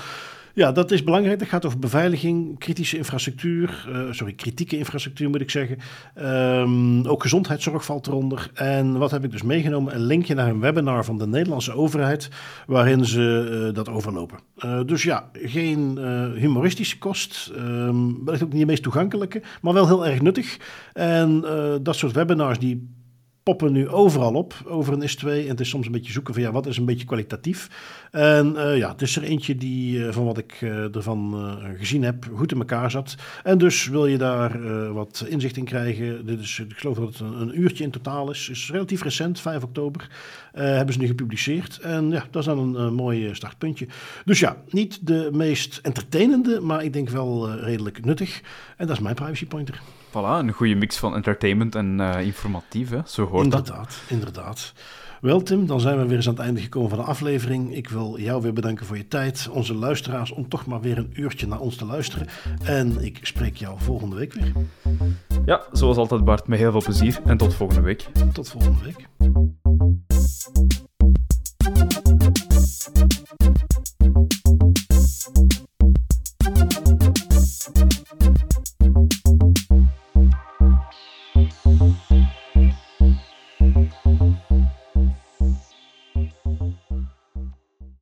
ja, 0.54 0.72
dat 0.72 0.90
is 0.90 1.04
belangrijk. 1.04 1.38
Dat 1.38 1.48
gaat 1.48 1.66
over 1.66 1.78
beveiliging, 1.78 2.58
kritische 2.58 2.96
infrastructuur, 2.96 3.88
uh, 3.88 4.12
sorry, 4.12 4.32
kritieke 4.32 4.78
infrastructuur 4.78 5.30
moet 5.30 5.40
ik 5.40 5.50
zeggen. 5.50 5.78
Um, 6.22 7.06
ook 7.06 7.22
gezondheidszorg 7.22 7.84
valt 7.84 8.06
eronder. 8.06 8.50
En 8.54 8.98
wat 8.98 9.10
heb 9.10 9.24
ik 9.24 9.30
dus 9.30 9.42
meegenomen? 9.42 9.94
Een 9.94 10.04
linkje 10.04 10.34
naar 10.34 10.48
een 10.48 10.60
webinar 10.60 11.04
van 11.04 11.18
de 11.18 11.26
Nederlandse 11.26 11.72
overheid, 11.72 12.28
waarin 12.66 13.04
ze 13.04 13.66
uh, 13.68 13.74
dat 13.74 13.88
overlopen. 13.88 14.38
Uh, 14.58 14.80
dus 14.86 15.02
ja, 15.02 15.30
geen 15.32 15.98
humoristische 16.36 16.98
kost, 16.98 17.52
um, 17.56 18.24
wellicht 18.24 18.44
ook 18.44 18.52
niet 18.52 18.60
de 18.60 18.66
meest 18.66 18.82
toegankelijke, 18.82 19.42
maar 19.60 19.72
wel 19.72 19.86
heel 19.86 20.06
erg 20.06 20.20
nuttig. 20.20 20.56
En 20.92 21.44
dat 21.82 21.96
soort 21.96 22.12
webinars 22.12 22.58
die 22.58 23.00
poppen 23.42 23.72
nu 23.72 23.88
overal 23.88 24.34
op 24.34 24.54
over 24.66 24.92
een 24.92 25.10
S2. 25.10 25.26
En 25.26 25.48
het 25.48 25.60
is 25.60 25.68
soms 25.68 25.86
een 25.86 25.92
beetje 25.92 26.12
zoeken 26.12 26.34
van 26.34 26.42
ja, 26.42 26.52
wat 26.52 26.66
is 26.66 26.76
een 26.76 26.84
beetje 26.84 27.06
kwalitatief. 27.06 27.68
En 28.10 28.54
uh, 28.56 28.76
ja, 28.76 28.90
het 28.90 29.02
is 29.02 29.16
er 29.16 29.22
eentje 29.22 29.56
die 29.56 29.98
uh, 29.98 30.12
van 30.12 30.24
wat 30.24 30.38
ik 30.38 30.60
uh, 30.60 30.96
ervan 30.96 31.58
gezien 31.78 32.02
heb 32.02 32.30
goed 32.34 32.52
in 32.52 32.58
elkaar 32.58 32.90
zat. 32.90 33.14
En 33.42 33.58
dus 33.58 33.88
wil 33.88 34.06
je 34.06 34.18
daar 34.18 34.60
wat 34.92 35.24
inzicht 35.28 35.56
in 35.56 35.64
krijgen. 35.64 36.26
Dit 36.26 36.40
is, 36.40 36.58
ik 36.58 36.78
geloof 36.78 36.96
dat 36.96 37.08
het 37.08 37.20
een, 37.20 37.40
een 37.40 37.60
uurtje 37.60 37.84
in 37.84 37.90
totaal 37.90 38.30
is. 38.30 38.48
is 38.48 38.70
relatief 38.70 39.02
recent, 39.02 39.40
5 39.40 39.62
oktober. 39.62 40.08
hebben 40.52 40.94
ze 40.94 41.00
nu 41.00 41.06
gepubliceerd. 41.06 41.78
En 41.78 42.10
ja, 42.10 42.24
dat 42.30 42.42
is 42.42 42.48
dan 42.48 42.76
een 42.76 42.94
mooi 42.94 43.34
startpuntje. 43.34 43.86
Dus 44.24 44.40
ja, 44.40 44.56
niet 44.70 45.06
de 45.06 45.28
meest 45.32 45.80
entertainende, 45.82 46.60
maar 46.60 46.84
ik 46.84 46.92
denk 46.92 47.08
wel 47.08 47.54
redelijk 47.54 48.04
nuttig. 48.04 48.40
En 48.76 48.86
dat 48.86 48.96
is 48.96 49.02
mijn 49.02 49.14
privacy 49.14 49.46
pointer. 49.46 49.80
Voilà, 50.12 50.38
een 50.38 50.52
goede 50.52 50.74
mix 50.74 50.96
van 50.96 51.14
entertainment 51.14 51.74
en 51.74 51.98
uh, 51.98 52.20
informatief, 52.20 52.90
hè? 52.90 52.98
zo 53.06 53.26
hoort 53.26 53.44
inderdaad, 53.44 53.76
dat. 53.76 54.02
Inderdaad, 54.08 54.72
Wel 55.22 55.42
Tim, 55.42 55.66
dan 55.66 55.80
zijn 55.80 55.98
we 55.98 56.06
weer 56.06 56.16
eens 56.16 56.28
aan 56.28 56.34
het 56.34 56.42
einde 56.42 56.60
gekomen 56.60 56.88
van 56.88 56.98
de 56.98 57.04
aflevering. 57.04 57.74
Ik 57.74 57.88
wil 57.88 58.18
jou 58.20 58.42
weer 58.42 58.52
bedanken 58.52 58.86
voor 58.86 58.96
je 58.96 59.08
tijd, 59.08 59.48
onze 59.50 59.74
luisteraars, 59.74 60.32
om 60.32 60.48
toch 60.48 60.66
maar 60.66 60.80
weer 60.80 60.98
een 60.98 61.12
uurtje 61.14 61.46
naar 61.46 61.60
ons 61.60 61.76
te 61.76 61.84
luisteren. 61.84 62.26
En 62.64 63.04
ik 63.04 63.18
spreek 63.22 63.56
jou 63.56 63.78
volgende 63.80 64.16
week 64.16 64.32
weer. 64.32 64.52
Ja, 65.44 65.62
zoals 65.72 65.96
altijd 65.96 66.24
Bart, 66.24 66.46
met 66.46 66.58
heel 66.58 66.70
veel 66.70 66.82
plezier 66.82 67.20
en 67.24 67.36
tot 67.36 67.54
volgende 67.54 67.82
week. 67.82 68.08
Tot 68.32 68.48
volgende 68.48 68.82
week. 68.84 69.08